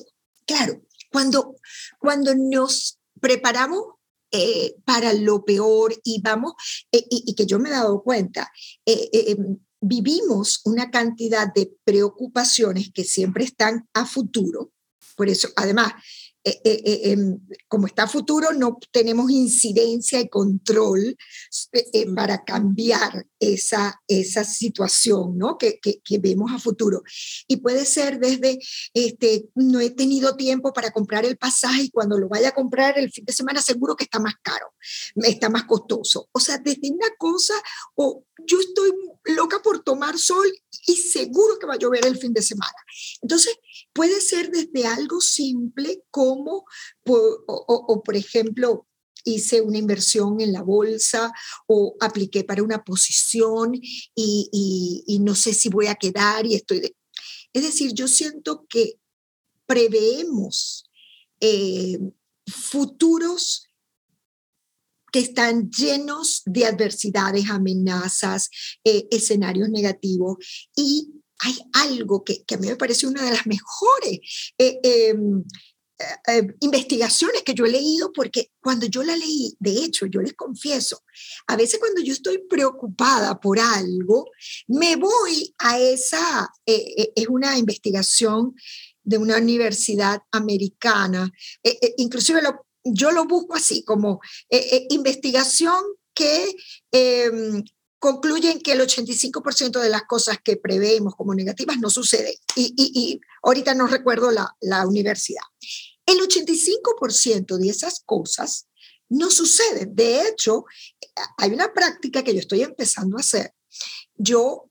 claro, 0.47 0.83
cuando, 1.11 1.57
cuando 1.99 2.35
nos 2.35 2.99
preparamos 3.21 3.85
eh, 4.31 4.75
para 4.85 5.13
lo 5.13 5.45
peor 5.45 5.95
y 6.03 6.23
vamos, 6.23 6.55
eh, 6.91 7.05
y, 7.11 7.35
que 7.35 7.45
yo 7.45 7.59
me 7.59 7.69
he 7.69 7.73
dado 7.73 8.03
cuenta, 8.03 8.51
eh, 8.87 9.11
em, 9.13 9.59
vivimos 9.83 10.61
una 10.65 10.91
cantidad 10.91 11.53
de 11.53 11.73
preocupaciones 11.85 12.91
que 12.95 13.05
siempre 13.05 13.45
están 13.45 13.89
a 13.93 14.07
futuro. 14.07 14.73
Por 15.17 15.29
eso, 15.29 15.49
además, 15.57 15.93
eh, 16.45 16.61
eh, 16.65 16.83
eh, 16.85 17.01
em, 17.13 17.39
como 17.69 17.87
está 17.87 18.09
futuro, 18.09 18.53
no 18.53 18.77
tenemos 18.91 19.31
incidencia 19.31 20.19
y 20.21 20.29
control 20.29 21.17
para 22.17 22.43
cambiar 22.43 23.27
esa, 23.39 24.03
esa 24.09 24.43
situación 24.43 25.39
¿no? 25.39 25.57
que, 25.57 25.79
que, 25.81 26.19
vemos 26.19 26.51
a 26.51 26.59
futuro. 26.59 27.05
Y 27.47 27.59
puede 27.59 27.85
ser 27.87 28.19
desde, 28.19 28.59
este, 28.93 29.51
no 29.55 29.79
he 29.79 29.91
tenido 29.91 30.35
tiempo 30.35 30.73
para 30.73 30.91
comprar 30.91 31.25
el 31.25 31.37
pasaje 31.37 31.85
y 31.85 31.91
cuando 31.91 32.19
lo 32.19 32.29
vaya 32.29 32.49
a 32.49 32.55
comprar 32.55 32.99
el 32.99 33.13
fin 33.13 33.25
de 33.25 33.33
semana 33.33 33.63
seguro 33.63 33.95
que 33.95 34.05
está 34.05 34.19
más 34.19 34.35
caro, 34.43 34.75
está 35.15 35.49
más 35.49 35.65
costoso. 35.65 36.29
O 36.33 36.41
sea, 36.41 36.59
desde 36.59 36.91
una 36.91 37.09
cosa, 37.19 37.55
o 37.95 38.25
yo 38.47 38.59
estoy 38.59 38.91
loca 39.25 39.61
por 39.63 39.85
tomar 39.85 40.19
sol 40.19 40.47
y 40.89 40.97
seguro 40.97 41.59
que 41.61 41.67
va 41.67 41.75
a 41.75 41.79
llover 41.79 42.05
el 42.05 42.19
fin 42.19 42.33
de 42.33 42.43
semana. 42.43 42.75
Entonces, 43.21 43.57
puede 43.93 44.21
ser 44.21 44.51
desde 44.51 44.87
algo 44.87 45.21
simple 45.21 46.03
como, 46.11 46.65
o, 47.05 48.03
por 48.05 48.17
ejemplo, 48.17 48.87
hice 49.25 49.61
una 49.61 49.79
inversión 49.79 50.41
en 50.41 50.53
la 50.53 50.63
bolsa 50.63 51.33
o 51.67 51.95
apliqué 52.01 52.45
para 52.45 52.63
una 52.63 52.83
posición 52.83 53.73
y, 54.15 55.19
no 55.21 55.35
sé 55.35 55.55
si 55.55 55.69
voy 55.69 55.87
a 55.87 55.95
quedar 55.95 56.47
y 56.47 56.55
estoy... 56.55 56.95
Es 57.53 57.63
decir, 57.63 57.93
yo 57.93 58.09
siento 58.09 58.67
que 58.69 58.95
preveemos 59.67 60.91
eh, 61.41 61.99
futuros 62.47 63.67
que 65.13 65.19
están 65.19 65.71
llenos 65.71 66.41
de 66.47 66.65
adversidades, 66.65 67.51
amenazas, 67.51 68.49
eh, 68.85 69.07
escenarios 69.11 69.69
negativos 69.69 70.39
y 70.75 71.22
hay 71.43 71.59
algo 71.73 72.25
que, 72.25 72.45
a 72.53 72.57
mí 72.57 72.69
me 72.69 72.77
parece 72.77 73.07
una 73.07 73.25
de 73.25 73.33
las 73.33 73.47
mejores 73.47 74.21
eh, 74.59 74.79
em, 74.83 75.45
eh, 76.29 76.55
investigaciones 76.61 77.43
que 77.43 77.55
yo 77.55 77.65
he 77.65 77.71
leído, 77.71 78.13
porque 78.13 78.51
cuando 78.61 78.87
yo 78.87 79.03
la 79.03 79.17
leí, 79.17 79.55
de 79.61 79.73
hecho, 79.85 80.07
yo 80.07 80.21
les 80.21 80.35
confieso, 80.35 81.03
a 81.47 81.57
veces 81.57 81.79
cuando 81.79 82.03
yo 82.03 82.13
estoy 82.13 82.39
preocupada 82.49 83.39
por 83.39 83.61
algo, 83.61 84.31
me 84.67 84.97
voy 84.97 85.55
a 85.59 85.79
esa, 85.79 86.49
es 86.67 87.29
una 87.29 87.57
investigación 87.57 88.55
de 89.05 89.19
una 89.19 89.37
universidad 89.37 90.23
americana, 90.33 91.31
inclusive 91.97 92.41
yo 92.85 93.11
lo 93.11 93.27
busco 93.27 93.55
así, 93.55 93.85
como 93.85 94.21
eh, 94.51 94.69
eh, 94.73 94.87
investigación 94.91 95.83
que 96.15 96.55
em, 96.91 97.63
concluyen 98.03 98.61
que 98.61 98.73
el 98.73 98.81
85% 98.81 99.79
de 99.79 99.89
las 99.89 100.03
cosas 100.09 100.39
que 100.43 100.57
preveemos 100.57 101.15
como 101.15 101.37
negativas 101.37 101.79
no 101.79 101.89
suceden. 101.89 102.35
Y, 102.57 103.21
ahorita 103.45 103.75
no 103.75 103.87
recuerdo 103.87 104.33
la, 104.33 104.57
la 104.61 104.85
universidad. 104.89 105.45
El 106.05 106.19
85% 106.19 107.59
de 107.59 107.69
esas 107.69 108.03
cosas 108.05 108.67
no 109.09 109.31
suceden. 109.31 109.95
De 109.95 110.27
hecho, 110.27 110.65
hay 111.39 111.53
una 111.53 111.73
práctica 111.73 112.25
que 112.25 112.35
yo 112.35 112.41
estoy 112.41 112.63
empezando 112.63 113.19
a 113.19 113.21
hacer. 113.21 113.55
Yo 114.17 114.69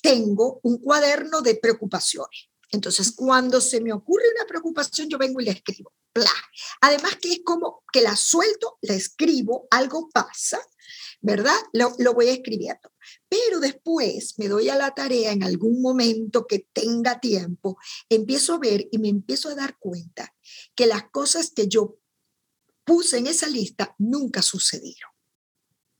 tengo 0.00 0.58
un 0.62 0.78
cuaderno 0.78 1.42
de 1.42 1.56
preocupaciones. 1.56 2.48
Entonces, 2.70 3.12
cuando 3.14 3.60
se 3.60 3.82
me 3.82 3.92
ocurre 3.92 4.24
una 4.34 4.46
preocupación, 4.46 5.10
yo 5.10 5.18
vengo 5.18 5.42
y 5.42 5.44
la 5.44 5.52
escribo. 5.52 5.92
Además 6.80 7.16
que 7.20 7.32
es 7.32 7.40
como 7.44 7.84
que 7.92 8.00
la 8.00 8.16
suelto, 8.16 8.78
la 8.80 8.94
escribo, 8.94 9.66
algo 9.70 10.08
pasa, 10.08 10.58
¿verdad? 11.22 11.56
Lo, 11.72 11.94
lo, 11.98 12.14
voy 12.14 12.28
escribiendo. 12.28 12.92
Pero 13.28 13.60
después 13.60 14.38
me 14.38 14.48
doy 14.48 14.68
a 14.68 14.76
la 14.76 14.92
tarea 14.92 15.32
en 15.32 15.42
algún 15.42 15.80
momento 15.80 16.46
que 16.46 16.68
tenga 16.72 17.20
tiempo, 17.20 17.78
empiezo 18.08 18.54
a 18.54 18.58
ver 18.58 18.88
y 18.90 18.98
me 18.98 19.08
empiezo 19.08 19.48
a 19.48 19.54
dar 19.54 19.78
cuenta 19.78 20.34
que 20.74 20.86
las 20.86 21.04
cosas 21.10 21.52
que 21.52 21.68
yo 21.68 21.98
puse 22.84 23.18
en 23.18 23.28
esa 23.28 23.48
lista 23.48 23.94
nunca 23.98 24.42
sucedieron. 24.42 25.10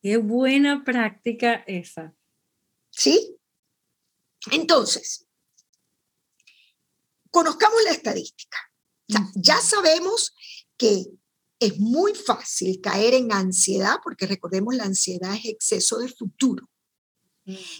Qué 0.02 0.16
buena 0.16 0.82
práctica 0.84 1.62
esa. 1.66 2.14
¿Sí? 2.90 3.36
Entonces, 4.50 5.26
conozcamos 7.30 7.82
la 7.84 7.92
estadísca. 7.92 8.58
ya 9.34 9.60
sabemos 9.60 10.34
que 10.76 11.04
es 11.62 11.78
muy 11.78 12.12
fácil 12.14 12.80
caer 12.80 13.14
en 13.14 13.32
ansiedad, 13.32 13.96
porque 14.02 14.26
recordemos, 14.26 14.74
la 14.74 14.84
ansiedad 14.84 15.34
es 15.34 15.44
exceso 15.44 15.98
de 15.98 16.08
futuro. 16.08 16.68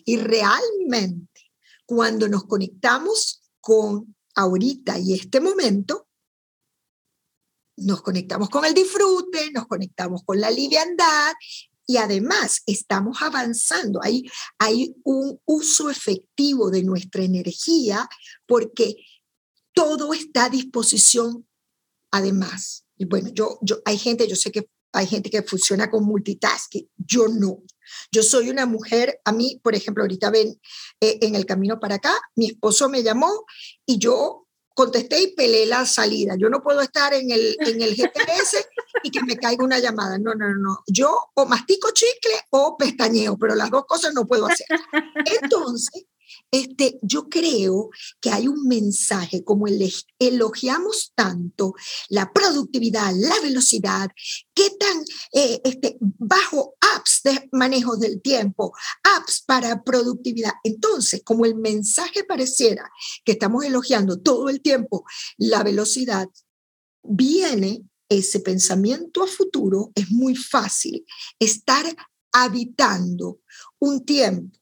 Y 0.05 0.17
realmente, 0.17 1.51
cuando 1.85 2.29
nos 2.29 2.45
conectamos 2.45 3.43
con 3.61 4.15
ahorita 4.37 4.99
y 5.01 5.15
este 5.15 5.41
momento, 5.41 6.09
nos 7.77 8.03
conectamos 8.03 8.49
con 8.51 8.65
el 8.65 8.73
disfrute, 8.73 9.51
nos 9.51 9.67
conectamos 9.67 10.23
con 10.25 10.41
la 10.41 10.51
liviandad 10.51 11.33
y 11.85 11.97
además 11.97 12.63
estamos 12.67 13.21
avanzando. 13.21 14.01
Hay, 14.03 14.23
hay 14.59 14.95
un 15.03 15.41
uso 15.45 15.91
efectivo 15.91 16.71
de 16.71 16.85
nuestra 16.85 17.25
energía 17.25 18.09
porque 18.47 18.97
todo 19.73 20.15
está 20.15 20.45
a 20.45 20.51
disposición 20.51 21.49
además. 22.13 22.85
Bueno, 23.07 23.31
yo, 23.33 23.59
yo, 23.63 23.81
hay 23.85 23.99
gente, 23.99 24.27
yo 24.27 24.37
sé 24.37 24.51
que 24.51 24.69
hay 24.93 25.07
gente 25.07 25.31
que 25.31 25.43
funciona 25.43 25.91
con 25.91 26.05
multitasking, 26.05 26.89
yo 26.97 27.29
no. 27.29 27.63
Yo 28.11 28.23
soy 28.23 28.51
una 28.51 28.67
mujer, 28.67 29.21
a 29.25 29.33
mí, 29.33 29.61
por 29.63 29.75
ejemplo, 29.75 30.05
ahorita 30.05 30.31
ven 30.31 30.61
eh, 31.01 31.19
en 31.23 31.35
el 31.35 31.47
camino 31.47 31.81
para 31.81 31.97
acá, 31.97 32.15
mi 32.37 32.47
esposo 32.47 32.89
me 32.89 33.03
llamó 33.03 33.45
y 33.87 33.99
yo 33.99 34.47
contesté 34.75 35.23
y 35.23 35.35
pelé 35.35 35.67
la 35.67 35.87
salida. 35.87 36.35
Yo 36.39 36.49
no 36.49 36.63
puedo 36.63 36.81
estar 36.81 37.13
en 37.15 37.31
el, 37.31 37.57
en 37.61 37.83
el 37.83 37.95
GPS 37.95 38.65
y 39.03 39.11
que 39.11 39.23
me 39.23 39.37
caiga 39.37 39.65
una 39.65 39.79
llamada. 39.79 40.19
No, 40.19 40.35
no, 40.35 40.55
no. 40.55 40.83
Yo 40.87 41.15
o 41.35 41.47
mastico 41.47 41.91
chicle 41.93 42.35
o 42.51 42.77
pestañeo, 42.77 43.37
pero 43.39 43.55
las 43.55 43.71
dos 43.71 43.85
cosas 43.87 44.15
no 44.15 44.27
puedo 44.27 44.47
hacer. 44.47 44.67
Entonces, 45.43 46.07
este, 46.51 46.99
yo 47.03 47.29
creo 47.29 47.91
que 48.21 48.31
hay 48.31 48.49
un 48.49 48.67
mensaje, 48.67 49.43
como 49.45 49.67
el, 49.67 49.93
elogiamos 50.19 51.13
tanto 51.15 51.75
la 52.09 52.33
productividad, 52.33 53.13
la 53.15 53.41
velocidad, 53.41 54.11
qué 54.55 54.71
tan 54.79 55.03
eh, 55.33 55.61
este, 55.65 55.97
bajo 56.01 56.77
apps 56.95 57.21
de 57.25 57.49
manejo 57.53 57.97
del 57.97 58.21
tiempo, 58.21 58.73
apps 59.17 59.43
para 59.47 59.83
productividad. 59.83 60.53
Entonces, 60.65 61.23
como 61.25 61.45
el 61.45 61.55
mensaje 61.55 62.25
pareciera 62.25 62.91
que 63.25 63.33
estamos 63.33 63.65
elogiando 63.65 64.21
todo 64.21 64.49
el 64.49 64.61
tiempo 64.61 65.05
la 65.39 65.63
velocidad, 65.63 66.29
viene 67.03 67.83
ese 68.09 68.41
pensamiento 68.41 69.23
a 69.23 69.27
futuro, 69.27 69.91
es 69.95 70.11
muy 70.11 70.37
fácil 70.37 71.05
estar 71.39 71.85
habitando 72.33 73.41
un 73.79 74.05
tiempo 74.05 74.62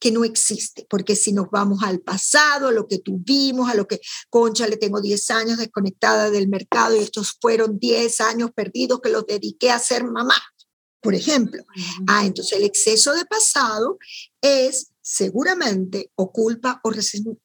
que 0.00 0.10
no 0.10 0.24
existe, 0.24 0.86
porque 0.88 1.14
si 1.14 1.32
nos 1.32 1.50
vamos 1.50 1.82
al 1.82 2.00
pasado, 2.00 2.68
a 2.68 2.72
lo 2.72 2.88
que 2.88 2.98
tuvimos, 2.98 3.68
a 3.70 3.74
lo 3.74 3.86
que, 3.86 4.00
concha, 4.30 4.66
le 4.66 4.78
tengo 4.78 5.00
10 5.00 5.30
años 5.30 5.58
desconectada 5.58 6.30
del 6.30 6.48
mercado 6.48 6.96
y 6.96 7.00
estos 7.00 7.36
fueron 7.38 7.78
10 7.78 8.20
años 8.22 8.50
perdidos 8.52 9.00
que 9.02 9.10
los 9.10 9.26
dediqué 9.26 9.70
a 9.70 9.78
ser 9.78 10.04
mamá, 10.04 10.34
por 11.02 11.14
ejemplo. 11.14 11.62
Ah, 12.08 12.24
entonces 12.24 12.58
el 12.58 12.64
exceso 12.64 13.12
de 13.12 13.26
pasado 13.26 13.98
es 14.40 14.90
seguramente 15.02 16.10
o 16.14 16.32
culpa 16.32 16.80
o, 16.82 16.90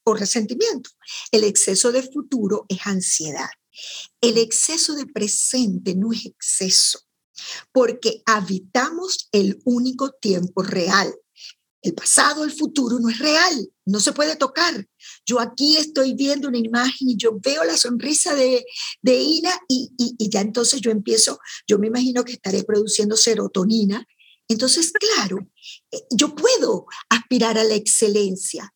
o 0.04 0.14
resentimiento. 0.14 0.90
El 1.32 1.44
exceso 1.44 1.92
de 1.92 2.04
futuro 2.04 2.66
es 2.70 2.80
ansiedad. 2.86 3.50
El 4.22 4.38
exceso 4.38 4.96
de 4.96 5.06
presente 5.06 5.94
no 5.94 6.14
es 6.14 6.26
exceso, 6.26 7.00
porque 7.74 8.24
habitamos 8.26 9.28
el 9.34 9.60
único 9.66 10.12
tiempo 10.12 10.64
real 10.64 11.14
el 11.86 11.94
pasado, 11.94 12.44
el 12.44 12.52
futuro 12.52 13.00
no 13.00 13.10
es 13.10 13.20
real, 13.20 13.70
no 13.86 14.00
se 14.00 14.12
puede 14.12 14.36
tocar. 14.36 14.88
Yo 15.24 15.40
aquí 15.40 15.78
estoy 15.78 16.16
viendo 16.16 16.48
una 16.48 16.58
imagen 16.58 17.10
y 17.10 17.16
yo 17.16 17.38
veo 17.40 17.64
la 17.64 17.78
sonrisa 17.78 18.34
de, 18.34 18.66
de 19.04 19.16
Ina 19.22 19.52
y, 19.68 19.92
y, 19.98 20.30
ya 20.30 20.42
entonces 20.42 20.82
yo 20.82 20.90
empiezo, 20.90 21.40
yo 21.68 21.78
me 21.78 21.88
imagino 21.88 22.24
que 22.24 22.34
estaré 22.34 22.64
produciendo 22.64 23.16
serotonina. 23.16 24.04
Entonces, 24.48 24.92
claro, 24.94 25.48
eh, 25.92 26.02
yo 26.10 26.34
puedo 26.34 26.88
aspirar 27.10 27.60
a 27.60 27.64
la 27.64 27.76
excelencia. 27.76 28.74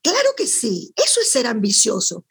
Claro 0.00 0.30
que 0.36 0.46
sí, 0.46 0.92
eso 0.94 1.20
es 1.20 1.28
ser 1.28 1.48
ambicioso, 1.48 2.24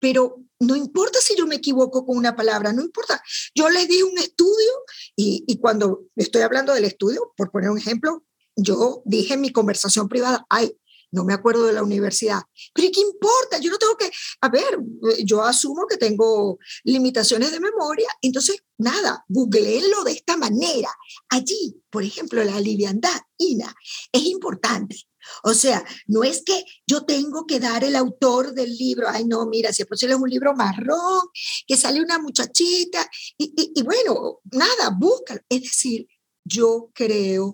pero 0.00 0.44
no 0.58 0.74
importa 0.74 1.20
si 1.20 1.36
yo 1.36 1.46
me 1.46 1.54
equivoco 1.54 2.04
con 2.04 2.16
una 2.16 2.34
palabra, 2.34 2.72
no 2.72 2.82
importa. 2.82 3.22
Yo 3.54 3.70
les 3.70 3.86
di 3.86 4.02
un 4.02 4.18
estudio 4.18 4.72
y, 5.14 5.44
y 5.46 5.58
cuando 5.58 6.08
estoy 6.16 6.42
hablando 6.42 6.74
del 6.74 6.84
estudio, 6.84 7.32
por 7.36 7.52
poner 7.52 7.70
un 7.70 7.78
ejemplo, 7.78 8.24
yo 8.56 9.02
dije 9.04 9.34
en 9.34 9.40
mi 9.40 9.50
conversación 9.50 10.08
privada, 10.08 10.46
ay, 10.48 10.76
no 11.12 11.24
me 11.24 11.34
acuerdo 11.34 11.66
de 11.66 11.74
la 11.74 11.82
universidad, 11.82 12.40
pero 12.72 12.88
¿qué 12.92 13.00
importa? 13.00 13.58
Yo 13.58 13.70
no 13.70 13.78
tengo 13.78 13.96
que, 13.96 14.10
a 14.40 14.48
ver, 14.48 14.78
yo 15.24 15.42
asumo 15.42 15.86
que 15.86 15.98
tengo 15.98 16.58
limitaciones 16.84 17.52
de 17.52 17.60
memoria, 17.60 18.08
entonces, 18.22 18.64
nada, 18.78 19.22
googleenlo 19.28 20.04
de 20.04 20.12
esta 20.12 20.38
manera. 20.38 20.90
Allí, 21.28 21.82
por 21.90 22.02
ejemplo, 22.02 22.42
la 22.42 22.58
liviandad, 22.58 23.20
Ina, 23.36 23.74
es 24.10 24.22
importante. 24.24 24.96
O 25.44 25.54
sea, 25.54 25.84
no 26.06 26.24
es 26.24 26.42
que 26.44 26.64
yo 26.86 27.04
tengo 27.04 27.46
que 27.46 27.60
dar 27.60 27.84
el 27.84 27.94
autor 27.94 28.54
del 28.54 28.74
libro, 28.76 29.06
ay 29.08 29.24
no, 29.24 29.46
mira, 29.46 29.72
si 29.72 29.82
es 29.82 29.88
posible 29.88 30.14
es 30.14 30.20
un 30.20 30.30
libro 30.30 30.54
marrón, 30.54 31.28
que 31.66 31.76
sale 31.76 32.00
una 32.00 32.18
muchachita, 32.18 33.08
y, 33.36 33.52
y 33.74 33.82
bueno, 33.82 34.40
nada, 34.50 34.96
búscalo. 34.98 35.40
Es 35.48 35.62
decir, 35.62 36.06
yo 36.44 36.90
creo 36.94 37.52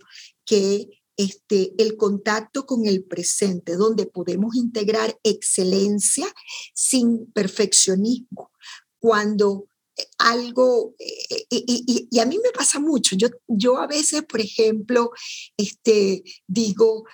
que 0.48 0.88
este, 1.18 1.74
el 1.76 1.96
contacto 1.96 2.64
con 2.64 2.86
el 2.86 3.04
presente, 3.04 3.76
donde 3.76 4.06
podemos 4.06 4.56
integrar 4.56 5.18
excelencia 5.22 6.26
sin 6.72 7.30
perfeccionismo. 7.32 8.50
Cuando 8.98 9.66
eh, 9.96 10.06
algo, 10.16 10.94
eh, 10.98 11.44
y, 11.50 12.06
y, 12.10 12.18
a 12.20 12.24
mí 12.24 12.38
me 12.42 12.50
pasa 12.50 12.80
mucho, 12.80 13.14
yo, 13.14 13.28
yo 13.46 13.76
a 13.76 13.86
veces, 13.86 14.22
por 14.22 14.40
ejemplo, 14.40 15.10
este, 15.56 16.22
digo, 16.46 17.04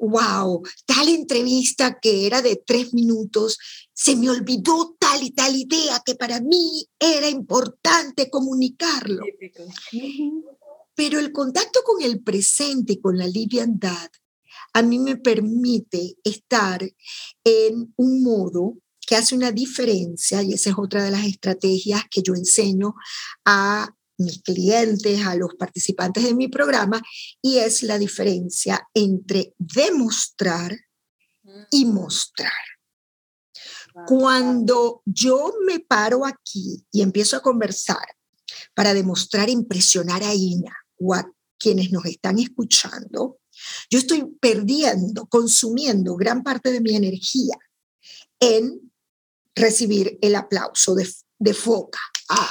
wow, 0.00 0.62
tal 0.86 1.08
entrevista 1.08 1.98
que 2.00 2.26
era 2.26 2.42
de 2.42 2.56
tres 2.56 2.92
minutos, 2.92 3.58
se 3.92 4.16
me 4.16 4.30
olvidó 4.30 4.96
tal 4.98 5.22
y 5.22 5.30
tal 5.32 5.54
idea 5.54 6.02
que 6.04 6.14
para 6.14 6.40
mí 6.40 6.88
era 6.98 7.28
importante 7.28 8.30
comunicarlo. 8.30 9.22
Pero 11.00 11.18
el 11.18 11.32
contacto 11.32 11.80
con 11.82 12.02
el 12.02 12.22
presente, 12.22 12.92
y 12.92 13.00
con 13.00 13.16
la 13.16 13.26
liviandad, 13.26 14.10
a 14.74 14.82
mí 14.82 14.98
me 14.98 15.16
permite 15.16 16.18
estar 16.22 16.86
en 17.42 17.94
un 17.96 18.22
modo 18.22 18.76
que 19.06 19.16
hace 19.16 19.34
una 19.34 19.50
diferencia, 19.50 20.42
y 20.42 20.52
esa 20.52 20.68
es 20.68 20.76
otra 20.76 21.02
de 21.02 21.10
las 21.10 21.24
estrategias 21.24 22.02
que 22.10 22.20
yo 22.20 22.34
enseño 22.34 22.96
a 23.46 23.88
mis 24.18 24.42
clientes, 24.42 25.24
a 25.24 25.36
los 25.36 25.54
participantes 25.54 26.22
de 26.22 26.34
mi 26.34 26.48
programa, 26.48 27.00
y 27.40 27.56
es 27.56 27.82
la 27.82 27.98
diferencia 27.98 28.86
entre 28.92 29.54
demostrar 29.56 30.76
y 31.70 31.86
mostrar. 31.86 32.52
Cuando 34.06 35.00
yo 35.06 35.54
me 35.64 35.80
paro 35.80 36.26
aquí 36.26 36.84
y 36.92 37.00
empiezo 37.00 37.38
a 37.38 37.42
conversar 37.42 38.06
para 38.74 38.92
demostrar, 38.92 39.48
impresionar 39.48 40.22
a 40.22 40.34
Ina, 40.34 40.76
o 41.00 41.14
a 41.14 41.30
quienes 41.58 41.90
nos 41.90 42.04
están 42.06 42.38
escuchando, 42.38 43.38
yo 43.90 43.98
estoy 43.98 44.24
perdiendo, 44.40 45.26
consumiendo 45.26 46.16
gran 46.16 46.42
parte 46.42 46.72
de 46.72 46.80
mi 46.80 46.94
energía 46.94 47.56
en 48.38 48.92
recibir 49.54 50.18
el 50.22 50.34
aplauso 50.36 50.94
de, 50.94 51.08
de 51.38 51.54
foca. 51.54 52.00
Ah. 52.28 52.48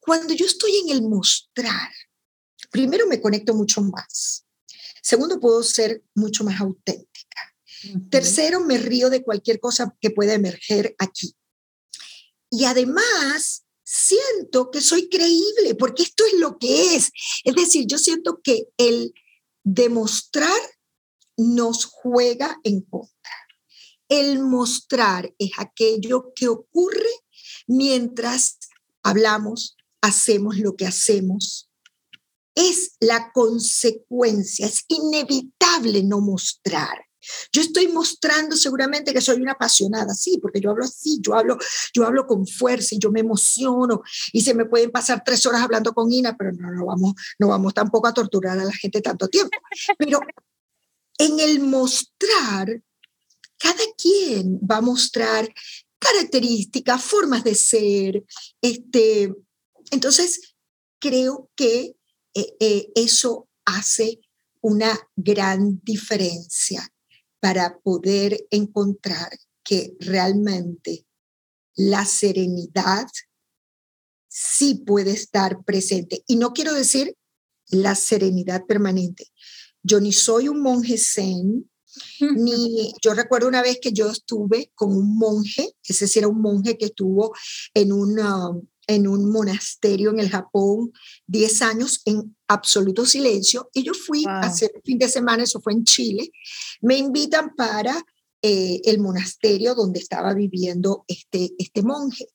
Cuando 0.00 0.32
yo 0.34 0.46
estoy 0.46 0.76
en 0.78 0.90
el 0.90 1.02
mostrar, 1.02 1.90
primero 2.70 3.06
me 3.06 3.20
conecto 3.20 3.54
mucho 3.54 3.82
más. 3.82 4.46
Segundo, 5.02 5.40
puedo 5.40 5.62
ser 5.62 6.02
mucho 6.14 6.44
más 6.44 6.60
auténtica. 6.60 7.10
Tercero, 8.10 8.60
me 8.60 8.78
río 8.78 9.08
de 9.08 9.22
cualquier 9.22 9.58
cosa 9.58 9.96
que 10.00 10.10
pueda 10.10 10.34
emerger 10.34 10.94
aquí. 10.98 11.34
Y 12.50 12.64
además, 12.64 13.64
siento 13.92 14.70
que 14.70 14.80
soy 14.80 15.08
creíble, 15.08 15.74
porque 15.76 16.04
esto 16.04 16.24
es 16.24 16.34
lo 16.34 16.58
que 16.58 16.94
es. 16.94 17.10
Es 17.42 17.54
decir, 17.56 17.86
yo 17.88 17.98
siento 17.98 18.40
que 18.42 18.68
el 18.76 19.12
demostrar 19.64 20.60
nos 21.36 21.86
juega 21.86 22.60
en 22.62 22.82
contra. 22.82 23.10
El 24.08 24.38
mostrar 24.38 25.34
es 25.38 25.50
aquello 25.58 26.32
que 26.36 26.46
ocurre 26.46 27.10
mientras 27.66 28.58
hablamos, 29.02 29.76
hacemos 30.00 30.56
lo 30.58 30.76
que 30.76 30.86
hacemos. 30.86 31.68
Es 32.54 32.96
la 33.00 33.32
consecuencia, 33.32 34.66
es 34.66 34.84
inevitable 34.86 36.04
no 36.04 36.20
mostrar. 36.20 37.09
Yo 37.52 37.62
estoy 37.62 37.88
mostrando 37.88 38.56
seguramente 38.56 39.12
que 39.12 39.20
soy 39.20 39.40
una 39.40 39.52
apasionada, 39.52 40.14
sí, 40.14 40.38
porque 40.40 40.60
yo 40.60 40.70
hablo 40.70 40.84
así, 40.84 41.18
yo 41.20 41.34
hablo, 41.34 41.58
yo 41.92 42.04
hablo 42.04 42.26
con 42.26 42.46
fuerza 42.46 42.94
y 42.94 42.98
yo 42.98 43.10
me 43.10 43.20
emociono 43.20 44.02
y 44.32 44.40
se 44.40 44.54
me 44.54 44.64
pueden 44.64 44.90
pasar 44.90 45.22
tres 45.24 45.44
horas 45.46 45.62
hablando 45.62 45.92
con 45.92 46.10
Ina, 46.10 46.36
pero 46.36 46.52
no, 46.52 46.70
no 46.70 46.86
vamos, 46.86 47.14
no 47.38 47.48
vamos 47.48 47.74
tampoco 47.74 48.06
a 48.06 48.14
torturar 48.14 48.58
a 48.58 48.64
la 48.64 48.72
gente 48.72 49.00
tanto 49.00 49.28
tiempo. 49.28 49.56
Pero 49.98 50.20
en 51.18 51.40
el 51.40 51.60
mostrar, 51.60 52.82
cada 53.58 53.84
quien 53.96 54.58
va 54.58 54.78
a 54.78 54.80
mostrar 54.80 55.48
características, 55.98 57.04
formas 57.04 57.44
de 57.44 57.54
ser, 57.54 58.24
este, 58.62 59.34
entonces 59.90 60.54
creo 60.98 61.50
que 61.54 61.94
eh, 62.34 62.56
eh, 62.60 62.88
eso 62.94 63.48
hace 63.64 64.20
una 64.62 64.98
gran 65.16 65.80
diferencia 65.82 66.90
para 67.40 67.78
poder 67.80 68.46
encontrar 68.50 69.30
que 69.64 69.96
realmente 70.00 71.06
la 71.74 72.04
serenidad 72.04 73.06
sí 74.28 74.82
puede 74.86 75.12
estar 75.12 75.64
presente. 75.64 76.22
Y 76.26 76.36
no 76.36 76.52
quiero 76.52 76.72
decir 76.72 77.16
la 77.68 77.94
serenidad 77.94 78.64
permanente. 78.66 79.26
Yo 79.82 80.00
ni 80.00 80.12
soy 80.12 80.48
un 80.48 80.60
monje 80.60 80.98
zen, 80.98 81.70
ni 82.36 82.92
yo 83.02 83.14
recuerdo 83.14 83.48
una 83.48 83.62
vez 83.62 83.78
que 83.80 83.92
yo 83.92 84.10
estuve 84.10 84.70
con 84.74 84.94
un 84.94 85.16
monje, 85.18 85.74
ese 85.82 86.06
sí 86.06 86.18
era 86.18 86.28
un 86.28 86.40
monje 86.40 86.76
que 86.78 86.86
estuvo 86.86 87.34
en 87.74 87.92
una, 87.92 88.50
en 88.86 89.06
un 89.06 89.30
monasterio 89.30 90.10
en 90.10 90.20
el 90.20 90.30
Japón 90.30 90.92
10 91.26 91.62
años 91.62 92.02
en 92.04 92.36
absoluto 92.48 93.06
silencio. 93.06 93.70
Y 93.72 93.82
yo 93.82 93.92
fui 93.94 94.24
a 94.26 94.40
hacer 94.40 94.72
fin 94.84 94.98
de 94.98 95.08
semana, 95.08 95.44
eso 95.44 95.60
fue 95.60 95.72
en 95.72 95.84
Chile, 95.84 96.30
me 96.80 96.96
invitan 96.96 97.54
para 97.54 98.04
eh, 98.42 98.80
el 98.84 99.00
monasterio 99.00 99.74
donde 99.74 100.00
estaba 100.00 100.32
viviendo 100.34 101.04
este, 101.06 101.52
este 101.58 101.82
monje. 101.82 102.26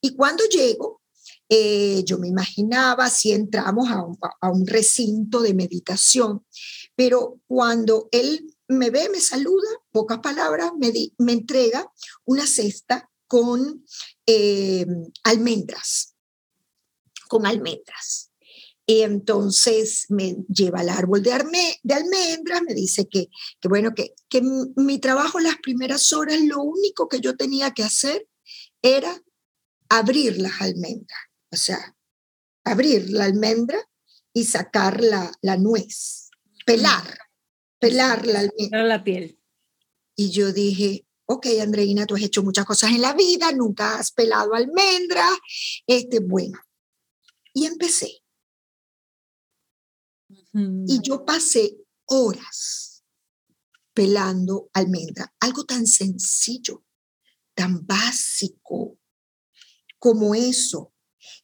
Y 0.00 0.14
cuando 0.14 0.44
llego, 0.44 1.02
eh, 1.48 2.02
yo 2.04 2.18
me 2.18 2.28
imaginaba 2.28 3.10
si 3.10 3.32
entramos 3.32 3.88
a 3.90 4.04
un, 4.04 4.18
a 4.40 4.50
un 4.50 4.66
recinto 4.66 5.40
de 5.40 5.54
meditación, 5.54 6.44
pero 6.94 7.40
cuando 7.46 8.08
él 8.12 8.54
me 8.68 8.90
ve, 8.90 9.08
me 9.08 9.20
saluda, 9.20 9.68
pocas 9.90 10.18
palabras, 10.18 10.72
me, 10.78 10.92
me 11.18 11.32
entrega 11.32 11.90
una 12.24 12.46
cesta 12.46 13.07
con 13.28 13.84
eh, 14.26 14.86
almendras, 15.22 16.16
con 17.28 17.46
almendras. 17.46 18.32
Y 18.86 19.02
entonces 19.02 20.06
me 20.08 20.38
lleva 20.48 20.80
al 20.80 20.88
árbol 20.88 21.22
de, 21.22 21.30
de 21.82 21.94
almendras, 21.94 22.62
me 22.66 22.72
dice 22.72 23.06
que, 23.06 23.28
que 23.60 23.68
bueno, 23.68 23.94
que, 23.94 24.14
que 24.30 24.40
mi 24.76 24.98
trabajo 24.98 25.38
las 25.40 25.56
primeras 25.58 26.10
horas, 26.14 26.40
lo 26.40 26.62
único 26.62 27.06
que 27.06 27.20
yo 27.20 27.36
tenía 27.36 27.72
que 27.72 27.82
hacer 27.82 28.26
era 28.80 29.22
abrir 29.90 30.38
las 30.38 30.60
almendras, 30.62 31.20
o 31.50 31.56
sea, 31.56 31.94
abrir 32.64 33.10
la 33.10 33.24
almendra 33.24 33.78
y 34.32 34.44
sacar 34.44 35.02
la, 35.02 35.32
la 35.42 35.58
nuez, 35.58 36.30
pelar, 36.64 37.18
pelar 37.78 38.26
la 38.26 38.40
almendra. 38.40 38.84
La 38.84 39.04
piel. 39.04 39.38
Y 40.16 40.30
yo 40.30 40.52
dije, 40.52 41.07
ok, 41.30 41.46
Andreina, 41.60 42.06
tú 42.06 42.16
has 42.16 42.22
hecho 42.22 42.42
muchas 42.42 42.64
cosas 42.64 42.90
en 42.90 43.02
la 43.02 43.12
vida, 43.12 43.52
nunca 43.52 43.98
has 43.98 44.12
pelado 44.12 44.54
almendra, 44.54 45.28
este, 45.86 46.20
bueno. 46.20 46.58
Y 47.52 47.66
empecé. 47.66 48.22
Y 50.86 51.00
yo 51.02 51.24
pasé 51.24 51.76
horas 52.06 53.04
pelando 53.92 54.70
almendra, 54.72 55.32
algo 55.40 55.64
tan 55.64 55.86
sencillo, 55.86 56.84
tan 57.54 57.86
básico 57.86 58.98
como 59.98 60.34
eso. 60.34 60.94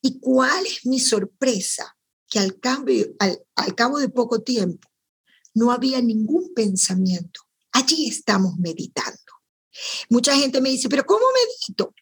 ¿Y 0.01 0.19
cuál 0.19 0.65
es 0.67 0.87
mi 0.87 0.99
sorpresa? 0.99 1.97
Que 2.29 2.39
al, 2.39 2.59
cambio, 2.59 3.07
al, 3.19 3.75
cabo 3.75 3.99
de 3.99 4.09
poco 4.09 4.43
tiempo 4.43 4.89
no 5.53 5.71
había 5.71 6.01
ningún 6.01 6.55
pensamiento. 6.55 7.43
Allí 7.73 8.09
estamos 8.09 8.57
meditando. 8.59 9.24
Mucha 10.09 10.37
gente 10.37 10.61
me 10.61 10.71
dice, 10.71 10.89
pero 10.89 11.05
¿cómo 11.05 11.25
medito? 11.35 11.95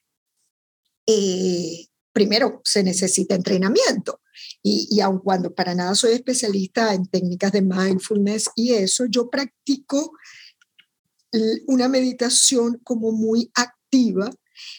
Eh, 1.06 1.86
primero, 2.12 2.60
se 2.64 2.82
necesita 2.82 3.34
entrenamiento. 3.34 4.20
Y, 4.62 4.88
y 4.90 5.00
aun 5.00 5.18
cuando 5.18 5.54
para 5.54 5.74
nada 5.74 5.94
soy 5.94 6.12
especialista 6.12 6.94
en 6.94 7.06
técnicas 7.06 7.52
de 7.52 7.62
mindfulness 7.62 8.48
y 8.56 8.72
eso, 8.72 9.06
yo 9.06 9.28
practico 9.28 10.12
una 11.66 11.88
meditación 11.88 12.78
como 12.84 13.12
muy 13.12 13.50
activa 13.54 14.30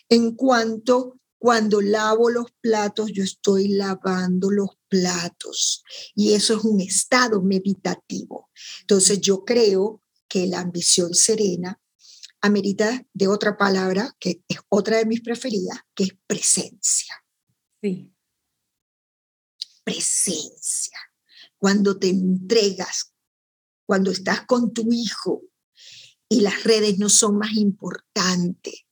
en 0.09 0.35
cuanto 0.35 1.19
cuando 1.43 1.81
lavo 1.81 2.29
los 2.29 2.45
platos, 2.61 3.11
yo 3.11 3.23
estoy 3.23 3.67
lavando 3.67 4.49
los 4.49 4.69
platos 4.87 5.83
y 6.15 6.33
eso 6.33 6.55
es 6.55 6.63
un 6.63 6.79
estado 6.79 7.41
meditativo. 7.41 8.49
Entonces 8.81 9.19
yo 9.19 9.43
creo 9.43 10.01
que 10.29 10.47
la 10.47 10.61
ambición 10.61 11.13
serena 11.13 11.81
amerita 12.43 13.05
de 13.13 13.27
otra 13.29 13.57
palabra 13.57 14.15
que 14.19 14.43
es 14.47 14.59
otra 14.67 14.97
de 14.97 15.05
mis 15.05 15.21
preferidas, 15.21 15.79
que 15.95 16.03
es 16.03 16.17
presencia. 16.27 17.15
Sí. 17.81 18.13
Presencia. 19.83 20.99
Cuando 21.57 21.97
te 21.97 22.09
entregas, 22.09 23.13
cuando 23.85 24.11
estás 24.11 24.45
con 24.45 24.73
tu 24.73 24.91
hijo 24.91 25.43
y 26.27 26.41
las 26.41 26.65
redes 26.65 26.99
no 26.99 27.07
son 27.07 27.37
más 27.37 27.53
importantes, 27.53 28.85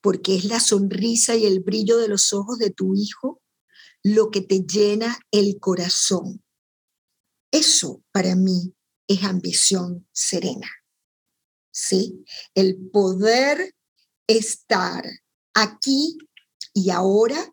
porque 0.00 0.36
es 0.36 0.46
la 0.46 0.60
sonrisa 0.60 1.36
y 1.36 1.44
el 1.44 1.60
brillo 1.60 1.98
de 1.98 2.08
los 2.08 2.32
ojos 2.32 2.58
de 2.58 2.70
tu 2.70 2.94
hijo 2.94 3.42
lo 4.02 4.30
que 4.30 4.40
te 4.40 4.60
llena 4.60 5.18
el 5.30 5.58
corazón. 5.60 6.42
Eso 7.50 8.02
para 8.12 8.34
mí 8.34 8.74
es 9.08 9.24
ambición 9.24 10.06
serena. 10.12 10.68
¿Sí? 11.76 12.24
El 12.54 12.76
poder 12.92 13.74
estar 14.28 15.04
aquí 15.54 16.16
y 16.72 16.90
ahora 16.90 17.52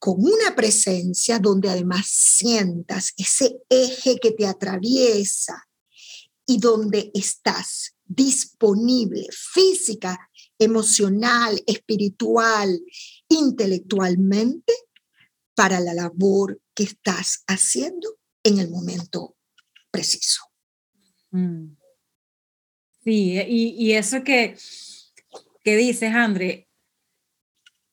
con 0.00 0.16
una 0.18 0.54
presencia 0.56 1.38
donde 1.38 1.70
además 1.70 2.06
sientas 2.08 3.12
ese 3.16 3.62
eje 3.70 4.16
que 4.16 4.32
te 4.32 4.46
atraviesa 4.46 5.68
y 6.44 6.58
donde 6.58 7.10
estás 7.14 7.94
disponible 8.04 9.26
física 9.30 10.18
emocional, 10.58 11.62
espiritual, 11.66 12.80
intelectualmente 13.28 14.74
para 15.54 15.78
la 15.80 15.94
labor 15.94 16.60
que 16.74 16.82
estás 16.82 17.44
haciendo 17.46 18.18
en 18.42 18.58
el 18.58 18.70
momento 18.70 19.36
preciso. 19.90 20.42
Mm. 21.30 21.76
Sí, 23.06 23.40
y, 23.46 23.92
eso 23.92 24.24
que, 24.24 24.56
que 25.62 25.76
dices, 25.76 26.12
André, 26.12 26.68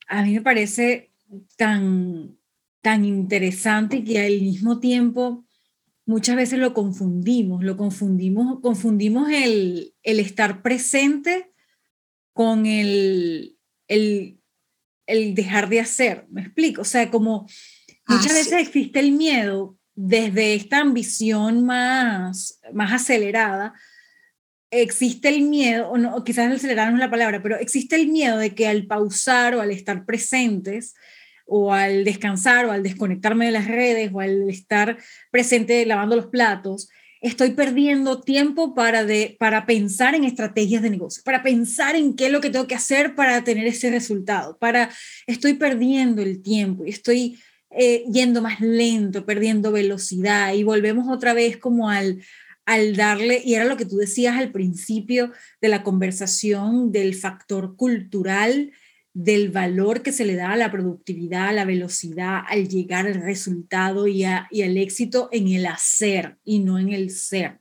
a 0.07 0.24
mí 0.24 0.34
me 0.34 0.41
parece 0.41 1.14
tan, 1.55 2.39
tan 2.82 3.05
interesante 3.05 3.97
y 3.97 4.05
que 4.05 4.20
al 4.20 4.41
mismo 4.41 4.80
tiempo 4.80 5.45
muchas 6.07 6.36
veces 6.36 6.57
lo 6.57 6.74
confundimos, 6.74 7.64
lo 7.64 7.78
confundimos, 7.78 8.59
confundimos 8.59 9.30
el, 9.30 9.93
el 10.01 10.20
estar 10.20 10.64
presente 10.64 11.53
con 12.34 12.66
el, 12.66 13.59
el, 13.88 14.41
el 15.05 15.36
dejar 15.36 15.70
de 15.70 15.80
hacer, 15.80 16.26
¿me 16.32 16.41
explico? 16.41 16.82
O 16.82 16.86
sea, 16.86 17.11
como 17.11 17.47
muchas 18.07 18.32
ah, 18.32 18.34
veces 18.34 18.53
existe 18.53 18.99
el 18.99 19.11
miedo 19.11 19.78
desde 19.93 20.55
esta 20.55 20.80
ambición 20.80 21.64
más, 21.68 22.59
más 22.74 22.93
acelerada, 22.93 23.76
existe 24.82 25.30
el 25.30 25.44
miedo, 25.44 25.90
o 25.90 25.98
no, 25.98 26.24
quizás 26.24 26.52
es 26.52 26.64
la 26.64 27.10
palabra, 27.10 27.42
pero 27.42 27.58
existe 27.58 27.96
el 27.96 28.08
miedo 28.08 28.38
de 28.38 28.56
que 28.56 28.68
al 28.68 28.86
pausar 28.86 29.56
o 29.56 29.62
al 29.62 29.72
estar 29.72 30.06
presentes, 30.06 30.96
o 31.46 31.74
al 31.74 32.04
descansar, 32.04 32.66
o 32.66 32.72
al 32.72 32.84
desconectarme 32.84 33.46
de 33.46 33.52
las 33.52 33.68
redes, 33.68 34.12
o 34.14 34.20
al 34.20 34.50
estar 34.50 34.98
presente 35.32 35.86
lavando 35.86 36.16
los 36.16 36.28
platos, 36.28 36.90
estoy 37.22 37.52
perdiendo 37.52 38.20
tiempo 38.22 38.74
para, 38.74 39.06
de, 39.06 39.38
para 39.40 39.66
pensar 39.66 40.14
en 40.14 40.26
estrategias 40.26 40.82
de 40.82 40.90
negocio, 40.90 41.24
para 41.24 41.42
pensar 41.42 41.96
en 41.96 42.16
qué 42.16 42.26
es 42.26 42.32
lo 42.32 42.42
que 42.42 42.50
tengo 42.50 42.68
que 42.68 42.76
hacer 42.76 43.16
para 43.16 43.44
tener 43.44 43.66
ese 43.66 43.90
resultado, 43.90 44.58
para, 44.58 44.90
estoy 45.26 45.54
perdiendo 45.54 46.22
el 46.22 46.42
tiempo 46.42 46.86
y 46.86 46.90
estoy 46.90 47.40
eh, 47.72 48.04
yendo 48.12 48.42
más 48.42 48.60
lento, 48.60 49.26
perdiendo 49.26 49.72
velocidad 49.72 50.54
y 50.54 50.64
volvemos 50.64 51.08
otra 51.08 51.34
vez 51.34 51.58
como 51.58 51.90
al, 51.90 52.22
al 52.66 52.95
darle, 52.95 53.41
y 53.43 53.55
era 53.55 53.66
lo 53.66 53.78
que 53.78 53.86
tú 53.86 53.97
decías 53.97 54.38
al 54.38 54.51
principio 54.51 55.32
de 55.61 55.70
la 55.70 55.84
conversación 55.84 56.91
del 56.91 57.14
factor 57.16 57.76
cultural 57.76 58.72
del 59.14 59.51
valor 59.51 60.01
que 60.01 60.11
se 60.11 60.26
le 60.26 60.36
da 60.36 60.53
a 60.53 60.57
la 60.57 60.72
productividad, 60.72 61.49
a 61.49 61.53
la 61.53 61.66
velocidad, 61.66 62.41
al 62.47 62.68
llegar 62.68 63.05
al 63.05 63.22
resultado 63.22 64.07
y, 64.07 64.24
al 64.24 64.78
éxito 64.78 65.30
en 65.32 65.49
el 65.49 65.68
hacer 65.68 66.38
y 66.43 66.59
no 66.59 66.80
en 66.80 66.89
el 66.89 67.11
ser. 67.11 67.59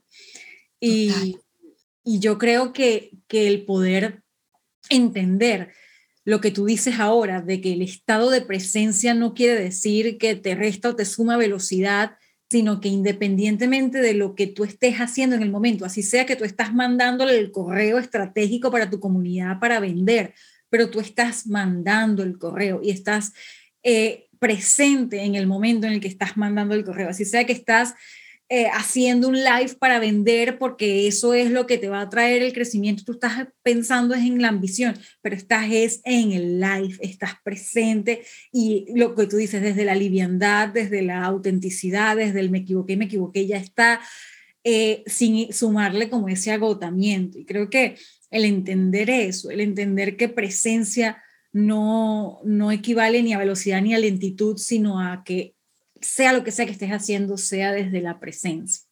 Y, 0.79 1.37
yo 2.05 2.37
creo 2.37 2.73
que, 2.73 3.11
que 3.29 3.47
el 3.47 3.63
poder 3.63 4.23
entender 4.89 5.71
lo 6.25 6.41
que 6.41 6.51
tú 6.51 6.65
dices 6.65 6.99
ahora, 6.99 7.41
de 7.41 7.61
que 7.61 7.71
el 7.71 7.81
estado 7.81 8.29
de 8.29 8.41
presencia 8.41 9.13
no 9.13 9.33
quiere 9.33 9.61
decir 9.61 10.17
que 10.17 10.35
te 10.35 10.53
resta 10.53 10.89
o 10.89 10.95
te 10.97 11.05
suma 11.05 11.37
velocidad, 11.37 12.17
sino 12.53 12.79
que 12.79 12.87
independientemente 12.87 13.99
de 13.99 14.13
lo 14.13 14.35
que 14.35 14.45
tú 14.45 14.63
estés 14.63 14.97
haciendo 14.97 15.35
en 15.35 15.41
el 15.41 15.49
momento, 15.49 15.85
así 15.85 16.03
sea 16.03 16.27
que 16.27 16.35
tú 16.35 16.43
estás 16.43 16.71
mandándole 16.71 17.35
el 17.39 17.49
correo 17.49 17.97
estratégico 17.97 18.69
para 18.69 18.91
tu 18.91 18.99
comunidad 18.99 19.59
para 19.59 19.79
vender, 19.79 20.35
pero 20.69 20.91
tú 20.91 20.99
estás 20.99 21.47
mandando 21.47 22.21
el 22.21 22.37
correo 22.37 22.79
y 22.83 22.91
estás 22.91 23.33
eh, 23.81 24.27
presente 24.37 25.23
en 25.23 25.33
el 25.33 25.47
momento 25.47 25.87
en 25.87 25.93
el 25.93 25.99
que 25.99 26.07
estás 26.07 26.37
mandando 26.37 26.75
el 26.75 26.83
correo. 26.83 27.09
Así 27.09 27.25
sea 27.25 27.43
que 27.43 27.53
estás 27.53 27.95
eh, 28.55 28.67
haciendo 28.71 29.29
un 29.29 29.33
live 29.33 29.73
para 29.79 29.97
vender 29.97 30.59
porque 30.59 31.07
eso 31.07 31.33
es 31.33 31.49
lo 31.49 31.65
que 31.65 31.79
te 31.79 31.89
va 31.89 32.01
a 32.01 32.09
traer 32.09 32.43
el 32.43 32.53
crecimiento. 32.53 33.01
Tú 33.03 33.13
estás 33.13 33.47
pensando 33.63 34.13
en 34.13 34.39
la 34.43 34.49
ambición, 34.49 34.93
pero 35.23 35.35
estás 35.35 35.71
es 35.71 36.01
en 36.03 36.33
el 36.33 36.59
live, 36.59 36.95
estás 36.99 37.31
presente 37.43 38.21
y 38.51 38.85
lo 38.93 39.15
que 39.15 39.25
tú 39.25 39.37
dices 39.37 39.59
desde 39.59 39.85
la 39.85 39.95
liviandad, 39.95 40.67
desde 40.67 41.01
la 41.01 41.23
autenticidad, 41.23 42.15
desde 42.15 42.41
el 42.41 42.51
me 42.51 42.59
equivoqué, 42.59 42.95
me 42.95 43.05
equivoqué, 43.05 43.47
ya 43.47 43.57
está 43.57 43.99
eh, 44.63 45.01
sin 45.07 45.51
sumarle 45.51 46.11
como 46.11 46.29
ese 46.29 46.51
agotamiento. 46.51 47.39
Y 47.39 47.45
creo 47.45 47.71
que 47.71 47.95
el 48.29 48.45
entender 48.45 49.09
eso, 49.09 49.49
el 49.49 49.61
entender 49.61 50.15
que 50.15 50.29
presencia 50.29 51.23
no, 51.53 52.39
no 52.43 52.71
equivale 52.71 53.23
ni 53.23 53.33
a 53.33 53.39
velocidad 53.39 53.81
ni 53.81 53.95
a 53.95 53.97
lentitud, 53.97 54.57
sino 54.57 54.99
a 54.99 55.23
que 55.23 55.55
sea 56.03 56.33
lo 56.33 56.43
que 56.43 56.51
sea 56.51 56.65
que 56.65 56.71
estés 56.71 56.91
haciendo, 56.91 57.37
sea 57.37 57.71
desde 57.71 58.01
la 58.01 58.19
presencia. 58.19 58.83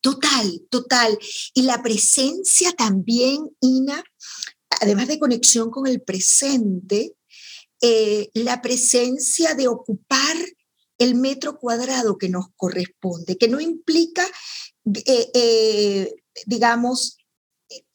Total, 0.00 0.62
total. 0.70 1.18
Y 1.54 1.62
la 1.62 1.82
presencia 1.82 2.72
también, 2.72 3.48
Ina, 3.60 4.02
además 4.80 5.08
de 5.08 5.18
conexión 5.18 5.70
con 5.70 5.86
el 5.86 6.00
presente, 6.02 7.14
eh, 7.80 8.30
la 8.34 8.62
presencia 8.62 9.54
de 9.54 9.68
ocupar 9.68 10.36
el 10.98 11.14
metro 11.14 11.58
cuadrado 11.58 12.18
que 12.18 12.28
nos 12.28 12.46
corresponde, 12.56 13.36
que 13.36 13.48
no 13.48 13.60
implica 13.60 14.26
eh, 14.94 15.30
eh, 15.34 16.14
digamos, 16.46 17.17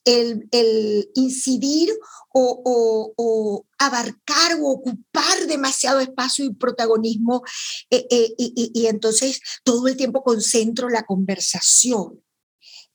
el, 0.04 1.10
incidir 1.14 1.90
o, 2.32 3.66
abarcar 3.78 4.58
o 4.60 4.70
ocupar 4.70 5.46
demasiado 5.46 6.00
espacio 6.00 6.44
y 6.44 6.54
protagonismo 6.54 7.42
y, 7.90 8.86
entonces 8.86 9.40
todo 9.62 9.88
el 9.88 9.96
tiempo 9.96 10.22
concentro 10.22 10.88
la 10.88 11.04
conversación. 11.04 12.22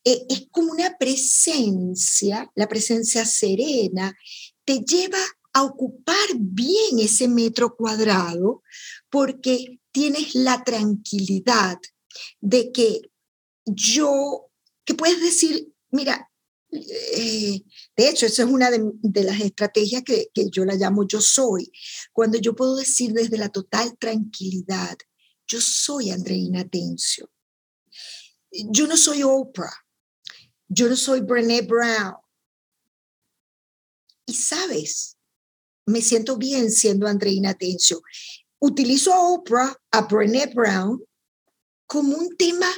es 0.04 0.48
como 0.52 0.72
una 0.72 0.98
presencia, 0.98 2.52
la 2.56 2.68
presencia 2.68 3.26
serena, 3.26 4.16
te 4.66 4.80
lleva 4.80 5.20
a 5.54 5.64
ocupar 5.64 6.28
bien 6.38 7.00
ese 7.00 7.28
metro 7.28 7.76
cuadrado 7.76 8.62
porque 9.10 9.80
tienes 9.92 10.36
la 10.36 10.64
tranquilidad 10.64 11.80
de 12.40 12.72
que 12.72 13.02
yo, 13.66 14.50
que 14.86 14.94
puedes 14.94 15.22
decir, 15.22 15.74
mira, 15.92 16.29
eh, 16.72 17.64
de 17.96 18.10
hecho, 18.10 18.26
esa 18.26 18.44
es 18.44 18.50
una 18.50 18.70
de, 18.70 19.24
las 19.24 19.40
estrategias 19.42 20.04
que, 20.04 20.28
que, 20.34 20.50
yo 20.52 20.66
la 20.66 20.76
llamo 20.76 21.08
yo 21.08 21.20
soy, 21.20 21.72
cuando 22.14 22.38
yo 22.38 22.56
puedo 22.56 22.76
decir 22.76 23.14
desde 23.14 23.38
la 23.38 23.50
total 23.50 23.98
tranquilidad, 23.98 24.98
yo 25.48 25.60
soy 25.60 26.12
Andreina 26.12 26.68
Tencio. 26.68 27.32
Yo 28.52 28.88
no 28.88 28.98
soy 28.98 29.24
Oprah, 29.24 29.74
yo 30.68 30.88
no 30.88 30.96
soy 30.96 31.22
Brené 31.22 31.62
Brown. 31.62 32.16
Y 34.26 34.34
sabes, 34.34 35.18
me 35.88 36.02
siento 36.02 36.38
bien 36.38 36.72
siendo 36.72 37.08
Andreina 37.08 37.56
Tencio. 37.56 38.02
Utilizo 38.60 39.12
a 39.14 39.28
Oprah, 39.28 39.76
a 39.92 40.02
Brené 40.02 40.48
Brown, 40.54 41.04
como 41.88 42.16
un 42.16 42.36
tema 42.38 42.70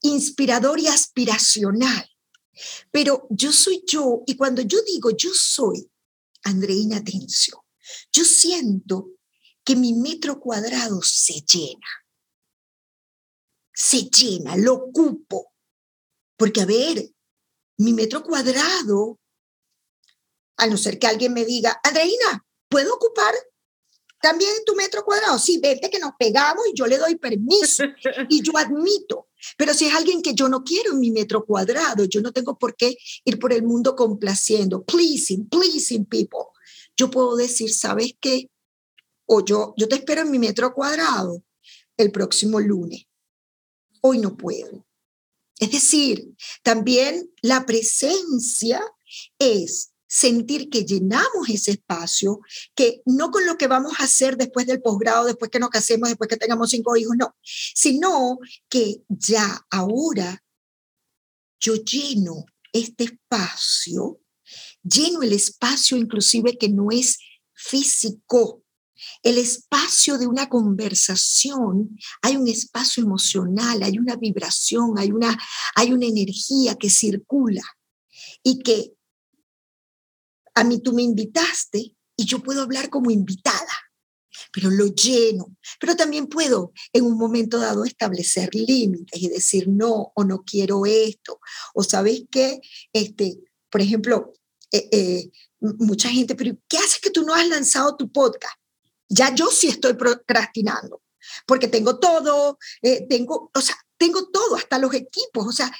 inspirador 0.00 0.80
y 0.80 0.88
aspiracional. 0.88 2.11
Pero 2.90 3.26
yo 3.30 3.52
soy 3.52 3.82
yo, 3.86 4.22
y 4.26 4.36
cuando 4.36 4.62
yo 4.62 4.78
digo 4.82 5.10
yo 5.10 5.30
soy 5.32 5.90
Andreina 6.44 7.02
Tencio, 7.02 7.64
yo 8.12 8.24
siento 8.24 9.10
que 9.64 9.76
mi 9.76 9.94
metro 9.94 10.40
cuadrado 10.40 11.00
se 11.02 11.40
llena. 11.40 11.86
Se 13.72 14.02
llena, 14.02 14.56
lo 14.56 14.74
ocupo. 14.74 15.52
Porque, 16.36 16.60
a 16.60 16.66
ver, 16.66 17.10
mi 17.78 17.92
metro 17.92 18.22
cuadrado, 18.22 19.18
a 20.56 20.66
no 20.66 20.76
ser 20.76 20.98
que 20.98 21.06
alguien 21.06 21.32
me 21.32 21.44
diga, 21.44 21.80
Andreina, 21.82 22.44
¿puedo 22.68 22.94
ocupar 22.94 23.34
también 24.20 24.52
tu 24.66 24.74
metro 24.74 25.04
cuadrado? 25.04 25.38
Sí, 25.38 25.58
vete 25.58 25.90
que 25.90 25.98
nos 25.98 26.12
pegamos 26.18 26.66
y 26.68 26.74
yo 26.74 26.86
le 26.86 26.98
doy 26.98 27.16
permiso 27.16 27.84
y 28.28 28.42
yo 28.42 28.56
admito 28.56 29.28
pero 29.56 29.74
si 29.74 29.86
es 29.86 29.94
alguien 29.94 30.22
que 30.22 30.34
yo 30.34 30.48
no 30.48 30.62
quiero 30.64 30.92
en 30.92 31.00
mi 31.00 31.10
metro 31.10 31.44
cuadrado, 31.44 32.04
yo 32.04 32.20
no 32.20 32.32
tengo 32.32 32.58
por 32.58 32.76
qué 32.76 32.96
ir 33.24 33.38
por 33.38 33.52
el 33.52 33.62
mundo 33.62 33.96
complaciendo, 33.96 34.84
pleasing, 34.84 35.48
pleasing 35.48 36.04
people. 36.06 36.46
Yo 36.96 37.10
puedo 37.10 37.36
decir, 37.36 37.72
¿sabes 37.72 38.14
qué? 38.20 38.50
O 39.26 39.44
yo, 39.44 39.74
yo 39.76 39.88
te 39.88 39.96
espero 39.96 40.22
en 40.22 40.30
mi 40.30 40.38
metro 40.38 40.72
cuadrado 40.74 41.42
el 41.96 42.10
próximo 42.10 42.60
lunes. 42.60 43.06
Hoy 44.00 44.18
no 44.18 44.36
puedo. 44.36 44.86
Es 45.58 45.70
decir, 45.70 46.34
también 46.62 47.30
la 47.40 47.64
presencia 47.64 48.82
es 49.38 49.91
sentir 50.12 50.68
que 50.68 50.84
llenamos 50.84 51.48
ese 51.48 51.70
espacio, 51.70 52.40
que 52.74 53.00
no 53.06 53.30
con 53.30 53.46
lo 53.46 53.56
que 53.56 53.66
vamos 53.66 53.94
a 53.98 54.04
hacer 54.04 54.36
después 54.36 54.66
del 54.66 54.82
posgrado, 54.82 55.24
después 55.24 55.50
que 55.50 55.58
nos 55.58 55.70
casemos, 55.70 56.10
después 56.10 56.28
que 56.28 56.36
tengamos 56.36 56.68
cinco 56.68 56.94
hijos, 56.98 57.16
no, 57.18 57.34
sino 57.42 58.38
que 58.68 59.04
ya 59.08 59.66
ahora 59.70 60.44
yo 61.58 61.76
lleno 61.76 62.44
este 62.74 63.04
espacio, 63.04 64.20
lleno 64.82 65.22
el 65.22 65.32
espacio 65.32 65.96
inclusive 65.96 66.58
que 66.58 66.68
no 66.68 66.88
es 66.90 67.18
físico, 67.54 68.64
el 69.22 69.38
espacio 69.38 70.18
de 70.18 70.26
una 70.26 70.50
conversación, 70.50 71.96
hay 72.20 72.36
un 72.36 72.48
espacio 72.48 73.02
emocional, 73.02 73.82
hay 73.82 73.98
una 73.98 74.16
vibración, 74.16 74.98
hay 74.98 75.10
una, 75.10 75.38
hay 75.74 75.90
una 75.90 76.04
energía 76.04 76.74
que 76.74 76.90
circula 76.90 77.62
y 78.42 78.58
que 78.58 78.92
a 80.54 80.64
mí 80.64 80.80
tú 80.80 80.92
me 80.92 81.02
invitaste 81.02 81.96
y 82.16 82.24
yo 82.24 82.40
puedo 82.40 82.62
hablar 82.62 82.90
como 82.90 83.10
invitada, 83.10 83.72
pero 84.52 84.70
lo 84.70 84.86
lleno. 84.86 85.56
Pero 85.80 85.96
también 85.96 86.26
puedo 86.26 86.72
en 86.92 87.04
un 87.04 87.16
momento 87.16 87.58
dado 87.58 87.84
establecer 87.84 88.54
límites 88.54 89.20
y 89.20 89.28
decir 89.28 89.68
no 89.68 90.12
o 90.14 90.24
no 90.24 90.42
quiero 90.44 90.84
esto. 90.86 91.40
O 91.74 91.82
sabes 91.82 92.24
qué, 92.30 92.60
este, 92.92 93.38
por 93.70 93.80
ejemplo, 93.80 94.32
eh, 94.70 94.88
eh, 94.92 95.30
mucha 95.60 96.08
gente, 96.08 96.34
pero 96.34 96.56
¿qué 96.68 96.78
haces 96.78 97.00
que 97.00 97.10
tú 97.10 97.24
no 97.24 97.34
has 97.34 97.48
lanzado 97.48 97.96
tu 97.96 98.10
podcast? 98.10 98.56
Ya 99.08 99.34
yo 99.34 99.50
sí 99.50 99.68
estoy 99.68 99.94
procrastinando, 99.94 101.02
porque 101.46 101.68
tengo 101.68 101.98
todo, 101.98 102.58
eh, 102.80 103.06
tengo, 103.08 103.50
o 103.54 103.60
sea, 103.60 103.76
tengo 103.98 104.28
todo, 104.30 104.56
hasta 104.56 104.78
los 104.78 104.92
equipos, 104.94 105.46
o 105.46 105.52
sea, 105.52 105.70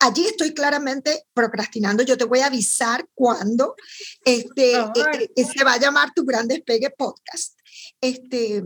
allí 0.00 0.26
estoy 0.26 0.52
claramente 0.54 1.26
procrastinando. 1.32 2.02
Yo 2.02 2.16
te 2.16 2.24
voy 2.24 2.40
a 2.40 2.46
avisar 2.46 3.08
cuando 3.14 3.76
este, 4.24 4.72
eh, 4.72 5.30
eh, 5.36 5.44
se 5.44 5.64
va 5.64 5.74
a 5.74 5.78
llamar 5.78 6.12
tu 6.14 6.24
gran 6.24 6.48
despegue 6.48 6.90
podcast. 6.90 7.58
Este, 8.00 8.64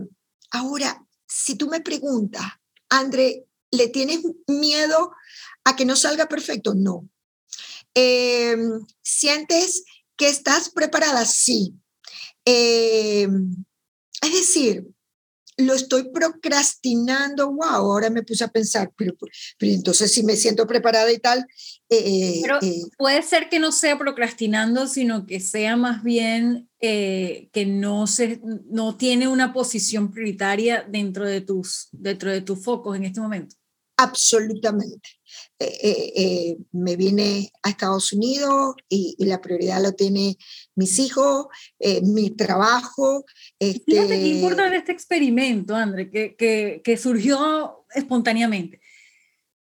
ahora, 0.51 1.05
si 1.27 1.55
tú 1.55 1.67
me 1.67 1.81
preguntas, 1.81 2.45
André, 2.89 3.45
¿le 3.71 3.89
tienes 3.89 4.21
miedo 4.47 5.11
a 5.65 5.75
que 5.75 5.85
no 5.85 5.95
salga 5.95 6.27
perfecto? 6.27 6.73
No. 6.73 7.07
Em, 7.93 8.85
¿Sientes 9.01 9.83
que 10.15 10.29
estás 10.29 10.69
preparada? 10.69 11.25
Sí. 11.25 11.75
Em, 12.45 13.65
es 14.21 14.33
decir, 14.33 14.85
lo 15.57 15.73
estoy 15.73 16.09
procrastinando, 16.11 17.51
wow, 17.51 17.65
ahora 17.65 18.09
me 18.09 18.23
puse 18.23 18.43
a 18.43 18.49
pensar, 18.49 18.91
pero, 18.95 19.15
pero 19.57 19.71
entonces 19.71 20.11
si 20.11 20.23
me 20.23 20.35
siento 20.35 20.67
preparada 20.67 21.11
y 21.11 21.19
tal. 21.19 21.45
Eh, 21.89 22.39
pero 22.41 22.59
eh, 22.61 22.81
puede 22.97 23.21
ser 23.21 23.49
que 23.49 23.59
no 23.59 23.71
sea 23.71 23.97
procrastinando, 23.97 24.87
sino 24.87 25.25
que 25.25 25.39
sea 25.39 25.77
más 25.77 26.03
bien 26.03 26.69
eh, 26.79 27.49
que 27.53 27.65
no, 27.65 28.07
se, 28.07 28.41
no 28.65 28.97
tiene 28.97 29.27
una 29.27 29.53
posición 29.53 30.11
prioritaria 30.11 30.85
dentro 30.87 31.25
de, 31.25 31.41
tus, 31.41 31.87
dentro 31.91 32.31
de 32.31 32.41
tus 32.41 32.63
focos 32.63 32.95
en 32.97 33.05
este 33.05 33.21
momento. 33.21 33.55
Absolutamente. 33.97 35.14
Eh, 35.57 35.79
eh, 35.83 36.13
eh, 36.17 36.57
me 36.73 36.97
vine 36.97 37.49
a 37.63 37.69
Estados 37.69 38.11
Unidos 38.11 38.75
y, 38.89 39.15
la 39.19 39.39
prioridad 39.39 39.81
lo 39.81 39.93
tiene 39.93 40.37
mis 40.75 40.99
hijos, 40.99 41.47
mi 42.03 42.29
trabajo. 42.31 43.25
Este... 43.57 43.83
Fíjate 43.85 44.19
qué 44.19 44.27
importante 44.27 44.77
este 44.77 44.91
experimento, 44.91 45.75
André, 45.75 46.09
que, 46.09 46.35
que, 46.35 46.81
que 46.83 46.97
surgió 46.97 47.85
espontáneamente. 47.93 48.81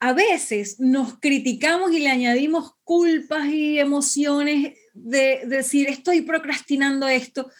A 0.01 0.13
veces 0.13 0.81
nos 0.81 1.19
criticamos 1.21 1.93
y 1.93 2.01
le 2.01 2.09
añadimos 2.09 2.73
culpas 2.83 3.47
y 3.47 3.79
emociones 3.79 4.75
de, 4.95 5.43
decir 5.47 5.89
estoy 5.89 6.23
procrastinando 6.23 7.07
esto 7.09 7.51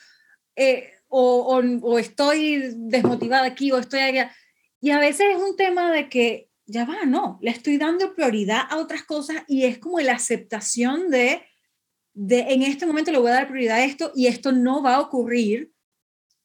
o, 1.09 1.57
o, 1.57 1.89
o 1.89 1.99
estoy 1.99 2.75
desmotivada 2.77 3.47
aquí 3.47 3.71
o 3.71 3.79
estoy 3.79 4.01
allá. 4.01 4.35
Y 4.81 4.91
a 4.91 4.99
veces 4.99 5.27
es 5.35 5.43
un 5.43 5.57
tema 5.57 5.93
de 5.93 6.09
que 6.09 6.48
ya 6.69 6.85
va, 6.85 7.07
no, 7.07 7.39
le 7.41 7.51
estoy 7.51 7.79
dando 7.79 8.15
prioridad 8.15 8.63
a 8.69 8.77
otras 8.77 9.03
cosas 9.03 9.39
y 9.49 9.65
es 9.65 9.79
como 9.79 9.99
la 10.01 10.13
aceptación 10.13 11.11
de, 11.11 11.43
de 12.13 12.41
en 12.53 12.63
este 12.63 12.87
momento 12.87 13.11
le 13.11 13.19
voy 13.19 13.31
a 13.31 13.35
dar 13.35 13.49
prioridad 13.49 13.79
a 13.79 13.85
esto 13.85 14.13
y 14.15 14.27
esto 14.27 14.53
no 14.53 14.83
va 14.83 14.97
a 14.97 15.01
ocurrir 15.01 15.73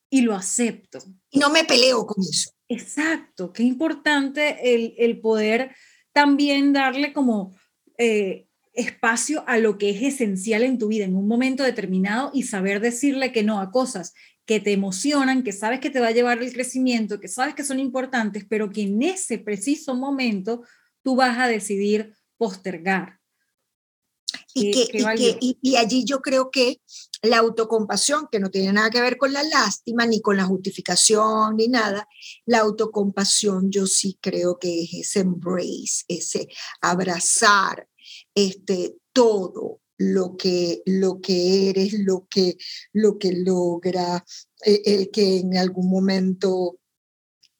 y 0.10 0.22
lo 0.22 0.34
acepto. 0.34 1.00
Y 1.30 1.40
no 1.40 1.50
me 1.50 1.66
peleo 1.66 2.06
con 2.06 2.24
eso. 2.24 2.52
Exacto, 2.70 3.52
qué 3.52 3.64
importante 3.64 4.74
el, 4.74 4.96
el 4.98 5.20
poder 5.20 5.76
también 6.14 6.72
darle 6.72 7.12
como 7.12 7.56
eh, 7.98 8.48
espacio 8.74 9.44
a 9.46 9.58
lo 9.58 9.78
que 9.78 9.90
es 9.90 10.02
esencial 10.02 10.64
en 10.64 10.78
tu 10.78 10.88
vida 10.88 11.04
en 11.04 11.16
un 11.16 11.28
momento 11.28 11.64
determinado 11.64 12.32
y 12.34 12.44
saber 12.44 12.80
decirle 12.80 13.32
que 13.32 13.44
no 13.44 13.60
a 13.60 13.72
cosas 13.72 14.14
que 14.46 14.60
te 14.60 14.74
emocionan, 14.74 15.44
que 15.44 15.52
sabes 15.52 15.80
que 15.80 15.90
te 15.90 16.00
va 16.00 16.08
a 16.08 16.12
llevar 16.12 16.42
el 16.42 16.54
crecimiento, 16.54 17.20
que 17.20 17.28
sabes 17.28 17.56
que 17.56 17.64
son 17.64 17.80
importantes, 17.80 18.46
pero 18.48 18.70
que 18.70 18.84
en 18.84 19.02
ese 19.02 19.38
preciso 19.38 19.96
momento 19.96 20.64
tú 21.02 21.16
vas 21.16 21.38
a 21.40 21.48
decidir 21.48 22.14
postergar. 22.38 23.20
Y, 24.56 24.72
que, 24.72 25.38
y, 25.40 25.76
allí 25.78 26.06
yo 26.06 26.22
creo 26.22 26.52
que 26.52 26.82
la 27.24 27.40
autocompasión, 27.40 28.28
que 28.32 28.40
no 28.40 28.52
tiene 28.52 28.72
nada 28.72 28.90
que 28.92 29.02
ver 29.02 29.18
con 29.18 29.34
la 29.34 29.42
lástima, 29.44 30.06
ni 30.06 30.22
con 30.22 30.38
la 30.38 30.46
justificación, 30.46 31.56
ni 31.56 31.68
nada, 31.68 32.08
la 32.46 32.60
autocompasión 32.60 33.72
yo 33.72 33.88
sí 33.88 34.18
creo 34.22 34.60
que 34.60 34.84
es 34.84 34.94
ese 34.94 35.22
embrace, 35.22 36.04
ese 36.08 36.48
abrazar 36.82 37.88
este, 38.36 38.96
todo, 39.12 39.82
lo 39.98 40.36
que, 40.38 40.82
lo 40.86 41.22
que 41.22 41.70
eres, 41.70 41.94
lo 41.94 42.28
que, 42.30 42.58
lo 42.92 43.18
que 43.18 43.34
logra, 43.34 44.26
eh, 44.66 44.82
el 44.86 45.12
que 45.12 45.38
en 45.38 45.58
algún 45.58 45.90
momento 45.90 46.80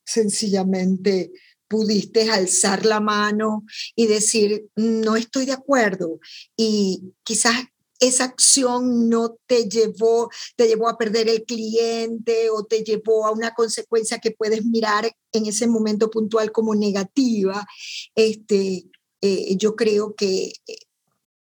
sencillamente 0.06 1.32
pudiste 1.68 2.30
alzar 2.30 2.86
la 2.86 3.00
mano 3.00 3.66
y 3.96 4.08
decir, 4.08 4.68
no 4.76 5.16
estoy 5.16 5.46
de 5.46 5.54
acuerdo. 5.54 6.20
Y 6.56 7.14
quizás 7.24 7.56
esa 8.00 8.26
acción 8.26 9.10
no 9.10 9.38
te 9.48 9.70
llevó, 9.70 10.30
te 10.56 10.68
llevó 10.68 10.90
a 10.90 10.98
perder 10.98 11.30
el 11.30 11.46
cliente 11.46 12.50
o 12.50 12.66
te 12.66 12.84
llevó 12.84 13.26
a 13.26 13.32
una 13.32 13.54
consecuencia 13.54 14.20
que 14.20 14.32
puedes 14.32 14.66
mirar 14.66 15.12
en 15.32 15.46
ese 15.46 15.68
momento 15.68 16.10
puntual 16.10 16.52
como 16.52 16.76
negativa, 16.76 17.66
este, 18.14 18.84
eh, 19.22 19.56
yo 19.56 19.76
creo 19.76 20.16
que 20.16 20.54
eh, 20.68 20.76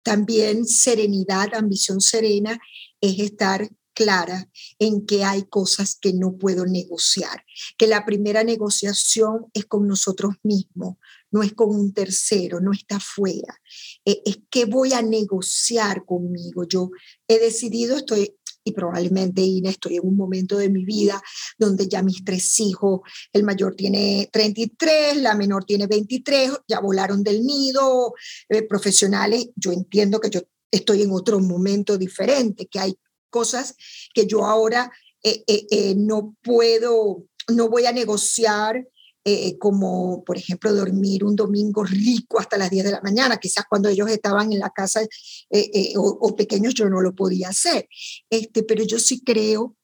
también 0.02 0.66
serenidad, 0.66 1.54
ambición 1.54 2.00
serena, 2.00 2.58
es 3.00 3.18
estar 3.18 3.68
clara 3.94 4.48
en 4.78 5.04
que 5.04 5.24
hay 5.24 5.42
cosas 5.42 5.98
que 6.00 6.12
no 6.12 6.36
puedo 6.38 6.64
negociar, 6.64 7.44
que 7.76 7.86
la 7.86 8.06
primera 8.06 8.44
negociación 8.44 9.46
es 9.52 9.66
con 9.66 9.86
nosotros 9.86 10.36
mismos, 10.42 10.96
no 11.30 11.42
es 11.42 11.52
con 11.52 11.68
un 11.68 11.92
tercero, 11.92 12.60
no 12.60 12.72
está 12.72 12.98
fuera. 12.98 13.60
Eh, 14.04 14.22
es 14.24 14.38
que 14.48 14.64
voy 14.64 14.92
a 14.94 15.02
negociar 15.02 16.04
conmigo. 16.04 16.64
Yo 16.66 16.90
he 17.28 17.38
decidido, 17.38 17.96
estoy 17.96 18.36
y 18.70 18.72
probablemente 18.72 19.42
Ina, 19.42 19.70
estoy 19.70 19.96
en 19.96 20.06
un 20.06 20.16
momento 20.16 20.56
de 20.56 20.70
mi 20.70 20.84
vida 20.84 21.22
donde 21.58 21.88
ya 21.88 22.02
mis 22.02 22.24
tres 22.24 22.58
hijos, 22.60 23.00
el 23.32 23.44
mayor 23.44 23.74
tiene 23.74 24.28
33, 24.32 25.16
la 25.18 25.34
menor 25.34 25.64
tiene 25.64 25.86
23, 25.86 26.52
ya 26.66 26.80
volaron 26.80 27.22
del 27.22 27.42
nido, 27.42 28.14
eh, 28.48 28.62
profesionales, 28.62 29.48
yo 29.56 29.72
entiendo 29.72 30.20
que 30.20 30.30
yo 30.30 30.40
estoy 30.70 31.02
en 31.02 31.10
otro 31.12 31.40
momento 31.40 31.98
diferente, 31.98 32.66
que 32.66 32.78
hay 32.78 32.94
cosas 33.28 33.76
que 34.14 34.26
yo 34.26 34.44
ahora 34.44 34.90
eh, 35.22 35.44
eh, 35.46 35.94
no 35.96 36.36
puedo, 36.42 37.24
no 37.48 37.68
voy 37.68 37.86
a 37.86 37.92
negociar 37.92 38.86
eh, 39.22 39.58
como 39.58 40.24
por 40.24 40.38
ejemplo 40.38 40.72
dormir 40.72 41.24
un 41.24 41.36
domingo 41.36 41.84
rico 41.84 42.40
hasta 42.40 42.56
las 42.56 42.70
10 42.70 42.84
de 42.86 42.92
la 42.92 43.02
mañana, 43.02 43.36
quizás 43.36 43.64
cuando 43.68 43.90
ellos 43.90 44.08
estaban 44.08 44.50
en 44.50 44.58
la 44.58 44.70
casa 44.70 45.02
eh, 45.02 45.08
eh, 45.50 45.92
o, 45.96 46.34
pequeños 46.34 46.72
yo 46.72 46.88
no 46.88 47.02
lo 47.02 47.14
podía 47.14 47.50
hacer, 47.50 47.86
este, 48.30 48.62
pero 48.62 48.82
yo 48.82 48.98
sí 48.98 49.22
creo 49.22 49.76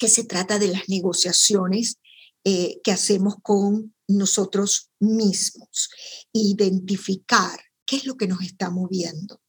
que 0.00 0.08
se 0.08 0.24
trata 0.24 0.58
de 0.58 0.68
las 0.68 0.88
negociaciones 0.88 1.98
que 2.42 2.92
hacemos 2.92 3.34
con 3.42 3.94
nosotros 4.06 4.90
mismos, 5.00 5.90
identificar 6.32 7.60
qué 7.84 7.96
es 7.96 8.06
lo 8.06 8.16
que 8.16 8.26
nos 8.26 8.40
está 8.40 8.70
moviendo. 8.70 9.42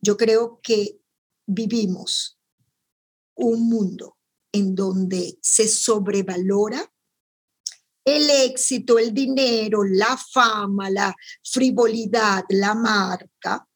Yo 0.00 0.16
creo 0.16 0.60
que 0.62 0.98
vivimos 1.46 2.38
un 3.34 3.68
mundo 3.68 4.16
en 4.52 4.74
donde 4.74 5.38
se 5.42 5.68
sobrevalora 5.68 6.90
el 8.06 8.30
éxito, 8.30 9.00
el 9.00 9.12
dinero, 9.12 9.82
la 9.82 10.16
fama, 10.16 10.88
la 10.88 11.14
frivolidad, 11.42 12.44
la 12.50 12.72
marca, 12.74 13.68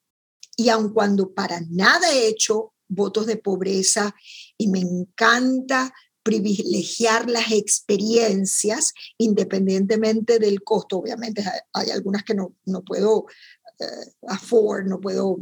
y 0.57 0.68
aun 0.68 0.93
cuando 0.93 1.35
para 1.35 1.61
nada 1.68 2.12
he 2.12 2.28
hecho 2.28 2.74
votos 2.87 3.26
de 3.26 3.39
pobreza 3.39 4.14
y 4.57 4.68
me 4.68 4.78
encanta 4.78 5.93
privilegiar 6.22 7.28
las 7.28 7.51
experiencias 7.51 8.93
independientemente 9.18 10.39
del 10.39 10.62
costo. 10.62 10.99
Obviamente 10.99 11.43
hay, 11.72 11.91
algunas 11.91 12.22
que 12.22 12.35
no, 12.35 12.55
no 12.66 12.85
puedo 12.85 13.22
uh, 13.22 14.28
afford, 14.28 14.87
no 14.87 15.01
puedo 15.01 15.39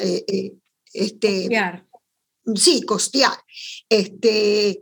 eh, 0.00 0.24
eh, 0.26 0.54
este, 0.92 1.42
costear. 1.42 1.86
Sí, 2.56 2.82
costear. 2.82 3.38
Este, 3.88 4.80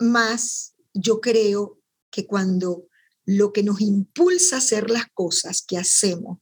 más 0.00 0.74
yo 0.94 1.20
creo 1.20 1.80
que 2.10 2.26
cuando 2.26 2.86
lo 3.24 3.52
que 3.52 3.62
nos 3.62 3.80
impulsa 3.80 4.56
a 4.56 4.58
hacer 4.58 4.90
las 4.90 5.06
cosas 5.12 5.62
que 5.62 5.76
hacemos 5.76 6.38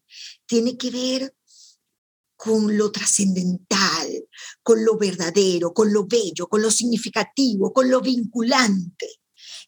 tiene 0.46 0.76
que 0.76 0.90
ver 0.90 1.34
con 2.36 2.76
lo 2.76 2.92
trascendental, 2.92 4.28
con 4.62 4.84
lo 4.84 4.96
verdadero, 4.98 5.72
con 5.72 5.92
lo 5.92 6.06
bello, 6.06 6.46
con 6.48 6.62
lo 6.62 6.70
significativo, 6.70 7.72
con 7.72 7.90
lo 7.90 8.00
vinculante. 8.00 9.06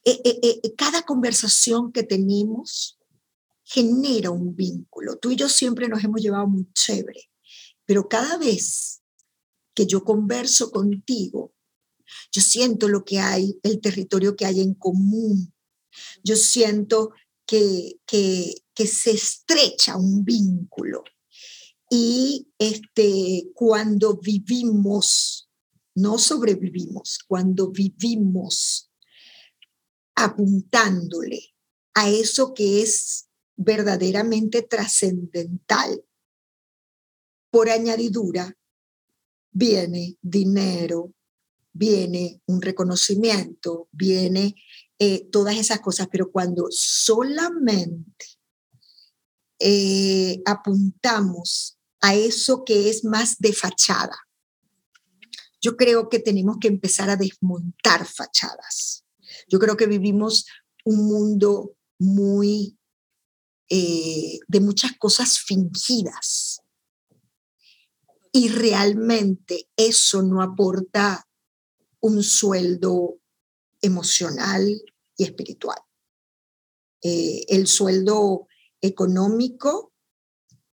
Eh, 0.04 0.20
eh, 0.24 0.38
eh, 0.42 0.74
cada 0.76 1.02
conversación 1.02 1.92
que 1.92 2.02
tenemos 2.02 2.98
genera 3.64 4.30
un 4.30 4.54
vínculo. 4.54 5.18
Tú 5.18 5.30
y 5.30 5.36
yo 5.36 5.48
siempre 5.48 5.88
nos 5.88 6.04
hemos 6.04 6.20
llevado 6.20 6.46
muy 6.46 6.70
chévere, 6.72 7.30
pero 7.84 8.08
cada 8.08 8.36
vez 8.36 9.02
que 9.74 9.86
yo 9.86 10.04
converso 10.04 10.70
contigo, 10.70 11.54
yo 12.32 12.40
siento 12.42 12.88
lo 12.88 13.04
que 13.04 13.18
hay, 13.18 13.58
el 13.62 13.80
territorio 13.80 14.36
que 14.36 14.46
hay 14.46 14.60
en 14.60 14.74
común. 14.74 15.52
Yo 16.22 16.36
siento 16.36 17.12
que, 17.46 17.98
que, 18.06 18.54
se 18.86 19.10
estrecha 19.10 19.96
un 19.96 20.24
vínculo. 20.24 21.02
Y 21.90 22.48
este, 22.58 23.50
cuando 23.54 24.18
vivimos, 24.18 25.50
no 25.94 26.18
sobrevivimos, 26.18 27.18
cuando 27.26 27.70
vivimos 27.70 28.90
apuntándole 30.14 31.54
a 31.94 32.08
eso 32.10 32.54
que 32.54 32.82
es 32.82 33.28
verdaderamente 33.56 34.62
trascendental, 34.62 36.04
por 37.50 37.70
añadidura, 37.70 38.56
viene 39.50 40.16
dinero, 40.20 41.14
viene 41.78 42.42
un 42.46 42.60
reconocimiento, 42.60 43.88
viene 43.92 44.56
eh, 44.98 45.28
todas 45.30 45.56
esas 45.56 45.80
cosas, 45.80 46.08
pero 46.10 46.32
cuando 46.32 46.66
solamente 46.70 48.26
eh, 49.60 50.42
apuntamos 50.44 51.78
a 52.00 52.16
eso 52.16 52.64
que 52.64 52.90
es 52.90 53.04
más 53.04 53.38
de 53.38 53.52
fachada, 53.52 54.16
yo 55.60 55.76
creo 55.76 56.08
que 56.08 56.18
tenemos 56.18 56.56
que 56.60 56.68
empezar 56.68 57.10
a 57.10 57.16
desmontar 57.16 58.06
fachadas. 58.06 59.04
Yo 59.48 59.60
creo 59.60 59.76
que 59.76 59.86
vivimos 59.86 60.46
un 60.84 61.06
mundo 61.06 61.76
muy 61.98 62.76
eh, 63.70 64.38
de 64.48 64.60
muchas 64.60 64.92
cosas 64.98 65.38
fingidas. 65.38 66.60
Y 68.32 68.48
realmente 68.48 69.68
eso 69.76 70.22
no 70.22 70.42
aporta 70.42 71.27
un 72.00 72.22
sueldo 72.22 73.18
emocional 73.80 74.66
y 75.16 75.24
espiritual. 75.24 75.78
Eh, 77.02 77.44
el 77.48 77.66
sueldo 77.66 78.48
económico 78.80 79.92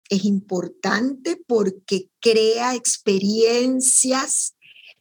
es 0.10 0.26
importante 0.26 1.42
porque 1.48 2.10
crea 2.20 2.76
experiencias, 2.76 4.56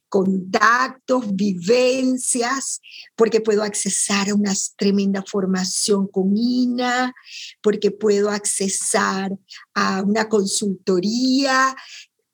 contactos, 0.07 1.35
vivencias, 1.35 2.81
porque 3.15 3.41
puedo 3.41 3.63
accesar 3.63 4.29
a 4.29 4.35
una 4.35 4.53
tremenda 4.77 5.23
formación 5.25 6.07
con 6.07 6.35
INA, 6.35 7.13
porque 7.61 7.91
puedo 7.91 8.29
accesar 8.29 9.31
a 9.73 10.01
una 10.01 10.29
consultoría, 10.29 11.75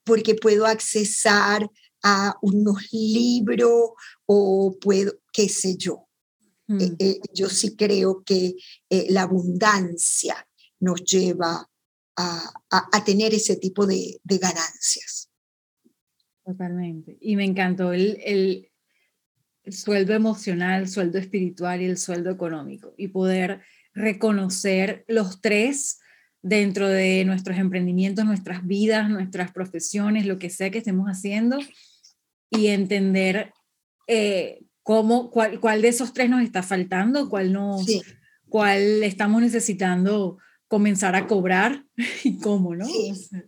porque 0.04 0.34
puedo 0.34 0.66
accesar 0.66 1.68
a 2.08 2.36
unos 2.40 2.92
libros 2.92 3.90
o 4.26 4.78
puedo, 4.80 5.12
qué 5.32 5.48
sé 5.48 5.76
yo. 5.76 6.06
Mm. 6.68 6.80
Eh, 6.80 6.96
eh, 7.00 7.20
yo 7.34 7.48
sí 7.48 7.74
creo 7.74 8.22
que 8.24 8.54
eh, 8.88 9.06
la 9.10 9.22
abundancia 9.22 10.36
nos 10.78 11.02
lleva 11.02 11.68
a, 12.16 12.52
a, 12.70 13.04
tener 13.04 13.34
ese 13.34 13.56
tipo 13.56 13.86
de, 13.86 14.20
de, 14.22 14.38
ganancias. 14.38 15.30
Totalmente. 16.44 17.18
Y 17.20 17.34
me 17.34 17.44
encantó 17.44 17.92
el, 17.92 18.18
el, 18.24 18.70
el 19.64 19.72
sueldo 19.72 20.14
emocional, 20.14 20.82
el 20.82 20.88
sueldo 20.88 21.18
espiritual 21.18 21.82
y 21.82 21.86
el 21.86 21.98
sueldo 21.98 22.30
económico. 22.30 22.94
Y 22.96 23.08
poder 23.08 23.62
reconocer 23.92 25.04
los 25.08 25.40
tres 25.40 25.98
dentro 26.40 26.88
de 26.88 27.24
nuestros 27.24 27.58
emprendimientos, 27.58 28.24
nuestras 28.24 28.64
vidas, 28.64 29.10
nuestras 29.10 29.50
profesiones, 29.50 30.26
lo 30.26 30.38
que 30.38 30.48
sea 30.48 30.70
que 30.70 30.78
estemos 30.78 31.08
haciendo, 31.08 31.58
y 32.50 32.68
entender 32.68 33.52
eh, 34.06 34.60
cómo, 34.82 35.30
cuál, 35.30 35.60
cuál, 35.60 35.82
de 35.82 35.88
esos 35.88 36.12
tres 36.12 36.30
nos 36.30 36.42
está 36.42 36.62
faltando, 36.62 37.28
cuál, 37.28 37.52
no, 37.52 37.78
cuál 38.48 39.02
estamos 39.02 39.42
necesitando 39.42 40.38
comenzar 40.68 41.14
a 41.16 41.26
cobrar 41.26 41.84
y 42.24 42.38
cómo, 42.38 42.74
¿no? 42.74 42.86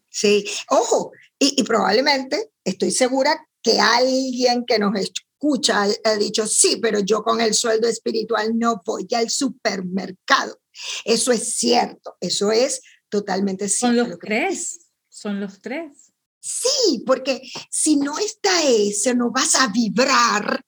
Sí, 0.09 0.45
ojo, 0.69 1.13
y, 1.39 1.63
probablemente 1.65 2.51
estoy 2.65 2.91
segura 2.91 3.47
que 3.63 3.79
alguien 3.79 4.65
que 4.67 4.79
nos 4.79 4.99
escucha 4.99 5.87
ha 6.05 6.17
dicho, 6.17 6.47
sí, 6.47 6.79
pero 6.83 7.01
yo 7.01 7.23
con 7.23 7.41
el 7.41 7.55
sueldo 7.55 7.89
espiritual 7.89 8.59
no 8.59 8.81
voy 8.85 9.07
al 9.15 9.31
supermercado. 9.31 10.61
Eso 11.05 11.33
es 11.33 11.57
cierto, 11.57 12.17
eso 12.21 12.53
es 12.53 12.83
totalmente 13.09 13.69
cierto. 13.69 14.01
Son 14.01 14.11
los 14.11 14.19
tres, 14.19 14.91
son 15.09 15.41
los 15.41 15.61
tres. 15.61 16.08
Sí, 16.49 17.05
porque 17.05 17.43
si 17.71 17.97
no 17.97 18.19
está 18.19 18.63
ese, 18.67 19.15
no 19.15 19.31
vas 19.31 19.55
a 19.55 19.69
vibrar 19.69 20.65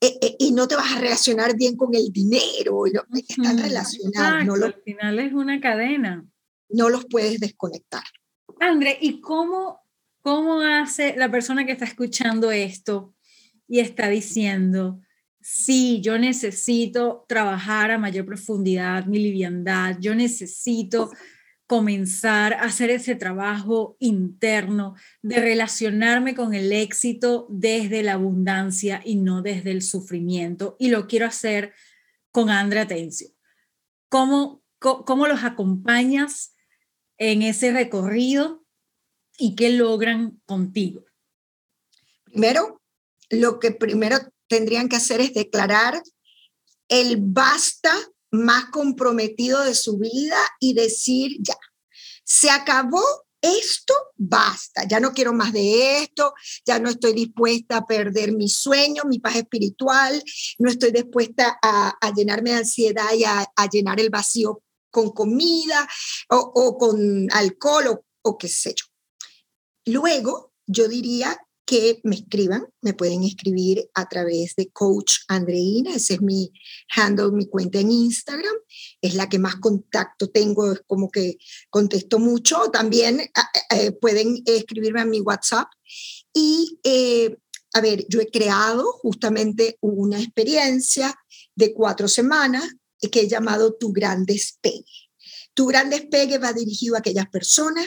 eh, 0.00 0.16
eh, 0.22 0.36
y 0.38 0.52
no 0.52 0.68
te 0.68 0.76
vas 0.76 0.92
a 0.92 1.00
relacionar 1.00 1.56
bien 1.56 1.76
con 1.76 1.92
el 1.92 2.12
dinero, 2.12 2.84
están 2.86 3.58
relacionados. 3.58 4.46
No 4.46 4.54
al 4.64 4.80
final 4.84 5.18
es 5.18 5.32
una 5.32 5.60
cadena. 5.60 6.24
No 6.68 6.88
los 6.88 7.06
puedes 7.06 7.40
desconectar. 7.40 8.04
André, 8.60 8.96
¿y 9.00 9.20
cómo, 9.20 9.80
cómo 10.20 10.60
hace 10.60 11.16
la 11.16 11.28
persona 11.28 11.66
que 11.66 11.72
está 11.72 11.86
escuchando 11.86 12.52
esto 12.52 13.12
y 13.66 13.80
está 13.80 14.08
diciendo, 14.08 15.00
sí, 15.40 16.00
yo 16.00 16.16
necesito 16.16 17.24
trabajar 17.26 17.90
a 17.90 17.98
mayor 17.98 18.24
profundidad 18.24 19.06
mi 19.06 19.18
liviandad, 19.18 19.96
yo 19.98 20.14
necesito 20.14 21.10
comenzar 21.68 22.54
a 22.54 22.62
hacer 22.62 22.88
ese 22.88 23.14
trabajo 23.14 23.98
interno 24.00 24.96
de 25.20 25.36
relacionarme 25.36 26.34
con 26.34 26.54
el 26.54 26.72
éxito 26.72 27.46
desde 27.50 28.02
la 28.02 28.14
abundancia 28.14 29.02
y 29.04 29.16
no 29.16 29.42
desde 29.42 29.72
el 29.72 29.82
sufrimiento. 29.82 30.76
Y 30.78 30.88
lo 30.88 31.06
quiero 31.06 31.26
hacer 31.26 31.74
con 32.32 32.48
Andrea 32.48 32.84
Atencio. 32.84 33.28
¿Cómo, 34.08 34.62
¿Cómo 34.78 35.26
los 35.26 35.44
acompañas 35.44 36.54
en 37.18 37.42
ese 37.42 37.70
recorrido 37.70 38.64
y 39.36 39.54
qué 39.54 39.68
logran 39.68 40.40
contigo? 40.46 41.04
Primero, 42.24 42.80
lo 43.28 43.58
que 43.58 43.72
primero 43.72 44.16
tendrían 44.46 44.88
que 44.88 44.96
hacer 44.96 45.20
es 45.20 45.34
declarar 45.34 46.02
el 46.88 47.18
basta 47.20 47.94
más 48.30 48.66
comprometido 48.66 49.62
de 49.64 49.74
su 49.74 49.98
vida 49.98 50.38
y 50.60 50.74
decir, 50.74 51.36
ya, 51.40 51.56
se 52.24 52.50
acabó 52.50 53.02
esto, 53.40 53.94
basta, 54.16 54.86
ya 54.88 55.00
no 55.00 55.12
quiero 55.12 55.32
más 55.32 55.52
de 55.52 56.02
esto, 56.02 56.34
ya 56.66 56.78
no 56.78 56.90
estoy 56.90 57.12
dispuesta 57.12 57.78
a 57.78 57.86
perder 57.86 58.32
mi 58.32 58.48
sueño, 58.48 59.04
mi 59.04 59.20
paz 59.20 59.36
espiritual, 59.36 60.22
no 60.58 60.70
estoy 60.70 60.90
dispuesta 60.90 61.58
a, 61.62 62.12
llenarme 62.14 62.50
de 62.50 62.56
ansiedad 62.56 63.12
y 63.14 63.24
a, 63.24 63.46
llenar 63.70 64.00
el 64.00 64.10
vacío 64.10 64.62
con 64.90 65.10
comida 65.10 65.88
o, 66.30 66.76
con 66.78 67.28
alcohol 67.32 67.86
o, 67.88 68.04
o 68.22 68.38
qué 68.38 68.48
sé 68.48 68.74
yo. 68.74 68.86
Luego, 69.84 70.52
yo 70.66 70.88
diría 70.88 71.38
que 71.68 72.00
me 72.02 72.16
escriban, 72.16 72.66
me 72.80 72.94
pueden 72.94 73.24
escribir 73.24 73.90
a 73.92 74.08
través 74.08 74.56
de 74.56 74.70
Coach 74.70 75.16
Andreina, 75.28 75.96
ese 75.96 76.14
es 76.14 76.22
mi 76.22 76.50
handle, 76.96 77.30
mi 77.30 77.44
cuenta 77.44 77.78
en 77.78 77.90
Instagram, 77.90 78.54
es 79.02 79.14
la 79.14 79.28
que 79.28 79.38
más 79.38 79.56
contacto 79.56 80.30
tengo, 80.30 80.72
es 80.72 80.80
como 80.86 81.10
que 81.10 81.36
contesto 81.68 82.18
mucho, 82.18 82.70
también 82.72 83.20
eh, 83.20 83.30
eh, 83.68 83.92
pueden 83.92 84.42
escribirme 84.46 85.02
a 85.02 85.04
mi 85.04 85.20
WhatsApp 85.20 85.68
y 86.32 86.80
eh, 86.84 87.36
a 87.74 87.82
ver, 87.82 88.06
yo 88.08 88.22
he 88.22 88.30
creado 88.30 88.90
justamente 89.02 89.76
una 89.82 90.18
experiencia 90.18 91.14
de 91.54 91.74
cuatro 91.74 92.08
semanas 92.08 92.64
que 93.12 93.20
he 93.20 93.28
llamado 93.28 93.74
Tu 93.74 93.92
Gran 93.92 94.24
Despegue. 94.24 94.86
Tu 95.52 95.66
Gran 95.66 95.90
Despegue 95.90 96.38
va 96.38 96.54
dirigido 96.54 96.94
a 96.94 97.00
aquellas 97.00 97.28
personas 97.28 97.86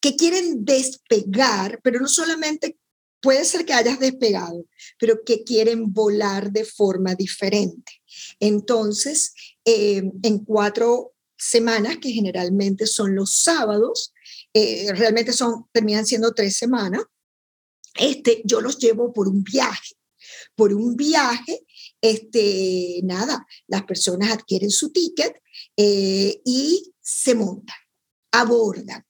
que 0.00 0.16
quieren 0.16 0.64
despegar, 0.64 1.78
pero 1.84 2.00
no 2.00 2.08
solamente 2.08 2.80
puede 3.20 3.44
ser 3.44 3.64
que 3.64 3.72
hayas 3.72 4.00
despegado, 4.00 4.66
pero 4.98 5.22
que 5.24 5.44
quieren 5.44 5.92
volar 5.92 6.50
de 6.50 6.64
forma 6.64 7.14
diferente. 7.14 7.92
Entonces, 8.38 9.34
eh, 9.64 10.02
en 10.22 10.44
cuatro 10.44 11.14
semanas, 11.36 11.98
que 11.98 12.10
generalmente 12.10 12.86
son 12.86 13.14
los 13.14 13.34
sábados, 13.34 14.12
eh, 14.52 14.92
realmente 14.94 15.32
son, 15.32 15.66
terminan 15.72 16.06
siendo 16.06 16.32
tres 16.32 16.56
semanas, 16.56 17.02
este, 17.94 18.42
yo 18.44 18.60
los 18.60 18.78
llevo 18.78 19.12
por 19.12 19.28
un 19.28 19.42
viaje. 19.42 19.94
Por 20.54 20.74
un 20.74 20.96
viaje, 20.96 21.60
este, 22.00 23.00
nada, 23.04 23.46
las 23.66 23.84
personas 23.84 24.30
adquieren 24.30 24.70
su 24.70 24.90
ticket 24.90 25.40
eh, 25.76 26.40
y 26.44 26.92
se 27.00 27.34
montan, 27.34 27.76
abordan. 28.32 29.04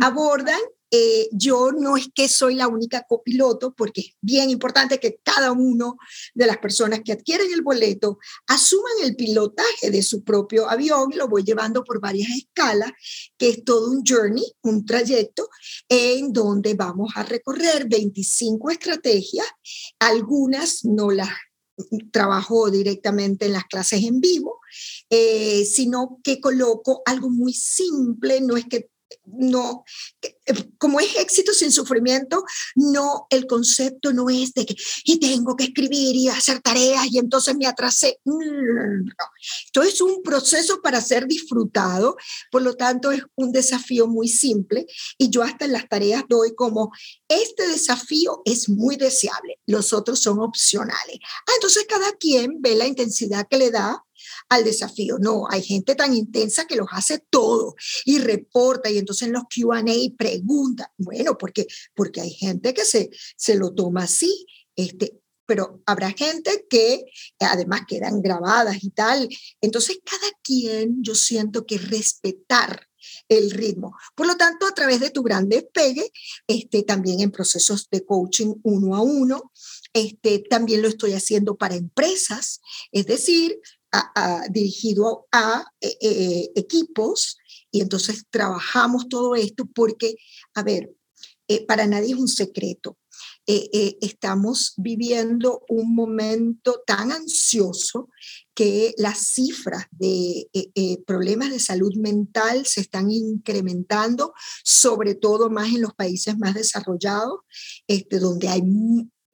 Abordan 0.00 0.60
eh, 0.96 1.28
yo 1.32 1.72
no 1.72 1.96
es 1.96 2.06
que 2.14 2.28
soy 2.28 2.54
la 2.54 2.68
única 2.68 3.02
copiloto, 3.02 3.74
porque 3.74 4.00
es 4.02 4.06
bien 4.20 4.48
importante 4.48 5.00
que 5.00 5.18
cada 5.24 5.50
uno 5.50 5.96
de 6.34 6.46
las 6.46 6.58
personas 6.58 7.00
que 7.04 7.10
adquieren 7.10 7.52
el 7.52 7.62
boleto 7.62 8.18
asuman 8.46 8.92
el 9.02 9.16
pilotaje 9.16 9.90
de 9.90 10.02
su 10.04 10.22
propio 10.22 10.70
avión. 10.70 11.10
Lo 11.16 11.26
voy 11.26 11.42
llevando 11.42 11.82
por 11.82 12.00
varias 12.00 12.30
escalas, 12.30 12.92
que 13.36 13.48
es 13.48 13.64
todo 13.64 13.90
un 13.90 14.04
journey, 14.06 14.44
un 14.62 14.86
trayecto 14.86 15.48
en 15.88 16.32
donde 16.32 16.74
vamos 16.74 17.12
a 17.16 17.24
recorrer 17.24 17.88
25 17.88 18.70
estrategias. 18.70 19.48
Algunas 19.98 20.84
no 20.84 21.10
las 21.10 21.30
trabajo 22.12 22.70
directamente 22.70 23.46
en 23.46 23.54
las 23.54 23.64
clases 23.64 24.04
en 24.04 24.20
vivo, 24.20 24.60
eh, 25.10 25.64
sino 25.64 26.20
que 26.22 26.40
coloco 26.40 27.02
algo 27.04 27.30
muy 27.30 27.52
simple, 27.52 28.40
no 28.40 28.56
es 28.56 28.66
que 28.66 28.90
no, 29.26 29.84
eh, 30.22 30.34
como 30.78 31.00
es 31.00 31.16
éxito 31.16 31.52
sin 31.52 31.72
sufrimiento, 31.72 32.44
no, 32.74 33.26
el 33.30 33.46
concepto 33.46 34.12
no 34.12 34.28
es 34.28 34.52
de 34.54 34.66
que 34.66 34.76
y 35.04 35.18
tengo 35.18 35.56
que 35.56 35.64
escribir 35.64 36.16
y 36.16 36.28
hacer 36.28 36.60
tareas 36.60 37.06
y 37.10 37.18
entonces 37.18 37.56
me 37.56 37.66
atrasé. 37.66 38.18
No, 38.24 38.34
Esto 39.64 39.82
es 39.82 40.00
un 40.00 40.22
proceso 40.22 40.80
para 40.82 41.00
ser 41.00 41.26
disfrutado, 41.26 42.16
por 42.50 42.62
lo 42.62 42.74
tanto 42.74 43.10
es 43.10 43.22
un 43.34 43.52
desafío 43.52 44.06
muy 44.06 44.28
simple 44.28 44.86
y 45.18 45.30
yo 45.30 45.42
hasta 45.42 45.64
en 45.64 45.72
las 45.72 45.88
tareas 45.88 46.24
doy 46.28 46.54
como, 46.54 46.92
este 47.28 47.66
desafío 47.68 48.42
es 48.44 48.68
muy 48.68 48.96
deseable, 48.96 49.58
los 49.66 49.92
otros 49.92 50.20
son 50.20 50.40
opcionales. 50.40 51.18
Ah, 51.22 51.52
entonces 51.56 51.86
cada 51.88 52.12
quien 52.12 52.60
ve 52.60 52.74
la 52.74 52.86
intensidad 52.86 53.46
que 53.48 53.58
le 53.58 53.70
da 53.70 54.04
al 54.54 54.64
desafío. 54.64 55.18
No, 55.18 55.44
hay 55.48 55.62
gente 55.62 55.94
tan 55.94 56.14
intensa 56.14 56.66
que 56.66 56.76
los 56.76 56.88
hace 56.92 57.18
todo 57.30 57.74
y 58.04 58.18
reporta 58.18 58.90
y 58.90 58.98
entonces 58.98 59.28
en 59.28 59.34
los 59.34 59.44
QA 59.44 59.84
pregunta. 60.16 60.92
Bueno, 60.96 61.36
porque, 61.38 61.66
porque 61.94 62.20
hay 62.20 62.30
gente 62.30 62.74
que 62.74 62.84
se, 62.84 63.10
se 63.36 63.54
lo 63.56 63.74
toma 63.74 64.04
así. 64.04 64.46
Este, 64.76 65.20
pero 65.46 65.82
habrá 65.86 66.10
gente 66.10 66.66
que 66.68 67.04
además 67.38 67.82
quedan 67.86 68.22
grabadas 68.22 68.82
y 68.82 68.90
tal. 68.90 69.28
Entonces, 69.60 69.98
cada 70.04 70.32
quien, 70.42 71.02
yo 71.02 71.14
siento 71.14 71.66
que 71.66 71.78
respetar 71.78 72.88
el 73.28 73.50
ritmo. 73.50 73.94
Por 74.14 74.26
lo 74.26 74.36
tanto, 74.36 74.66
a 74.66 74.74
través 74.74 75.00
de 75.00 75.10
tu 75.10 75.22
gran 75.22 75.48
despegue, 75.48 76.10
este, 76.46 76.82
también 76.82 77.20
en 77.20 77.30
procesos 77.30 77.88
de 77.90 78.04
coaching 78.04 78.54
uno 78.62 78.96
a 78.96 79.02
uno, 79.02 79.52
este, 79.92 80.40
también 80.40 80.82
lo 80.82 80.88
estoy 80.88 81.12
haciendo 81.12 81.56
para 81.56 81.76
empresas, 81.76 82.60
es 82.90 83.06
decir, 83.06 83.60
dirigido 84.50 85.26
a 85.32 85.64
eh, 85.80 85.96
eh, 86.00 86.50
equipos 86.54 87.36
y 87.70 87.80
entonces 87.80 88.24
trabajamos 88.30 89.08
todo 89.08 89.34
esto 89.34 89.66
porque, 89.74 90.16
a 90.54 90.62
ver, 90.62 90.90
eh, 91.48 91.66
para 91.66 91.86
nadie 91.86 92.12
es 92.14 92.18
un 92.18 92.28
secreto. 92.28 92.96
estamos 93.46 94.72
viviendo 94.78 95.60
un 95.68 95.94
momento 95.94 96.82
tan 96.86 97.12
ansioso 97.12 98.08
que 98.54 98.94
las 98.96 99.18
cifras 99.18 99.84
de 99.90 100.48
problemas 101.06 101.50
de 101.50 101.58
salud 101.58 101.94
mental 101.96 102.64
se 102.64 102.80
están 102.80 103.10
incrementando, 103.10 104.32
sobre 104.64 105.14
todo 105.14 105.50
más 105.50 105.68
en 105.74 105.82
los 105.82 105.92
países 105.92 106.38
más 106.38 106.54
desarrollados, 106.54 107.40
este, 107.86 108.18
donde 108.18 108.48
hay 108.48 108.62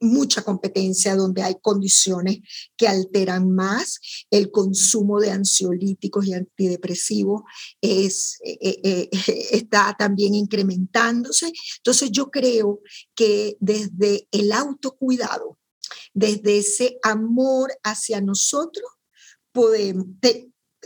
mucha 0.00 0.42
competencia, 0.42 1.14
donde 1.14 1.42
hay 1.42 1.56
condiciones 1.60 2.38
que 2.76 2.88
alteran 2.88 3.50
más. 3.50 4.00
El 4.30 4.50
consumo 4.50 5.20
de 5.20 5.30
ansiolíticos 5.30 6.26
y 6.26 6.34
antidepresivos 6.34 7.42
es, 7.80 8.38
eh, 8.44 8.58
eh, 8.62 8.80
eh, 8.82 9.10
está 9.52 9.94
también 9.98 10.34
incrementándose. 10.34 11.52
Entonces 11.76 12.10
yo 12.10 12.30
creo 12.30 12.80
que 13.14 13.56
desde 13.60 14.26
el 14.32 14.52
autocuidado, 14.52 15.58
desde 16.14 16.58
ese 16.58 16.98
amor 17.02 17.72
hacia 17.82 18.20
nosotros, 18.20 18.84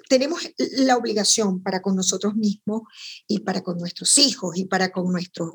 tenemos 0.08 0.40
la 0.78 0.96
obligación 0.96 1.62
para 1.62 1.82
con 1.82 1.94
nosotros 1.96 2.34
mismos 2.34 2.82
y 3.28 3.40
para 3.40 3.62
con 3.62 3.78
nuestros 3.78 4.16
hijos 4.18 4.56
y 4.56 4.64
para 4.64 4.90
con 4.90 5.12
nuestras 5.12 5.50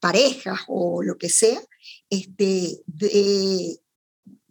parejas 0.00 0.60
o 0.68 1.02
lo 1.02 1.16
que 1.16 1.28
sea, 1.28 1.60
este, 2.10 2.82
de, 2.86 3.80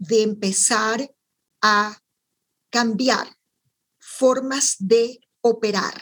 empezar 0.10 1.14
a 1.62 2.02
cambiar 2.70 3.28
formas 4.00 4.76
de 4.80 5.20
operar. 5.42 6.02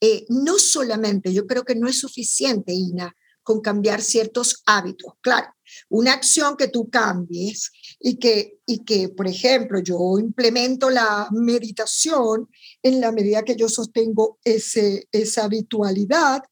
Eh, 0.00 0.24
no 0.28 0.58
solamente, 0.58 1.32
yo 1.32 1.46
creo 1.46 1.64
que 1.64 1.74
no 1.74 1.88
es 1.88 2.00
suficiente, 2.00 2.72
Ina, 2.72 3.14
con 3.42 3.60
cambiar 3.60 4.00
ciertos 4.00 4.62
hábitos. 4.66 5.14
Claro, 5.20 5.48
una 5.88 6.12
acción 6.12 6.56
que 6.56 6.68
tú 6.68 6.88
cambies 6.88 7.70
y 7.98 8.16
que, 8.16 8.58
y 8.66 8.84
que, 8.84 9.08
por 9.08 9.26
ejemplo, 9.26 9.80
yo 9.80 10.18
implemento 10.18 10.90
la 10.90 11.28
meditación 11.32 12.48
en 12.82 13.00
la 13.00 13.12
medida 13.12 13.44
que 13.44 13.56
yo 13.56 13.68
sostengo 13.68 14.38
ese, 14.44 15.08
esa 15.12 15.44
habitualidad, 15.44 16.42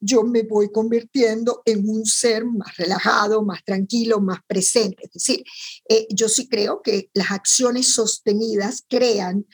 yo 0.00 0.22
me 0.24 0.42
voy 0.42 0.72
convirtiendo 0.72 1.62
en 1.64 1.88
un 1.88 2.06
ser 2.06 2.44
más 2.44 2.76
relajado, 2.76 3.44
más 3.44 3.62
tranquilo, 3.64 4.20
más 4.20 4.40
presente. 4.46 5.04
Es 5.04 5.12
decir, 5.12 5.44
eh, 5.88 6.06
yo 6.10 6.28
sí 6.28 6.48
creo 6.48 6.80
que 6.82 7.10
las 7.14 7.30
acciones 7.30 7.92
sostenidas 7.92 8.84
crean 8.88 9.46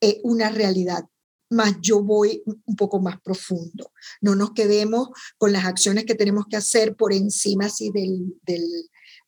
eh, 0.00 0.20
una 0.24 0.50
realidad 0.50 1.04
más 1.50 1.76
yo 1.80 2.02
voy 2.02 2.42
un 2.46 2.76
poco 2.76 3.00
más 3.00 3.20
profundo. 3.20 3.92
No 4.20 4.34
nos 4.34 4.52
quedemos 4.52 5.08
con 5.36 5.52
las 5.52 5.64
acciones 5.64 6.04
que 6.04 6.14
tenemos 6.14 6.46
que 6.48 6.56
hacer 6.56 6.94
por 6.94 7.12
encima 7.12 7.66
así 7.66 7.90
del... 7.90 8.34
del 8.42 8.64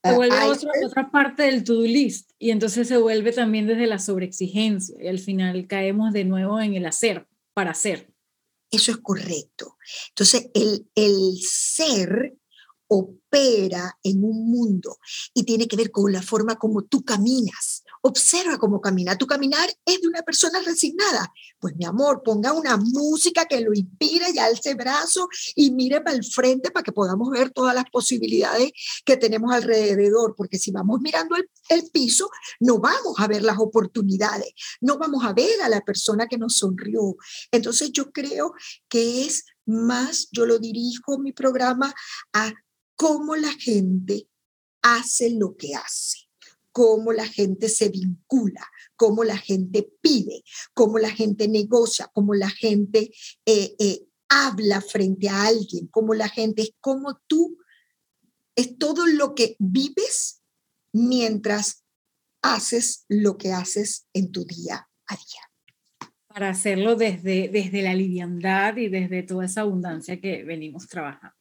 se 0.04 0.16
vuelve 0.16 0.36
otra, 0.84 1.10
parte 1.12 1.44
del 1.44 1.62
to-do 1.62 1.82
list 1.82 2.32
y 2.36 2.50
entonces 2.50 2.88
se 2.88 2.96
vuelve 2.96 3.30
también 3.30 3.68
desde 3.68 3.86
la 3.86 4.00
sobreexigencia 4.00 4.96
y 5.00 5.06
al 5.06 5.20
final 5.20 5.68
caemos 5.68 6.12
de 6.12 6.24
nuevo 6.24 6.60
en 6.60 6.74
el 6.74 6.86
hacer 6.86 7.28
para 7.54 7.70
hacer. 7.70 8.11
Eso 8.72 8.90
es 8.90 8.98
correcto. 8.98 9.76
Entonces, 10.08 10.50
el, 10.54 10.90
el 10.94 11.38
ser 11.42 12.36
opera 12.88 13.98
en 14.02 14.24
un 14.24 14.50
mundo 14.50 14.98
y 15.32 15.44
tiene 15.44 15.66
que 15.66 15.76
ver 15.76 15.90
con 15.90 16.12
la 16.12 16.22
forma 16.22 16.56
como 16.56 16.82
tú 16.82 17.04
caminas. 17.04 17.81
Observa 18.02 18.58
cómo 18.58 18.80
camina. 18.80 19.16
Tu 19.16 19.26
caminar 19.26 19.68
es 19.84 20.00
de 20.00 20.08
una 20.08 20.22
persona 20.22 20.60
resignada. 20.60 21.32
Pues 21.58 21.74
mi 21.76 21.84
amor, 21.84 22.22
ponga 22.22 22.52
una 22.52 22.76
música 22.76 23.46
que 23.46 23.60
lo 23.60 23.72
inspire 23.72 24.26
y 24.34 24.38
alce 24.38 24.74
brazo 24.74 25.28
y 25.54 25.70
mire 25.70 26.00
para 26.00 26.16
el 26.16 26.24
frente 26.24 26.70
para 26.70 26.84
que 26.84 26.92
podamos 26.92 27.30
ver 27.30 27.50
todas 27.50 27.74
las 27.74 27.84
posibilidades 27.90 28.72
que 29.04 29.16
tenemos 29.16 29.52
alrededor. 29.54 30.34
Porque 30.36 30.58
si 30.58 30.70
vamos 30.70 31.00
mirando 31.00 31.36
el, 31.36 31.48
el 31.68 31.90
piso, 31.90 32.28
no 32.60 32.78
vamos 32.78 33.14
a 33.18 33.28
ver 33.28 33.42
las 33.42 33.58
oportunidades, 33.58 34.52
no 34.80 34.98
vamos 34.98 35.24
a 35.24 35.32
ver 35.32 35.62
a 35.62 35.68
la 35.68 35.80
persona 35.80 36.26
que 36.26 36.38
nos 36.38 36.56
sonrió. 36.56 37.16
Entonces 37.50 37.92
yo 37.92 38.10
creo 38.12 38.52
que 38.88 39.24
es 39.24 39.44
más, 39.66 40.28
yo 40.32 40.46
lo 40.46 40.58
dirijo 40.58 41.18
mi 41.18 41.32
programa 41.32 41.94
a 42.32 42.52
cómo 42.96 43.36
la 43.36 43.52
gente 43.52 44.28
hace 44.82 45.30
lo 45.30 45.56
que 45.56 45.74
hace, 45.74 46.18
cómo 46.72 47.12
la 47.12 47.26
gente 47.26 47.68
se 47.68 47.88
vincula, 47.88 48.66
cómo 48.96 49.24
la 49.24 49.36
gente 49.36 49.88
pide, 50.00 50.42
cómo 50.74 50.98
la 50.98 51.10
gente 51.10 51.46
negocia, 51.48 52.10
cómo 52.12 52.34
la 52.34 52.50
gente 52.50 53.10
eh, 53.46 53.76
eh, 53.78 54.06
habla 54.28 54.80
frente 54.80 55.28
a 55.28 55.44
alguien, 55.44 55.86
cómo 55.88 56.14
la 56.14 56.28
gente 56.28 56.62
es 56.62 56.74
como 56.80 57.20
tú, 57.26 57.58
es 58.56 58.78
todo 58.78 59.06
lo 59.06 59.34
que 59.34 59.56
vives 59.58 60.42
mientras 60.92 61.84
haces 62.42 63.04
lo 63.08 63.36
que 63.36 63.52
haces 63.52 64.08
en 64.12 64.32
tu 64.32 64.44
día 64.44 64.88
a 65.06 65.14
día. 65.14 66.10
Para 66.26 66.48
hacerlo 66.48 66.96
desde, 66.96 67.48
desde 67.48 67.82
la 67.82 67.94
liviandad 67.94 68.76
y 68.76 68.88
desde 68.88 69.22
toda 69.22 69.44
esa 69.44 69.60
abundancia 69.60 70.20
que 70.20 70.42
venimos 70.44 70.88
trabajando. 70.88 71.36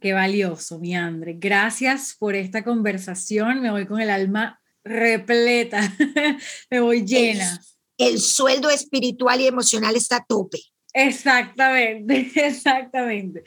Qué 0.00 0.12
valioso, 0.12 0.78
mi 0.78 0.94
Andre. 0.94 1.34
Gracias 1.38 2.14
por 2.18 2.34
esta 2.34 2.62
conversación. 2.62 3.62
Me 3.62 3.70
voy 3.70 3.86
con 3.86 4.00
el 4.00 4.10
alma 4.10 4.60
repleta. 4.84 5.80
Me 6.70 6.80
voy 6.80 7.04
llena. 7.04 7.60
El, 7.96 8.20
sueldo 8.20 8.68
espiritual 8.68 9.40
y 9.40 9.46
emocional 9.46 9.96
está 9.96 10.16
a 10.16 10.24
tope. 10.26 10.58
Exactamente, 10.92 12.30
exactamente. 12.46 13.44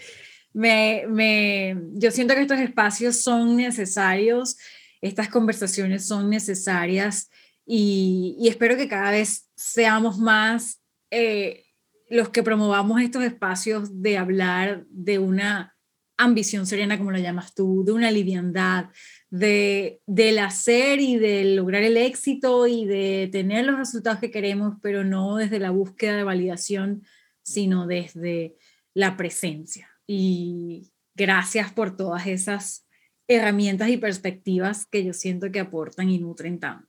Me, 0.54 1.06
me, 1.08 1.78
yo 1.94 2.10
siento 2.10 2.34
que 2.34 2.42
estos 2.42 2.60
espacios 2.60 3.22
son 3.22 3.56
necesarios, 3.56 4.58
estas 5.02 5.30
conversaciones 5.30 6.08
son 6.08 6.30
necesarias 6.30 7.30
y, 7.66 8.36
y 8.40 8.50
espero 8.50 8.76
que 8.76 8.88
cada 8.88 9.12
vez 9.12 9.48
seamos 9.56 10.18
más 10.18 10.82
eh, 11.12 11.66
los 12.10 12.30
que 12.30 12.42
promovamos 12.42 13.02
estos 13.02 13.24
espacios 13.24 14.02
de 14.02 14.18
hablar 14.18 14.86
de 14.90 15.20
una 15.20 15.76
ambición 16.20 16.68
serena, 16.68 16.98
como 16.98 17.12
lo 17.12 17.18
llamas 17.18 17.56
tú, 17.56 17.84
de 17.86 17.94
una 17.94 18.12
liviandad, 18.12 18.90
de, 19.30 20.02
del 20.06 20.40
hacer 20.40 21.00
y 21.00 21.18
de 21.18 21.56
lograr 21.56 21.82
el 21.82 21.96
éxito 21.96 22.68
y 22.68 22.86
de 22.86 23.30
tener 23.32 23.66
los 23.66 23.78
resultados 23.78 24.20
que 24.20 24.30
queremos, 24.30 24.76
pero 24.82 25.06
no 25.06 25.38
desde 25.38 25.60
la 25.60 25.72
búsqueda 25.72 26.18
de 26.18 26.24
validación, 26.24 27.04
sino 27.42 27.88
desde 27.88 28.58
la 28.94 29.16
presencia. 29.16 29.90
Y 30.06 30.92
gracias 31.16 31.72
por 31.72 31.96
todas 31.96 32.28
esas 32.28 32.86
herramientas 33.28 33.90
y 33.90 33.98
perspectivas 33.98 34.86
que 34.88 35.06
yo 35.06 35.14
siento 35.14 35.52
que 35.52 35.62
aportan 35.62 36.10
y 36.10 36.20
nutren 36.20 36.60
tanto. 36.60 36.89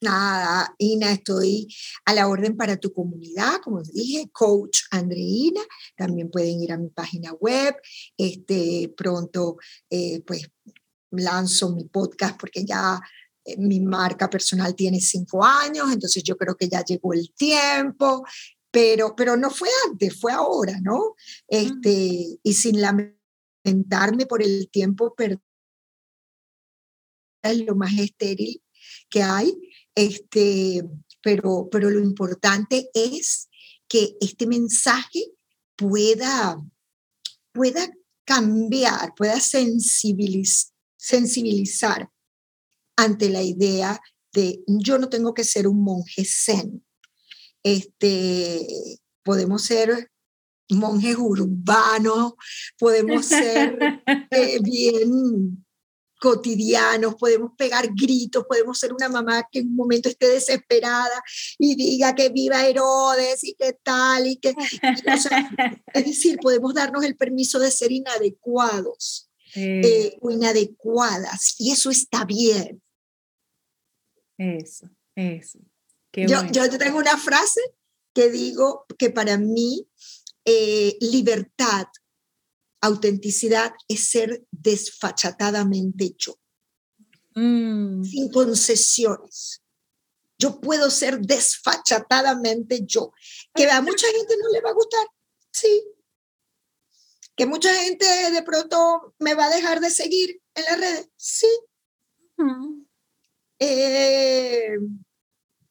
Nada, 0.00 0.74
Ina, 0.78 1.12
estoy 1.12 1.68
a 2.06 2.14
la 2.14 2.26
orden 2.26 2.56
para 2.56 2.78
tu 2.78 2.92
comunidad, 2.92 3.60
como 3.62 3.82
dije, 3.82 4.30
Coach 4.32 4.80
Andreina. 4.90 5.60
También 5.94 6.30
pueden 6.30 6.62
ir 6.62 6.72
a 6.72 6.78
mi 6.78 6.88
página 6.88 7.32
web. 7.34 7.76
Este, 8.16 8.92
pronto, 8.96 9.58
eh, 9.90 10.22
pues, 10.26 10.48
lanzo 11.10 11.74
mi 11.74 11.84
podcast 11.84 12.38
porque 12.40 12.64
ya 12.64 13.00
eh, 13.44 13.56
mi 13.58 13.80
marca 13.80 14.30
personal 14.30 14.74
tiene 14.74 15.00
cinco 15.00 15.44
años, 15.44 15.92
entonces 15.92 16.22
yo 16.22 16.36
creo 16.36 16.56
que 16.56 16.68
ya 16.68 16.84
llegó 16.84 17.12
el 17.12 17.32
tiempo, 17.34 18.24
pero, 18.70 19.14
pero 19.16 19.36
no 19.36 19.50
fue 19.50 19.68
antes, 19.88 20.18
fue 20.18 20.32
ahora, 20.32 20.78
¿no? 20.80 21.14
Este, 21.48 22.38
Y 22.42 22.54
sin 22.54 22.80
lamentarme 22.80 24.26
por 24.26 24.42
el 24.42 24.70
tiempo 24.70 25.14
perdido, 25.14 25.42
es 27.42 27.58
lo 27.64 27.74
más 27.74 27.98
estéril 27.98 28.62
que 29.08 29.22
hay, 29.22 29.54
este, 29.94 30.82
pero, 31.22 31.68
pero 31.70 31.90
lo 31.90 32.00
importante 32.00 32.90
es 32.94 33.48
que 33.88 34.16
este 34.20 34.46
mensaje 34.46 35.24
pueda, 35.76 36.60
pueda 37.52 37.88
cambiar, 38.24 39.14
pueda 39.16 39.40
sensibilizar, 39.40 40.72
sensibilizar 40.96 42.10
ante 42.96 43.30
la 43.30 43.42
idea 43.42 44.00
de 44.32 44.62
yo 44.66 44.98
no 44.98 45.08
tengo 45.08 45.34
que 45.34 45.44
ser 45.44 45.66
un 45.66 45.82
monje 45.82 46.24
zen. 46.24 46.84
Este, 47.62 48.66
podemos 49.22 49.64
ser 49.64 50.10
monjes 50.70 51.16
urbanos, 51.18 52.34
podemos 52.78 53.26
ser 53.26 53.78
eh, 54.30 54.58
bien 54.62 55.64
cotidianos, 56.20 57.16
podemos 57.16 57.52
pegar 57.56 57.88
gritos, 57.94 58.44
podemos 58.46 58.78
ser 58.78 58.92
una 58.92 59.08
mamá 59.08 59.48
que 59.50 59.60
en 59.60 59.68
un 59.68 59.76
momento 59.76 60.08
esté 60.08 60.28
desesperada 60.28 61.22
y 61.58 61.74
diga 61.74 62.14
que 62.14 62.28
viva 62.28 62.66
Herodes 62.66 63.42
y 63.42 63.54
que 63.54 63.72
tal 63.82 64.26
y 64.26 64.36
que... 64.36 64.54
es 65.94 66.04
decir, 66.04 66.38
podemos 66.40 66.74
darnos 66.74 67.04
el 67.04 67.16
permiso 67.16 67.58
de 67.58 67.70
ser 67.70 67.90
inadecuados 67.90 69.30
eh, 69.54 70.16
o 70.20 70.30
inadecuadas 70.30 71.56
y 71.58 71.72
eso 71.72 71.90
está 71.90 72.24
bien. 72.24 72.82
Eso, 74.36 74.88
eso. 75.16 75.58
yo, 76.12 76.46
yo 76.52 76.78
tengo 76.78 76.98
una 76.98 77.16
frase 77.16 77.60
que 78.14 78.30
digo 78.30 78.86
que 78.98 79.10
para 79.10 79.38
mí 79.38 79.86
eh, 80.44 80.96
libertad 81.00 81.86
autenticidad 82.80 83.72
es 83.88 84.08
ser 84.08 84.44
desfachatadamente 84.50 86.14
yo, 86.16 86.38
mm. 87.34 88.04
sin 88.04 88.30
concesiones. 88.30 89.62
Yo 90.38 90.58
puedo 90.58 90.90
ser 90.90 91.20
desfachatadamente 91.20 92.86
yo. 92.86 93.12
Que 93.54 93.70
a 93.70 93.82
mucha 93.82 94.06
gente 94.06 94.36
no 94.38 94.48
le 94.50 94.62
va 94.62 94.70
a 94.70 94.74
gustar, 94.74 95.06
sí. 95.52 95.84
Que 97.36 97.44
mucha 97.44 97.74
gente 97.84 98.06
de 98.06 98.42
pronto 98.42 99.14
me 99.18 99.34
va 99.34 99.46
a 99.46 99.54
dejar 99.54 99.80
de 99.80 99.90
seguir 99.90 100.40
en 100.54 100.64
las 100.64 100.80
redes, 100.80 101.08
sí. 101.16 101.48
Eh, 103.58 104.76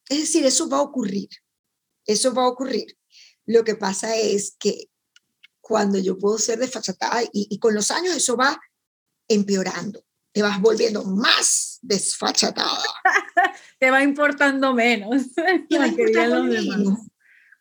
es 0.10 0.20
decir, 0.20 0.46
eso 0.46 0.70
va 0.70 0.78
a 0.78 0.84
ocurrir. 0.84 1.30
Eso 2.06 2.34
va 2.34 2.44
a 2.44 2.50
ocurrir. 2.50 2.98
Lo 3.46 3.64
que 3.64 3.76
pasa 3.76 4.16
es 4.16 4.56
que 4.60 4.89
cuando 5.70 6.00
yo 6.00 6.18
puedo 6.18 6.40
ser 6.40 6.58
desfachatada 6.58 7.22
y, 7.32 7.60
con 7.60 7.76
los 7.76 7.92
años 7.92 8.16
eso 8.16 8.36
va 8.36 8.60
empeorando, 9.28 10.04
te 10.34 10.42
vas 10.42 10.60
volviendo 10.60 11.04
más 11.04 11.78
desfachatada. 11.84 12.82
te 13.80 13.92
va 13.92 14.04
importando 14.04 14.74
menos. 16.44 16.98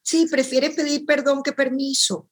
Sí, 0.03 0.27
prefiere 0.27 0.71
pedir 0.71 1.05
perdón 1.05 1.43
que 1.43 1.53
permiso. 1.53 2.31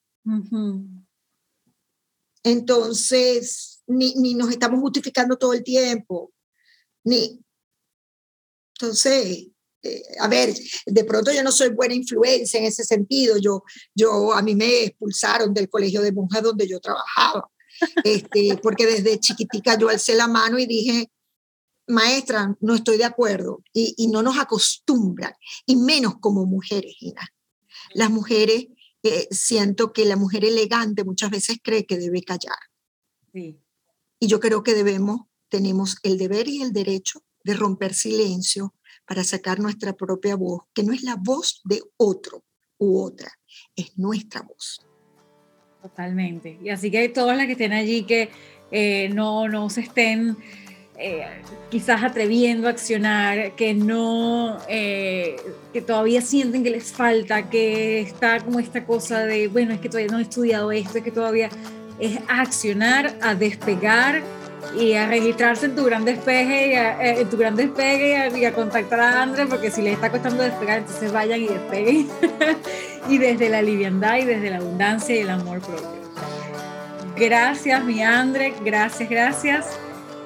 Entonces, 2.42 3.82
ni, 3.86 4.14
ni, 4.14 4.34
nos 4.34 4.50
estamos 4.50 4.80
justificando 4.80 5.36
todo 5.36 5.52
el 5.52 5.62
tiempo, 5.62 6.32
ni... 7.04 7.38
Entonces, 8.80 9.48
eh, 9.86 10.02
a 10.20 10.28
ver, 10.28 10.54
de 10.86 11.04
pronto 11.04 11.32
yo 11.32 11.42
no 11.42 11.52
soy 11.52 11.70
buena 11.70 11.94
influencia 11.94 12.58
en 12.58 12.66
ese 12.66 12.84
sentido. 12.84 13.36
Yo, 13.38 13.62
yo 13.94 14.32
a 14.32 14.42
mí 14.42 14.54
me 14.54 14.84
expulsaron 14.84 15.54
del 15.54 15.68
colegio 15.68 16.02
de 16.02 16.12
monjas 16.12 16.42
donde 16.42 16.66
yo 16.66 16.80
trabajaba, 16.80 17.50
este, 18.04 18.58
porque 18.62 18.86
desde 18.86 19.20
chiquitica 19.20 19.78
yo 19.78 19.88
alcé 19.88 20.14
la 20.14 20.28
mano 20.28 20.58
y 20.58 20.66
dije, 20.66 21.10
maestra, 21.86 22.56
no 22.60 22.74
estoy 22.74 22.98
de 22.98 23.04
acuerdo 23.04 23.62
y, 23.72 23.94
y 23.96 24.08
no 24.08 24.22
nos 24.22 24.38
acostumbran, 24.38 25.32
y 25.66 25.76
menos 25.76 26.14
como 26.20 26.44
mujeres, 26.46 26.96
Las 27.94 28.10
mujeres 28.10 28.66
eh, 29.02 29.28
siento 29.30 29.92
que 29.92 30.04
la 30.04 30.16
mujer 30.16 30.44
elegante 30.44 31.04
muchas 31.04 31.30
veces 31.30 31.58
cree 31.62 31.86
que 31.86 31.98
debe 31.98 32.22
callar. 32.22 32.58
Sí. 33.32 33.60
Y 34.18 34.26
yo 34.26 34.40
creo 34.40 34.62
que 34.62 34.74
debemos, 34.74 35.20
tenemos 35.48 35.96
el 36.02 36.18
deber 36.18 36.48
y 36.48 36.62
el 36.62 36.72
derecho 36.72 37.22
de 37.44 37.54
romper 37.54 37.94
silencio 37.94 38.74
para 39.06 39.24
sacar 39.24 39.58
nuestra 39.60 39.92
propia 39.92 40.36
voz, 40.36 40.62
que 40.74 40.82
no 40.82 40.92
es 40.92 41.02
la 41.02 41.16
voz 41.16 41.60
de 41.64 41.82
otro 41.96 42.44
u 42.78 43.00
otra, 43.00 43.30
es 43.74 43.96
nuestra 43.96 44.42
voz. 44.42 44.84
Totalmente. 45.80 46.58
Y 46.62 46.70
así 46.70 46.90
que 46.90 47.08
todas 47.08 47.36
las 47.36 47.46
que 47.46 47.52
estén 47.52 47.72
allí 47.72 48.02
que 48.02 48.30
eh, 48.70 49.08
no, 49.14 49.48
no 49.48 49.70
se 49.70 49.82
estén 49.82 50.36
eh, 50.98 51.26
quizás 51.70 52.02
atreviendo 52.02 52.66
a 52.66 52.70
accionar, 52.70 53.54
que 53.54 53.74
no, 53.74 54.58
eh, 54.68 55.36
que 55.72 55.82
todavía 55.82 56.22
sienten 56.22 56.64
que 56.64 56.70
les 56.70 56.90
falta, 56.90 57.48
que 57.48 58.00
está 58.00 58.40
como 58.40 58.58
esta 58.58 58.84
cosa 58.84 59.20
de, 59.20 59.48
bueno, 59.48 59.74
es 59.74 59.80
que 59.80 59.88
todavía 59.88 60.10
no 60.10 60.18
he 60.18 60.22
estudiado 60.22 60.72
esto, 60.72 60.98
es 60.98 61.04
que 61.04 61.10
todavía 61.12 61.50
es 62.00 62.18
accionar, 62.28 63.16
a 63.20 63.34
despegar 63.34 64.22
y 64.74 64.94
a 64.94 65.06
registrarse 65.06 65.66
en 65.66 65.76
tu 65.76 65.84
gran 65.84 66.04
despegue, 66.04 66.68
y 66.68 66.74
a, 66.74 67.02
en 67.02 67.28
tu 67.28 67.36
gran 67.36 67.56
despegue 67.56 68.30
y 68.36 68.44
a, 68.44 68.52
contactar 68.52 69.00
a 69.00 69.22
André, 69.22 69.46
porque 69.46 69.70
si 69.70 69.82
les 69.82 69.94
está 69.94 70.10
costando 70.10 70.42
despegar, 70.42 70.78
entonces 70.78 71.12
vayan 71.12 71.40
y 71.40 71.48
despeguen. 71.48 72.08
y 73.08 73.18
desde 73.18 73.48
la 73.48 73.62
liviandad 73.62 74.16
y 74.18 74.24
desde 74.24 74.50
la 74.50 74.58
abundancia 74.58 75.14
y 75.14 75.20
el 75.20 75.30
amor 75.30 75.60
propio. 75.60 76.06
Gracias, 77.16 77.84
mi 77.84 78.02
André, 78.02 78.54
gracias, 78.64 79.08
gracias 79.08 79.66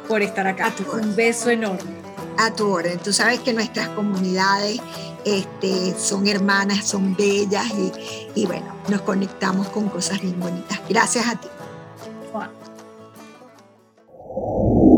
por 0.08 0.22
estar 0.22 0.46
acá. 0.46 0.72
Un 0.92 1.14
beso 1.14 1.50
enorme. 1.50 2.00
A 2.38 2.52
tu 2.54 2.68
orden. 2.68 2.98
Tú 2.98 3.12
sabes 3.12 3.40
que 3.40 3.52
nuestras 3.52 3.88
comunidades 3.90 4.80
este, 5.24 5.94
son 5.98 6.26
hermanas, 6.26 6.86
son 6.86 7.14
bellas 7.14 7.66
y, 7.70 7.92
y 8.34 8.46
bueno, 8.46 8.74
nos 8.88 9.02
conectamos 9.02 9.68
con 9.68 9.88
cosas 9.88 10.20
bien 10.20 10.40
bonitas. 10.40 10.80
Gracias 10.88 11.28
a 11.28 11.36
ti. 11.36 11.48
Oh. 14.42 14.89